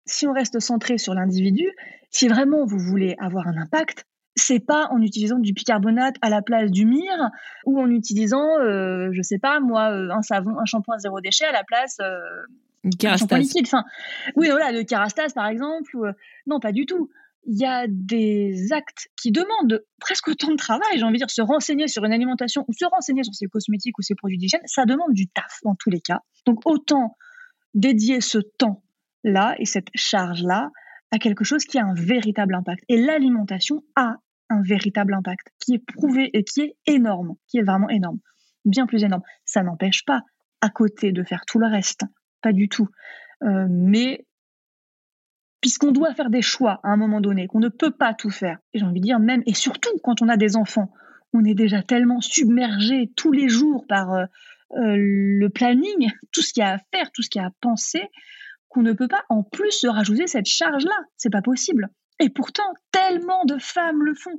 si 0.07 0.27
on 0.27 0.33
reste 0.33 0.61
centré 0.61 0.99
sur 0.99 1.15
l'individu, 1.15 1.71
si 2.11 2.29
vraiment 2.29 2.65
vous 2.65 2.79
voulez 2.79 3.15
avoir 3.19 3.47
un 3.47 3.57
impact, 3.57 4.07
c'est 4.35 4.61
pas 4.61 4.89
en 4.91 5.03
utilisant 5.03 5.39
du 5.39 5.53
bicarbonate 5.53 6.17
à 6.23 6.31
la 6.31 6.43
place 6.43 6.71
du 6.71 6.87
mire 6.87 7.31
ou 7.67 7.79
en 7.79 7.91
utilisant, 7.91 8.59
euh, 8.61 9.11
je 9.13 9.23
sais 9.23 9.39
pas 9.39 9.61
moi, 9.61 9.91
euh, 9.91 10.11
un 10.11 10.23
savon, 10.23 10.59
un 10.59 10.65
shampoing 10.65 10.99
zéro 10.99 11.21
déchet 11.21 11.45
à 11.45 11.53
la 11.53 11.65
place 11.65 11.99
euh, 12.01 12.19
d'un 12.85 13.17
shampoing 13.17 13.39
liquide. 13.39 13.67
Enfin, 13.67 13.85
oui, 14.37 14.49
voilà, 14.51 14.73
le 14.73 14.85
Carastase 14.85 15.35
par 15.35 15.47
exemple. 15.47 15.95
Ou, 15.97 16.07
euh, 16.07 16.13
non, 16.47 16.61
pas 16.61 16.73
du 16.73 16.87
tout 16.87 17.11
il 17.45 17.59
y 17.59 17.65
a 17.65 17.87
des 17.89 18.73
actes 18.73 19.09
qui 19.21 19.33
demandent 19.33 19.85
presque 19.99 20.29
autant 20.29 20.51
de 20.51 20.57
travail, 20.57 20.97
j'ai 20.97 21.03
envie 21.03 21.15
de 21.15 21.19
dire, 21.19 21.31
se 21.31 21.43
renseigner 21.43 21.89
sur 21.89 22.05
une 22.05 22.13
alimentation 22.13 22.65
ou 22.69 22.73
se 22.73 22.85
renseigner 22.85 23.25
sur 23.25 23.35
ses 23.35 23.47
cosmétiques 23.47 23.99
ou 23.99 24.03
ses 24.03 24.15
produits 24.15 24.39
d'hygiène, 24.39 24.63
ça 24.65 24.85
demande 24.85 25.13
du 25.13 25.27
taf 25.29 25.59
dans 25.65 25.75
tous 25.75 25.91
les 25.91 26.01
cas. 26.01 26.21
Donc 26.47 26.61
autant 26.65 27.17
dédier 27.75 28.21
ce 28.21 28.39
temps-là 28.39 29.55
et 29.59 29.65
cette 29.65 29.89
charge-là 29.95 30.71
à 31.11 31.19
quelque 31.19 31.45
chose 31.45 31.65
qui 31.65 31.79
a 31.79 31.85
un 31.85 31.95
véritable 31.95 32.55
impact. 32.55 32.85
Et 32.89 32.97
l'alimentation 32.97 33.83
a 33.97 34.17
un 34.49 34.63
véritable 34.63 35.15
impact 35.15 35.49
qui 35.59 35.75
est 35.75 35.85
prouvé 35.95 36.31
et 36.33 36.45
qui 36.45 36.63
est 36.63 36.77
énorme, 36.87 37.35
qui 37.49 37.59
est 37.59 37.63
vraiment 37.63 37.89
énorme, 37.89 38.19
bien 38.65 38.87
plus 38.87 39.05
énorme. 39.05 39.23
Ça 39.45 39.63
n'empêche 39.63 40.05
pas 40.05 40.23
à 40.61 40.69
côté 40.71 41.13
de 41.13 41.23
faire 41.23 41.45
tout 41.47 41.59
le 41.59 41.67
reste, 41.67 42.03
pas 42.43 42.53
du 42.53 42.69
tout. 42.69 42.89
Euh, 43.43 43.67
mais 43.69 44.25
puisqu'on 45.61 45.93
doit 45.93 46.15
faire 46.15 46.31
des 46.31 46.43
choix 46.43 46.81
à 46.83 46.89
un 46.91 46.97
moment 46.97 47.21
donné, 47.21 47.47
qu'on 47.47 47.61
ne 47.61 47.69
peut 47.69 47.91
pas 47.91 48.15
tout 48.15 48.31
faire, 48.31 48.59
et 48.73 48.79
j'ai 48.79 48.85
envie 48.85 49.01
de 49.01 49.05
dire 49.05 49.21
même, 49.21 49.43
et 49.47 49.55
surtout 49.55 49.91
quand 50.03 50.21
on 50.23 50.29
a 50.29 50.37
des 50.37 50.57
enfants, 50.57 50.93
on 51.33 51.45
est 51.45 51.55
déjà 51.55 51.83
tellement 51.83 52.21
submergé 52.21 53.11
tous 53.17 53.33
les 53.33 53.49
jours 53.49 53.87
par 53.89 54.13
euh, 54.13 54.25
euh, 54.75 54.97
le 54.97 55.49
planning, 55.49 56.11
tout 56.33 56.43
ce 56.43 56.53
qu'il 56.53 56.63
y 56.63 56.65
a 56.65 56.75
à 56.75 56.79
faire, 56.79 57.11
tout 57.13 57.23
ce 57.23 57.29
qu'il 57.29 57.41
y 57.41 57.45
a 57.45 57.49
à 57.49 57.53
penser, 57.61 58.03
qu'on 58.69 58.83
ne 58.83 58.93
peut 58.93 59.09
pas 59.09 59.25
en 59.29 59.43
plus 59.43 59.71
se 59.71 59.87
rajouter 59.87 60.27
cette 60.27 60.47
charge-là. 60.47 60.97
C'est 61.17 61.31
pas 61.31 61.43
possible. 61.43 61.89
Et 62.21 62.31
pourtant, 62.31 62.73
tellement 62.91 63.45
de 63.45 63.59
femmes 63.59 64.03
le 64.03 64.15
font. 64.15 64.37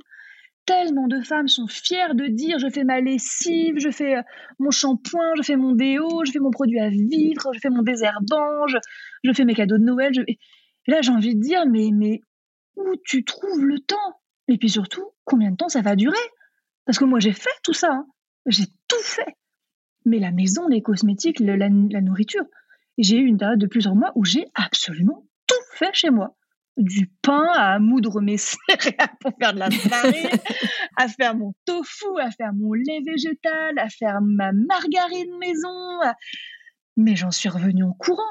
Tellement 0.66 1.06
de 1.08 1.20
femmes 1.20 1.46
sont 1.46 1.66
fières 1.66 2.14
de 2.14 2.26
dire 2.26 2.58
je 2.58 2.70
fais 2.70 2.84
ma 2.84 3.00
lessive, 3.00 3.74
je 3.78 3.90
fais 3.90 4.16
euh, 4.16 4.22
mon 4.58 4.70
shampoing, 4.70 5.34
je 5.36 5.42
fais 5.42 5.56
mon 5.56 5.72
déo, 5.72 6.24
je 6.24 6.32
fais 6.32 6.38
mon 6.38 6.50
produit 6.50 6.80
à 6.80 6.88
vivre, 6.88 7.52
je 7.52 7.60
fais 7.60 7.68
mon 7.68 7.82
désherbant, 7.82 8.66
je, 8.66 8.78
je 9.24 9.32
fais 9.32 9.44
mes 9.44 9.54
cadeaux 9.54 9.78
de 9.78 9.84
Noël. 9.84 10.12
Et 10.26 10.38
là, 10.86 11.02
j'ai 11.02 11.12
envie 11.12 11.36
de 11.36 11.40
dire 11.40 11.66
mais, 11.66 11.90
mais 11.92 12.20
où 12.76 12.96
tu 13.04 13.24
trouves 13.24 13.64
le 13.64 13.78
temps? 13.78 14.20
Et 14.48 14.56
puis 14.56 14.70
surtout, 14.70 15.04
combien 15.24 15.50
de 15.50 15.56
temps 15.56 15.68
ça 15.68 15.82
va 15.82 15.96
durer? 15.96 16.16
Parce 16.86 16.98
que 16.98 17.04
moi, 17.04 17.20
j'ai 17.20 17.32
fait 17.32 17.50
tout 17.62 17.72
ça. 17.74 17.92
Hein. 17.92 18.06
J'ai 18.46 18.66
tout 18.88 19.02
fait 19.02 19.36
mais 20.04 20.18
la 20.18 20.32
maison, 20.32 20.68
les 20.68 20.82
cosmétiques, 20.82 21.40
la, 21.40 21.68
nourriture. 21.68 22.44
J'ai 22.98 23.16
eu 23.16 23.26
une 23.26 23.38
période 23.38 23.58
de 23.58 23.66
plusieurs 23.66 23.94
mois 23.94 24.12
où 24.14 24.24
j'ai 24.24 24.46
absolument 24.54 25.26
tout 25.46 25.54
fait 25.74 25.92
chez 25.92 26.10
moi. 26.10 26.36
Du 26.76 27.08
pain 27.22 27.46
à 27.54 27.78
moudre 27.78 28.20
mes 28.20 28.36
céréales 28.68 29.16
pour 29.20 29.32
faire 29.38 29.54
de 29.54 29.60
la 29.60 29.70
farine, 29.70 30.28
à 30.96 31.08
faire 31.08 31.36
mon 31.36 31.54
tofu, 31.64 32.20
à 32.20 32.30
faire 32.30 32.52
mon 32.52 32.72
lait 32.72 33.00
végétal, 33.06 33.78
à 33.78 33.88
faire 33.88 34.20
ma 34.20 34.52
margarine 34.52 35.38
maison. 35.38 36.00
Mais 36.96 37.16
j'en 37.16 37.30
suis 37.30 37.48
revenue 37.48 37.84
en 37.84 37.92
courant. 37.92 38.22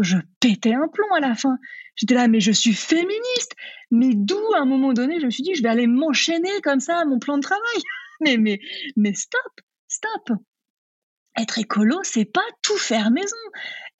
Je 0.00 0.18
pétais 0.40 0.74
un 0.74 0.86
plomb 0.88 1.12
à 1.14 1.20
la 1.20 1.34
fin. 1.34 1.58
J'étais 1.96 2.14
là, 2.14 2.28
mais 2.28 2.40
je 2.40 2.52
suis 2.52 2.74
féministe. 2.74 3.54
Mais 3.90 4.10
d'où, 4.14 4.38
à 4.54 4.60
un 4.60 4.64
moment 4.64 4.92
donné, 4.92 5.18
je 5.18 5.26
me 5.26 5.30
suis 5.30 5.42
dit, 5.42 5.54
je 5.54 5.62
vais 5.62 5.68
aller 5.68 5.86
m'enchaîner 5.86 6.60
comme 6.62 6.80
ça 6.80 6.98
à 6.98 7.04
mon 7.04 7.18
plan 7.18 7.36
de 7.36 7.42
travail. 7.42 7.62
Mais, 8.20 8.36
mais, 8.36 8.58
mais 8.96 9.14
stop, 9.14 9.52
stop 9.86 10.32
être 11.38 11.58
écolo, 11.58 12.00
c'est 12.02 12.24
pas 12.24 12.44
tout 12.62 12.76
faire 12.76 13.10
maison. 13.10 13.36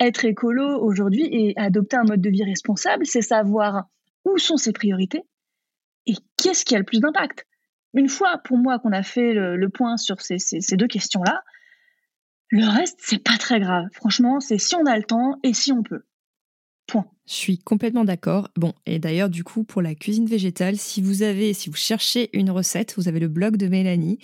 Être 0.01 0.25
écolo 0.25 0.81
aujourd'hui 0.81 1.29
et 1.31 1.55
adopter 1.57 1.97
un 1.97 2.05
mode 2.05 2.21
de 2.21 2.31
vie 2.31 2.45
responsable, 2.45 3.07
c'est 3.07 3.23
savoir 3.23 3.87
où 4.25 4.39
sont 4.39 4.57
ses 4.57 4.73
priorités 4.73 5.23
et 6.07 6.15
qu'est-ce 6.37 6.65
qui 6.65 6.75
a 6.75 6.79
le 6.79 6.85
plus 6.85 7.01
d'impact. 7.01 7.47
Une 7.95 8.09
fois, 8.09 8.39
pour 8.45 8.59
moi, 8.59 8.79
qu'on 8.79 8.93
a 8.93 9.03
fait 9.03 9.33
le, 9.33 9.69
point 9.69 9.97
sur 9.97 10.21
ces, 10.21 10.37
deux 10.73 10.87
questions-là, 10.87 11.43
le 12.51 12.67
reste, 12.67 12.99
c'est 13.03 13.23
pas 13.23 13.37
très 13.39 13.61
grave. 13.61 13.87
Franchement, 13.93 14.41
c'est 14.41 14.59
si 14.59 14.75
on 14.75 14.87
a 14.87 14.97
le 14.97 15.05
temps 15.05 15.39
et 15.43 15.53
si 15.53 15.73
on 15.73 15.83
peut. 15.83 16.05
Point. 16.89 17.07
Je 17.29 17.35
suis 17.35 17.59
complètement 17.59 18.05
d'accord. 18.05 18.49
Bon, 18.57 18.73
et 18.87 18.99
d'ailleurs, 18.99 19.29
du 19.29 19.45
coup, 19.45 19.63
pour 19.63 19.83
la 19.83 19.95
cuisine 19.95 20.25
végétale, 20.25 20.79
si 20.79 21.03
vous 21.03 21.23
avez, 21.23 21.53
si 21.53 21.69
vous 21.69 21.77
cherchez 21.77 22.31
une 22.33 22.51
recette, 22.51 22.95
vous 22.97 23.09
avez 23.09 23.21
le 23.21 23.29
blog 23.29 23.59
de 23.59 23.69
Mélanie 23.69 24.19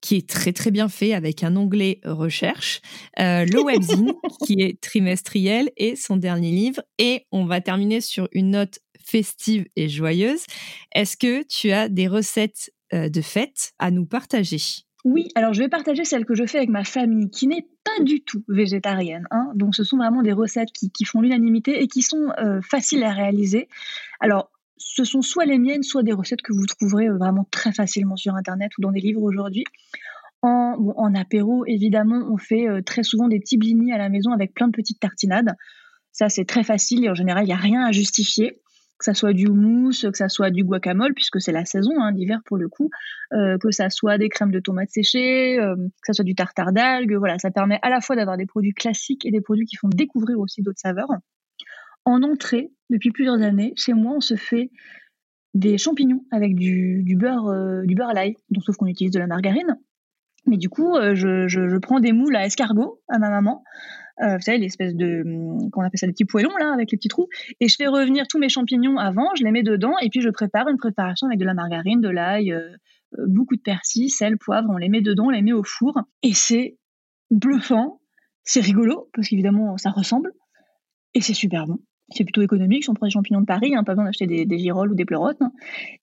qui 0.00 0.16
est 0.16 0.28
très 0.28 0.52
très 0.52 0.72
bien 0.72 0.88
fait 0.88 1.14
avec 1.14 1.44
un 1.44 1.54
onglet 1.54 2.00
recherche, 2.04 2.80
euh, 3.20 3.44
le 3.44 3.62
webzine 3.62 4.12
qui 4.44 4.54
est 4.60 4.80
trimestriel 4.80 5.70
et 5.76 5.94
son 5.94 6.16
dernier 6.16 6.50
livre. 6.50 6.82
Et 6.98 7.26
on 7.30 7.46
va 7.46 7.60
terminer 7.60 8.00
sur 8.00 8.28
une 8.32 8.50
note 8.50 8.80
festive 9.00 9.66
et 9.76 9.88
joyeuse. 9.88 10.42
Est-ce 10.92 11.16
que 11.16 11.44
tu 11.44 11.70
as 11.70 11.88
des 11.88 12.08
recettes 12.08 12.72
euh, 12.92 13.08
de 13.08 13.20
fête 13.20 13.72
à 13.78 13.92
nous 13.92 14.06
partager? 14.06 14.87
Oui, 15.04 15.28
alors 15.36 15.54
je 15.54 15.62
vais 15.62 15.68
partager 15.68 16.04
celle 16.04 16.24
que 16.24 16.34
je 16.34 16.44
fais 16.44 16.58
avec 16.58 16.70
ma 16.70 16.84
famille, 16.84 17.30
qui 17.30 17.46
n'est 17.46 17.68
pas 17.84 18.02
du 18.02 18.22
tout 18.22 18.44
végétarienne. 18.48 19.26
Hein. 19.30 19.52
Donc 19.54 19.74
ce 19.74 19.84
sont 19.84 19.96
vraiment 19.96 20.22
des 20.22 20.32
recettes 20.32 20.70
qui, 20.72 21.04
font 21.04 21.20
l'unanimité 21.20 21.80
et 21.82 21.86
qui 21.86 22.02
sont 22.02 22.32
euh, 22.38 22.60
faciles 22.62 23.04
à 23.04 23.12
réaliser. 23.12 23.68
Alors 24.20 24.50
ce 24.76 25.04
sont 25.04 25.22
soit 25.22 25.44
les 25.44 25.58
miennes, 25.58 25.82
soit 25.82 26.02
des 26.02 26.12
recettes 26.12 26.42
que 26.42 26.52
vous 26.52 26.66
trouverez 26.66 27.08
euh, 27.08 27.16
vraiment 27.16 27.46
très 27.50 27.72
facilement 27.72 28.16
sur 28.16 28.34
Internet 28.34 28.72
ou 28.78 28.82
dans 28.82 28.92
des 28.92 29.00
livres 29.00 29.22
aujourd'hui. 29.22 29.64
En, 30.40 31.14
apéro, 31.16 31.64
évidemment, 31.66 32.28
on 32.30 32.36
fait 32.36 32.68
euh, 32.68 32.80
très 32.80 33.02
souvent 33.02 33.26
des 33.26 33.40
petits 33.40 33.58
blinis 33.58 33.92
à 33.92 33.98
la 33.98 34.08
maison 34.08 34.30
avec 34.30 34.54
plein 34.54 34.68
de 34.68 34.72
petites 34.72 35.00
tartinades. 35.00 35.56
Ça, 36.12 36.28
c'est 36.28 36.44
très 36.44 36.62
facile 36.62 37.04
et 37.04 37.10
en 37.10 37.14
général, 37.14 37.44
il 37.44 37.48
n'y 37.48 37.52
a 37.52 37.56
rien 37.56 37.84
à 37.84 37.92
justifier 37.92 38.60
que 38.98 39.04
ça 39.04 39.14
soit 39.14 39.32
du 39.32 39.46
houmous, 39.46 39.92
que 40.02 40.16
ça 40.16 40.28
soit 40.28 40.50
du 40.50 40.64
guacamole, 40.64 41.14
puisque 41.14 41.40
c'est 41.40 41.52
la 41.52 41.64
saison 41.64 41.92
hein, 42.00 42.12
d'hiver 42.12 42.40
pour 42.44 42.56
le 42.56 42.68
coup, 42.68 42.90
euh, 43.32 43.56
que 43.58 43.70
ça 43.70 43.90
soit 43.90 44.18
des 44.18 44.28
crèmes 44.28 44.50
de 44.50 44.58
tomates 44.58 44.90
séchées, 44.90 45.58
euh, 45.60 45.76
que 45.76 46.06
ça 46.06 46.12
soit 46.12 46.24
du 46.24 46.34
tartare 46.34 46.72
d'algues. 46.72 47.14
Voilà, 47.14 47.38
ça 47.38 47.50
permet 47.50 47.78
à 47.82 47.90
la 47.90 48.00
fois 48.00 48.16
d'avoir 48.16 48.36
des 48.36 48.46
produits 48.46 48.74
classiques 48.74 49.24
et 49.24 49.30
des 49.30 49.40
produits 49.40 49.66
qui 49.66 49.76
font 49.76 49.88
découvrir 49.88 50.38
aussi 50.38 50.62
d'autres 50.62 50.80
saveurs. 50.80 51.10
En 52.04 52.22
entrée, 52.22 52.70
depuis 52.90 53.10
plusieurs 53.10 53.40
années, 53.40 53.72
chez 53.76 53.92
moi, 53.92 54.14
on 54.16 54.20
se 54.20 54.34
fait 54.34 54.70
des 55.54 55.78
champignons 55.78 56.24
avec 56.30 56.54
du, 56.54 57.16
beurre, 57.16 57.48
euh, 57.48 57.82
du 57.84 57.94
beurre 57.94 58.10
à 58.10 58.14
l'ail, 58.14 58.34
donc 58.50 58.64
sauf 58.64 58.76
qu'on 58.76 58.86
utilise 58.86 59.12
de 59.12 59.18
la 59.18 59.26
margarine. 59.26 59.78
Mais 60.46 60.56
du 60.56 60.68
coup, 60.70 60.96
je, 61.12 61.46
je, 61.46 61.76
prends 61.76 62.00
des 62.00 62.12
moules 62.12 62.34
à 62.34 62.46
escargot 62.46 63.02
à 63.08 63.18
ma 63.18 63.28
maman. 63.28 63.62
Euh, 64.22 64.36
vous 64.36 64.42
savez, 64.42 64.58
l'espèce 64.58 64.94
de, 64.94 65.22
hum, 65.24 65.70
qu'on 65.70 65.82
appelle 65.82 65.98
ça 65.98 66.06
des 66.06 66.12
petits 66.12 66.24
poêlons, 66.24 66.56
là, 66.58 66.72
avec 66.72 66.90
les 66.90 66.98
petits 66.98 67.08
trous. 67.08 67.28
Et 67.60 67.68
je 67.68 67.76
fais 67.76 67.86
revenir 67.86 68.26
tous 68.28 68.38
mes 68.38 68.48
champignons 68.48 68.98
avant, 68.98 69.28
je 69.36 69.44
les 69.44 69.52
mets 69.52 69.62
dedans, 69.62 69.94
et 70.02 70.08
puis 70.10 70.20
je 70.20 70.30
prépare 70.30 70.68
une 70.68 70.76
préparation 70.76 71.26
avec 71.26 71.38
de 71.38 71.44
la 71.44 71.54
margarine, 71.54 72.00
de 72.00 72.08
l'ail, 72.08 72.52
euh, 72.52 72.70
euh, 73.18 73.24
beaucoup 73.26 73.56
de 73.56 73.62
persil, 73.62 74.10
sel, 74.10 74.38
poivre, 74.38 74.68
on 74.70 74.76
les 74.76 74.88
met 74.88 75.00
dedans, 75.00 75.26
on 75.26 75.30
les 75.30 75.42
met 75.42 75.52
au 75.52 75.62
four. 75.62 76.00
Et 76.22 76.34
c'est 76.34 76.76
bluffant, 77.30 78.00
c'est 78.44 78.60
rigolo, 78.60 79.08
parce 79.14 79.28
qu'évidemment, 79.28 79.76
ça 79.76 79.90
ressemble, 79.90 80.32
et 81.14 81.20
c'est 81.20 81.34
super 81.34 81.66
bon 81.66 81.78
c'est 82.10 82.24
plutôt 82.24 82.42
économique, 82.42 82.84
si 82.84 82.90
on 82.90 82.94
prend 82.94 83.06
des 83.06 83.12
champignons 83.12 83.40
de 83.40 83.46
Paris, 83.46 83.74
hein, 83.74 83.84
pas 83.84 83.92
besoin 83.92 84.06
d'acheter 84.06 84.26
des, 84.26 84.46
des, 84.46 84.70
ou 84.72 84.94
des 84.94 85.04
pleurotes. 85.04 85.40
Hein. 85.40 85.52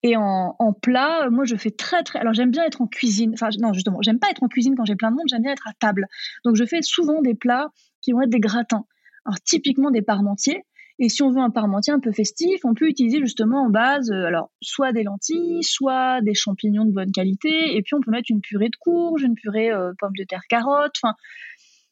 Et 0.01 0.16
en, 0.18 0.55
en, 0.57 0.74
plat, 0.74 1.30
moi 1.30 1.45
je 1.45 1.55
fais 1.55 1.70
très 1.70 2.03
très. 2.03 2.20
Alors 2.20 2.34
j'aime 2.34 2.51
bien 2.51 2.64
être 2.66 2.82
en 2.82 2.88
cuisine. 2.88 3.32
Enfin 3.34 3.49
non 3.59 3.74
justement, 3.74 3.99
j'aime 4.01 4.20
pas 4.20 4.30
être 4.32 4.41
en 4.41 4.47
cuisine 4.47 4.76
quand 4.76 4.86
j'ai 4.86 4.95
plein 4.95 5.12
de 5.12 5.16
monde. 5.16 5.26
J'aime 5.30 5.43
bien 5.43 5.51
être 5.51 5.68
à 5.68 5.74
table. 5.80 6.07
Donc 6.43 6.55
je 6.55 6.66
fais 6.66 6.82
souvent 6.82 7.22
des 7.22 7.36
plats 7.36 7.70
qui 8.02 8.12
vont 8.12 8.22
être 8.22 8.30
des 8.30 8.39
gratins. 8.39 8.86
Alors 9.26 9.39
typiquement 9.39 9.91
des 9.91 10.02
parmentiers. 10.02 10.64
Et 11.04 11.10
si 11.10 11.24
on 11.24 11.32
veut 11.32 11.41
un 11.41 11.49
parmentier 11.49 11.91
un 11.91 11.99
peu 11.99 12.12
festif, 12.12 12.64
on 12.64 12.76
peut 12.76 12.88
utiliser 12.88 13.18
justement 13.20 13.66
en 13.66 13.70
base, 13.72 14.12
euh, 14.12 14.26
alors 14.26 14.52
soit 14.62 14.91
des 14.91 15.02
lentilles, 15.02 15.64
soit 15.64 16.22
des 16.22 16.36
champignons 16.36 16.86
de 16.86 16.91
bonne 16.91 17.12
qualité, 17.12 17.76
et 17.76 17.82
puis 17.82 17.95
on 17.95 18.02
peut 18.02 18.12
mettre 18.12 18.28
une 18.30 18.39
purée 18.39 18.70
de 18.70 18.76
courge, 18.80 19.24
une 19.24 19.34
purée 19.34 19.72
euh, 19.72 19.93
pommes 19.97 20.16
de 20.16 20.24
terre 20.24 20.43
carottes, 20.47 20.95
enfin 21.02 21.16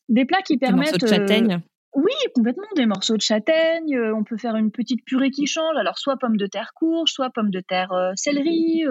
des 0.10 0.26
plats 0.26 0.44
qui 0.44 0.58
permettent. 0.58 0.94
Des 0.94 1.06
morceaux 1.06 1.06
de 1.06 1.22
châtaigne. 1.22 1.54
Euh, 1.54 1.58
oui, 1.96 2.14
complètement. 2.36 2.68
Des 2.76 2.86
morceaux 2.86 3.18
de 3.18 3.22
châtaigne. 3.22 4.00
on 4.14 4.24
peut 4.24 4.38
faire 4.38 4.56
une 4.56 4.70
petite 4.70 5.04
purée 5.06 5.32
qui 5.32 5.48
change. 5.48 5.76
Alors 5.76 5.98
soit 5.98 6.18
pommes 6.18 6.38
de 6.38 6.46
terre 6.46 6.74
courge, 6.76 7.12
soit 7.12 7.32
pommes 7.32 7.50
de 7.50 7.62
terre 7.62 7.90
céleri, 8.16 8.84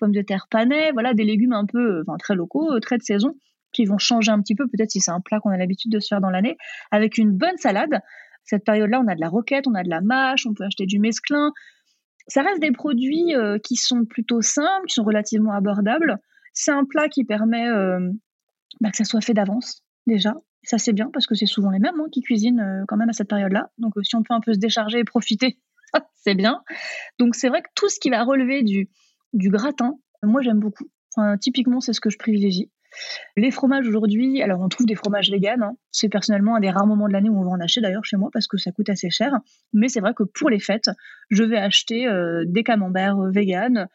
pommes 0.00 0.10
de 0.10 0.22
terre 0.22 0.48
panais. 0.50 0.90
Voilà, 0.90 1.14
des 1.14 1.22
légumes 1.22 1.52
un 1.52 1.66
peu, 1.66 2.00
enfin 2.00 2.16
très 2.18 2.34
locaux, 2.34 2.80
très 2.80 2.98
de 2.98 3.02
saison 3.04 3.36
qui 3.72 3.84
vont 3.84 3.98
changer 3.98 4.30
un 4.30 4.40
petit 4.40 4.54
peu, 4.54 4.66
peut-être 4.68 4.90
si 4.90 5.00
c'est 5.00 5.10
un 5.10 5.20
plat 5.20 5.40
qu'on 5.40 5.50
a 5.50 5.56
l'habitude 5.56 5.90
de 5.90 6.00
se 6.00 6.08
faire 6.08 6.20
dans 6.20 6.30
l'année, 6.30 6.56
avec 6.90 7.18
une 7.18 7.32
bonne 7.32 7.56
salade. 7.56 8.00
Cette 8.44 8.64
période-là, 8.64 9.00
on 9.00 9.08
a 9.08 9.14
de 9.14 9.20
la 9.20 9.28
roquette, 9.28 9.66
on 9.66 9.74
a 9.74 9.82
de 9.82 9.88
la 9.88 10.00
mâche, 10.00 10.46
on 10.46 10.54
peut 10.54 10.64
acheter 10.64 10.86
du 10.86 10.98
mesclin. 10.98 11.52
Ça 12.28 12.42
reste 12.42 12.60
des 12.60 12.72
produits 12.72 13.34
euh, 13.34 13.58
qui 13.58 13.76
sont 13.76 14.04
plutôt 14.04 14.42
simples, 14.42 14.86
qui 14.88 14.94
sont 14.94 15.04
relativement 15.04 15.52
abordables. 15.52 16.18
C'est 16.52 16.70
un 16.70 16.84
plat 16.84 17.08
qui 17.08 17.24
permet 17.24 17.68
euh, 17.68 18.10
bah, 18.80 18.90
que 18.90 18.96
ça 18.96 19.04
soit 19.04 19.20
fait 19.20 19.34
d'avance, 19.34 19.82
déjà. 20.06 20.34
Ça, 20.64 20.78
c'est 20.78 20.92
bien 20.92 21.10
parce 21.12 21.26
que 21.26 21.34
c'est 21.34 21.46
souvent 21.46 21.70
les 21.70 21.80
mêmes 21.80 21.98
hein, 21.98 22.06
qui 22.12 22.20
cuisinent 22.20 22.60
euh, 22.60 22.84
quand 22.86 22.96
même 22.96 23.08
à 23.08 23.12
cette 23.12 23.28
période-là. 23.28 23.70
Donc, 23.78 23.94
si 24.02 24.14
on 24.14 24.22
peut 24.22 24.34
un 24.34 24.40
peu 24.40 24.52
se 24.52 24.58
décharger 24.58 24.98
et 24.98 25.04
profiter, 25.04 25.58
c'est 26.14 26.34
bien. 26.34 26.62
Donc, 27.18 27.34
c'est 27.34 27.48
vrai 27.48 27.62
que 27.62 27.68
tout 27.74 27.88
ce 27.88 27.98
qui 27.98 28.10
va 28.10 28.22
relever 28.22 28.62
du, 28.62 28.88
du 29.32 29.50
gratin, 29.50 29.94
moi, 30.22 30.40
j'aime 30.42 30.60
beaucoup. 30.60 30.88
Enfin, 31.14 31.36
typiquement, 31.36 31.80
c'est 31.80 31.92
ce 31.92 32.00
que 32.00 32.10
je 32.10 32.18
privilégie. 32.18 32.70
Les 33.36 33.50
fromages 33.50 33.86
aujourd'hui, 33.86 34.42
alors 34.42 34.60
on 34.60 34.68
trouve 34.68 34.86
des 34.86 34.94
fromages 34.94 35.30
véganes. 35.30 35.62
Hein. 35.62 35.76
C'est 35.90 36.08
personnellement 36.08 36.56
un 36.56 36.60
des 36.60 36.70
rares 36.70 36.86
moments 36.86 37.08
de 37.08 37.12
l'année 37.12 37.30
où 37.30 37.38
on 37.38 37.44
va 37.44 37.50
en 37.50 37.60
acheter 37.60 37.80
d'ailleurs 37.80 38.04
chez 38.04 38.16
moi 38.16 38.30
parce 38.32 38.46
que 38.46 38.56
ça 38.56 38.72
coûte 38.72 38.88
assez 38.88 39.10
cher. 39.10 39.32
Mais 39.72 39.88
c'est 39.88 40.00
vrai 40.00 40.14
que 40.14 40.22
pour 40.22 40.50
les 40.50 40.60
fêtes, 40.60 40.90
je 41.30 41.44
vais 41.44 41.58
acheter 41.58 42.06
euh, 42.06 42.44
des 42.46 42.62
camemberts 42.62 43.30
véganes 43.30 43.88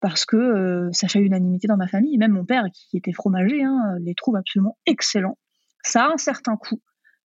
parce 0.00 0.24
que 0.26 0.36
euh, 0.36 0.88
ça 0.92 1.08
fait 1.08 1.20
unanimité 1.20 1.66
dans 1.66 1.76
ma 1.76 1.88
famille. 1.88 2.18
Même 2.18 2.32
mon 2.32 2.44
père, 2.44 2.64
qui 2.72 2.96
était 2.96 3.12
fromager, 3.12 3.62
hein, 3.62 3.96
les 4.00 4.14
trouve 4.14 4.36
absolument 4.36 4.76
excellents. 4.86 5.38
Ça 5.82 6.04
a 6.04 6.12
un 6.12 6.18
certain 6.18 6.56
coût. 6.56 6.80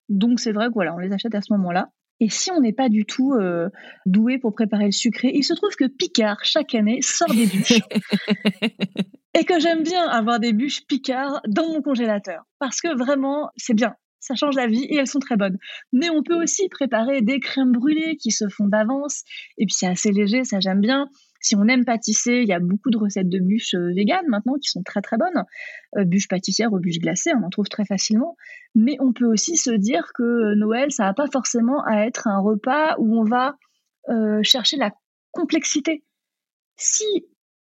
Donc 0.07 0.39
c'est 0.39 0.51
vrai 0.51 0.67
que 0.67 0.73
voilà, 0.73 0.95
on 0.95 0.97
les 0.97 1.11
achète 1.13 1.35
à 1.35 1.41
ce 1.41 1.53
moment-là. 1.53 1.89
Et 2.19 2.29
si 2.29 2.51
on 2.51 2.59
n'est 2.59 2.73
pas 2.73 2.89
du 2.89 3.05
tout 3.05 3.33
doué 4.05 4.37
pour 4.37 4.53
préparer 4.53 4.85
le 4.85 4.91
sucré, 4.91 5.31
il 5.33 5.43
se 5.43 5.53
trouve 5.53 5.75
que 5.75 5.87
Picard, 5.87 6.43
chaque 6.43 6.75
année, 6.75 7.01
sort 7.01 7.33
des 7.33 7.45
bûches. 7.45 7.79
et 9.39 9.45
que 9.45 9.59
j'aime 9.59 9.83
bien 9.83 10.07
avoir 10.07 10.39
des 10.39 10.53
bûches 10.53 10.85
Picard 10.87 11.41
dans 11.47 11.67
mon 11.67 11.81
congélateur 11.81 12.43
parce 12.59 12.81
que 12.81 12.97
vraiment 12.97 13.49
c'est 13.55 13.73
bien, 13.73 13.93
ça 14.19 14.35
change 14.35 14.55
la 14.55 14.67
vie 14.67 14.83
et 14.83 14.97
elles 14.97 15.07
sont 15.07 15.19
très 15.19 15.37
bonnes. 15.37 15.57
Mais 15.93 16.09
on 16.09 16.23
peut 16.23 16.41
aussi 16.41 16.67
préparer 16.69 17.21
des 17.21 17.39
crèmes 17.39 17.71
brûlées 17.71 18.17
qui 18.17 18.31
se 18.31 18.47
font 18.49 18.67
d'avance 18.67 19.23
et 19.57 19.65
puis 19.65 19.75
c'est 19.77 19.87
assez 19.87 20.11
léger, 20.11 20.43
ça 20.43 20.59
j'aime 20.59 20.81
bien. 20.81 21.07
Si 21.39 21.55
on 21.55 21.67
aime 21.67 21.85
pâtisser, 21.85 22.41
il 22.41 22.47
y 22.47 22.53
a 22.53 22.59
beaucoup 22.59 22.89
de 22.89 22.97
recettes 22.97 23.29
de 23.29 23.39
bûches 23.39 23.75
euh, 23.75 23.93
véganes 23.93 24.27
maintenant 24.27 24.55
qui 24.55 24.69
sont 24.69 24.83
très 24.83 25.01
très 25.01 25.17
bonnes. 25.17 25.43
Euh, 25.97 26.05
bûches 26.05 26.27
pâtissières 26.27 26.73
ou 26.73 26.79
bûches 26.79 26.99
glacées, 26.99 27.31
on 27.35 27.43
en 27.43 27.49
trouve 27.49 27.67
très 27.67 27.85
facilement. 27.85 28.35
Mais 28.75 28.97
on 28.99 29.13
peut 29.13 29.25
aussi 29.25 29.55
se 29.55 29.71
dire 29.71 30.11
que 30.13 30.55
Noël, 30.55 30.91
ça 30.91 31.05
va 31.05 31.13
pas 31.13 31.27
forcément 31.31 31.83
à 31.85 32.05
être 32.05 32.27
un 32.27 32.39
repas 32.39 32.95
où 32.99 33.17
on 33.17 33.23
va 33.23 33.55
euh, 34.09 34.41
chercher 34.43 34.77
la 34.77 34.91
complexité. 35.31 36.03
Si 36.77 37.05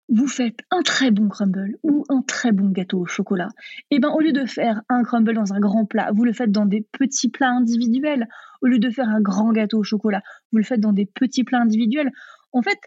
vous 0.08 0.28
faites 0.28 0.60
un 0.70 0.82
très 0.82 1.10
bon 1.10 1.28
crumble 1.28 1.78
ou 1.82 2.04
un 2.08 2.22
très 2.22 2.52
bon 2.52 2.70
gâteau 2.70 3.00
au 3.00 3.06
chocolat, 3.06 3.48
et 3.90 3.96
eh 3.96 3.98
ben 3.98 4.10
au 4.10 4.20
lieu 4.20 4.32
de 4.32 4.46
faire 4.46 4.82
un 4.88 5.02
crumble 5.02 5.34
dans 5.34 5.52
un 5.52 5.58
grand 5.58 5.84
plat, 5.84 6.12
vous 6.14 6.24
le 6.24 6.32
faites 6.32 6.52
dans 6.52 6.66
des 6.66 6.86
petits 6.92 7.28
plats 7.28 7.50
individuels. 7.50 8.28
Au 8.62 8.66
lieu 8.66 8.78
de 8.78 8.90
faire 8.90 9.08
un 9.08 9.20
grand 9.20 9.52
gâteau 9.52 9.78
au 9.78 9.82
chocolat, 9.82 10.22
vous 10.52 10.58
le 10.58 10.64
faites 10.64 10.80
dans 10.80 10.92
des 10.92 11.06
petits 11.06 11.44
plats 11.44 11.60
individuels. 11.60 12.10
En 12.52 12.62
fait, 12.62 12.78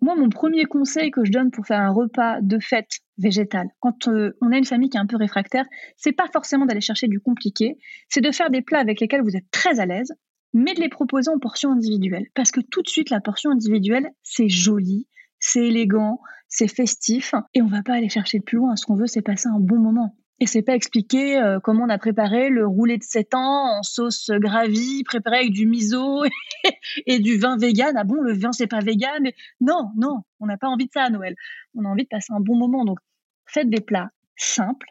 moi, 0.00 0.16
mon 0.16 0.30
premier 0.30 0.64
conseil 0.64 1.10
que 1.10 1.24
je 1.24 1.30
donne 1.30 1.50
pour 1.50 1.66
faire 1.66 1.80
un 1.80 1.90
repas 1.90 2.40
de 2.40 2.58
fête 2.58 3.00
végétal, 3.18 3.68
quand 3.80 4.08
euh, 4.08 4.36
on 4.40 4.50
a 4.50 4.56
une 4.56 4.64
famille 4.64 4.88
qui 4.88 4.96
est 4.96 5.00
un 5.00 5.06
peu 5.06 5.16
réfractaire, 5.16 5.66
c'est 5.96 6.12
pas 6.12 6.28
forcément 6.32 6.64
d'aller 6.64 6.80
chercher 6.80 7.06
du 7.06 7.20
compliqué, 7.20 7.76
c'est 8.08 8.22
de 8.22 8.30
faire 8.30 8.50
des 8.50 8.62
plats 8.62 8.78
avec 8.78 9.00
lesquels 9.00 9.22
vous 9.22 9.36
êtes 9.36 9.50
très 9.50 9.78
à 9.78 9.86
l'aise, 9.86 10.12
mais 10.54 10.74
de 10.74 10.80
les 10.80 10.88
proposer 10.88 11.30
en 11.30 11.38
portions 11.38 11.72
individuelles. 11.72 12.26
Parce 12.34 12.50
que 12.50 12.60
tout 12.60 12.82
de 12.82 12.88
suite, 12.88 13.10
la 13.10 13.20
portion 13.20 13.50
individuelle, 13.50 14.10
c'est 14.22 14.48
joli, 14.48 15.06
c'est 15.38 15.66
élégant, 15.66 16.20
c'est 16.48 16.68
festif, 16.68 17.34
et 17.54 17.62
on 17.62 17.68
va 17.68 17.82
pas 17.82 17.94
aller 17.94 18.08
chercher 18.08 18.40
plus 18.40 18.56
loin. 18.56 18.76
Ce 18.76 18.86
qu'on 18.86 18.96
veut, 18.96 19.06
c'est 19.06 19.22
passer 19.22 19.48
un 19.48 19.60
bon 19.60 19.78
moment. 19.78 20.16
Et 20.42 20.46
c'est 20.46 20.62
pas 20.62 20.74
expliquer 20.74 21.38
euh, 21.38 21.60
comment 21.60 21.84
on 21.84 21.90
a 21.90 21.98
préparé 21.98 22.48
le 22.48 22.66
roulé 22.66 22.96
de 22.96 23.02
7 23.02 23.34
ans 23.34 23.78
en 23.78 23.82
sauce 23.82 24.30
gravie, 24.30 25.04
préparé 25.04 25.38
avec 25.38 25.52
du 25.52 25.66
miso 25.66 26.24
et 27.06 27.18
du 27.18 27.38
vin 27.38 27.58
vegan. 27.58 27.94
Ah 27.96 28.04
bon, 28.04 28.22
le 28.22 28.32
vin 28.32 28.52
c'est 28.52 28.66
pas 28.66 28.80
vegan 28.80 29.30
Non, 29.60 29.90
non, 29.96 30.22
on 30.40 30.46
n'a 30.46 30.56
pas 30.56 30.68
envie 30.68 30.86
de 30.86 30.92
ça 30.92 31.04
à 31.04 31.10
Noël. 31.10 31.36
On 31.74 31.84
a 31.84 31.88
envie 31.88 32.04
de 32.04 32.08
passer 32.08 32.32
un 32.32 32.40
bon 32.40 32.56
moment. 32.56 32.86
Donc, 32.86 32.98
faites 33.44 33.68
des 33.68 33.82
plats 33.82 34.10
simples 34.36 34.86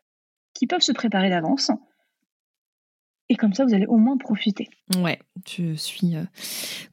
qui 0.53 0.67
peuvent 0.67 0.81
se 0.81 0.91
préparer 0.91 1.29
d'avance. 1.29 1.71
Et 3.29 3.35
comme 3.35 3.53
ça, 3.53 3.63
vous 3.65 3.73
allez 3.73 3.85
au 3.85 3.97
moins 3.97 4.17
profiter. 4.17 4.69
Ouais, 4.97 5.19
je 5.47 5.73
suis 5.73 6.15
euh, 6.15 6.23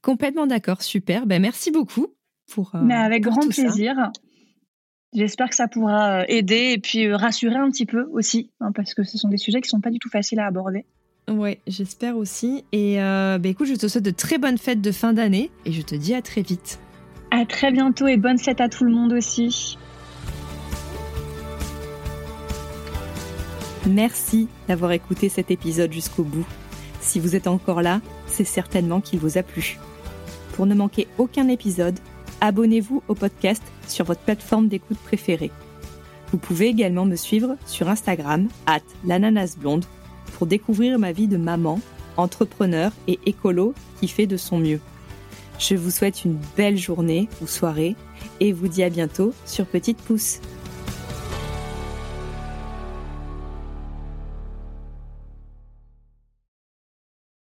complètement 0.02 0.46
d'accord. 0.46 0.82
Super. 0.82 1.26
Ben, 1.26 1.40
merci 1.40 1.70
beaucoup 1.70 2.08
pour. 2.52 2.74
Euh, 2.74 2.82
Mais 2.82 2.94
avec 2.94 3.22
grand 3.22 3.48
plaisir. 3.48 4.12
J'espère 5.16 5.48
que 5.48 5.56
ça 5.56 5.66
pourra 5.66 6.20
euh, 6.20 6.24
aider 6.28 6.72
et 6.74 6.78
puis 6.78 7.06
euh, 7.06 7.16
rassurer 7.16 7.56
un 7.56 7.70
petit 7.70 7.86
peu 7.86 8.06
aussi, 8.12 8.50
hein, 8.60 8.70
parce 8.74 8.92
que 8.92 9.02
ce 9.02 9.16
sont 9.16 9.28
des 9.28 9.38
sujets 9.38 9.62
qui 9.62 9.70
sont 9.70 9.80
pas 9.80 9.90
du 9.90 9.98
tout 9.98 10.10
faciles 10.10 10.38
à 10.40 10.46
aborder. 10.46 10.84
Ouais, 11.26 11.58
j'espère 11.66 12.18
aussi. 12.18 12.64
Et 12.70 12.98
bah, 12.98 13.40
écoute, 13.48 13.66
je 13.66 13.74
te 13.74 13.88
souhaite 13.88 14.04
de 14.04 14.10
très 14.10 14.38
bonnes 14.38 14.58
fêtes 14.58 14.80
de 14.80 14.92
fin 14.92 15.12
d'année 15.12 15.50
et 15.64 15.72
je 15.72 15.82
te 15.82 15.94
dis 15.96 16.14
à 16.14 16.22
très 16.22 16.42
vite. 16.42 16.78
À 17.32 17.44
très 17.46 17.72
bientôt 17.72 18.06
et 18.06 18.16
bonne 18.16 18.38
fête 18.38 18.60
à 18.60 18.68
tout 18.68 18.84
le 18.84 18.92
monde 18.92 19.12
aussi. 19.12 19.76
Merci 23.88 24.48
d'avoir 24.68 24.92
écouté 24.92 25.28
cet 25.28 25.50
épisode 25.50 25.92
jusqu'au 25.92 26.24
bout. 26.24 26.46
Si 27.00 27.20
vous 27.20 27.34
êtes 27.34 27.46
encore 27.46 27.82
là, 27.82 28.00
c'est 28.26 28.44
certainement 28.44 29.00
qu'il 29.00 29.18
vous 29.18 29.38
a 29.38 29.42
plu. 29.42 29.78
Pour 30.52 30.66
ne 30.66 30.74
manquer 30.74 31.08
aucun 31.18 31.48
épisode, 31.48 31.98
abonnez-vous 32.40 33.02
au 33.08 33.14
podcast 33.14 33.62
sur 33.86 34.04
votre 34.04 34.20
plateforme 34.20 34.68
d'écoute 34.68 34.98
préférée. 34.98 35.50
Vous 36.32 36.38
pouvez 36.38 36.66
également 36.66 37.04
me 37.04 37.16
suivre 37.16 37.56
sur 37.66 37.88
Instagram, 37.88 38.48
at 38.66 38.80
l'ananasblonde, 39.04 39.84
pour 40.36 40.46
découvrir 40.46 40.98
ma 40.98 41.12
vie 41.12 41.28
de 41.28 41.36
maman, 41.36 41.80
entrepreneur 42.16 42.92
et 43.06 43.18
écolo 43.26 43.74
qui 44.00 44.08
fait 44.08 44.26
de 44.26 44.36
son 44.36 44.58
mieux. 44.58 44.80
Je 45.58 45.74
vous 45.74 45.90
souhaite 45.90 46.24
une 46.24 46.38
belle 46.56 46.76
journée 46.76 47.28
ou 47.40 47.46
soirée 47.46 47.96
et 48.40 48.52
vous 48.52 48.68
dis 48.68 48.82
à 48.82 48.90
bientôt 48.90 49.32
sur 49.46 49.66
Petite 49.66 49.98
Pouce. 49.98 50.40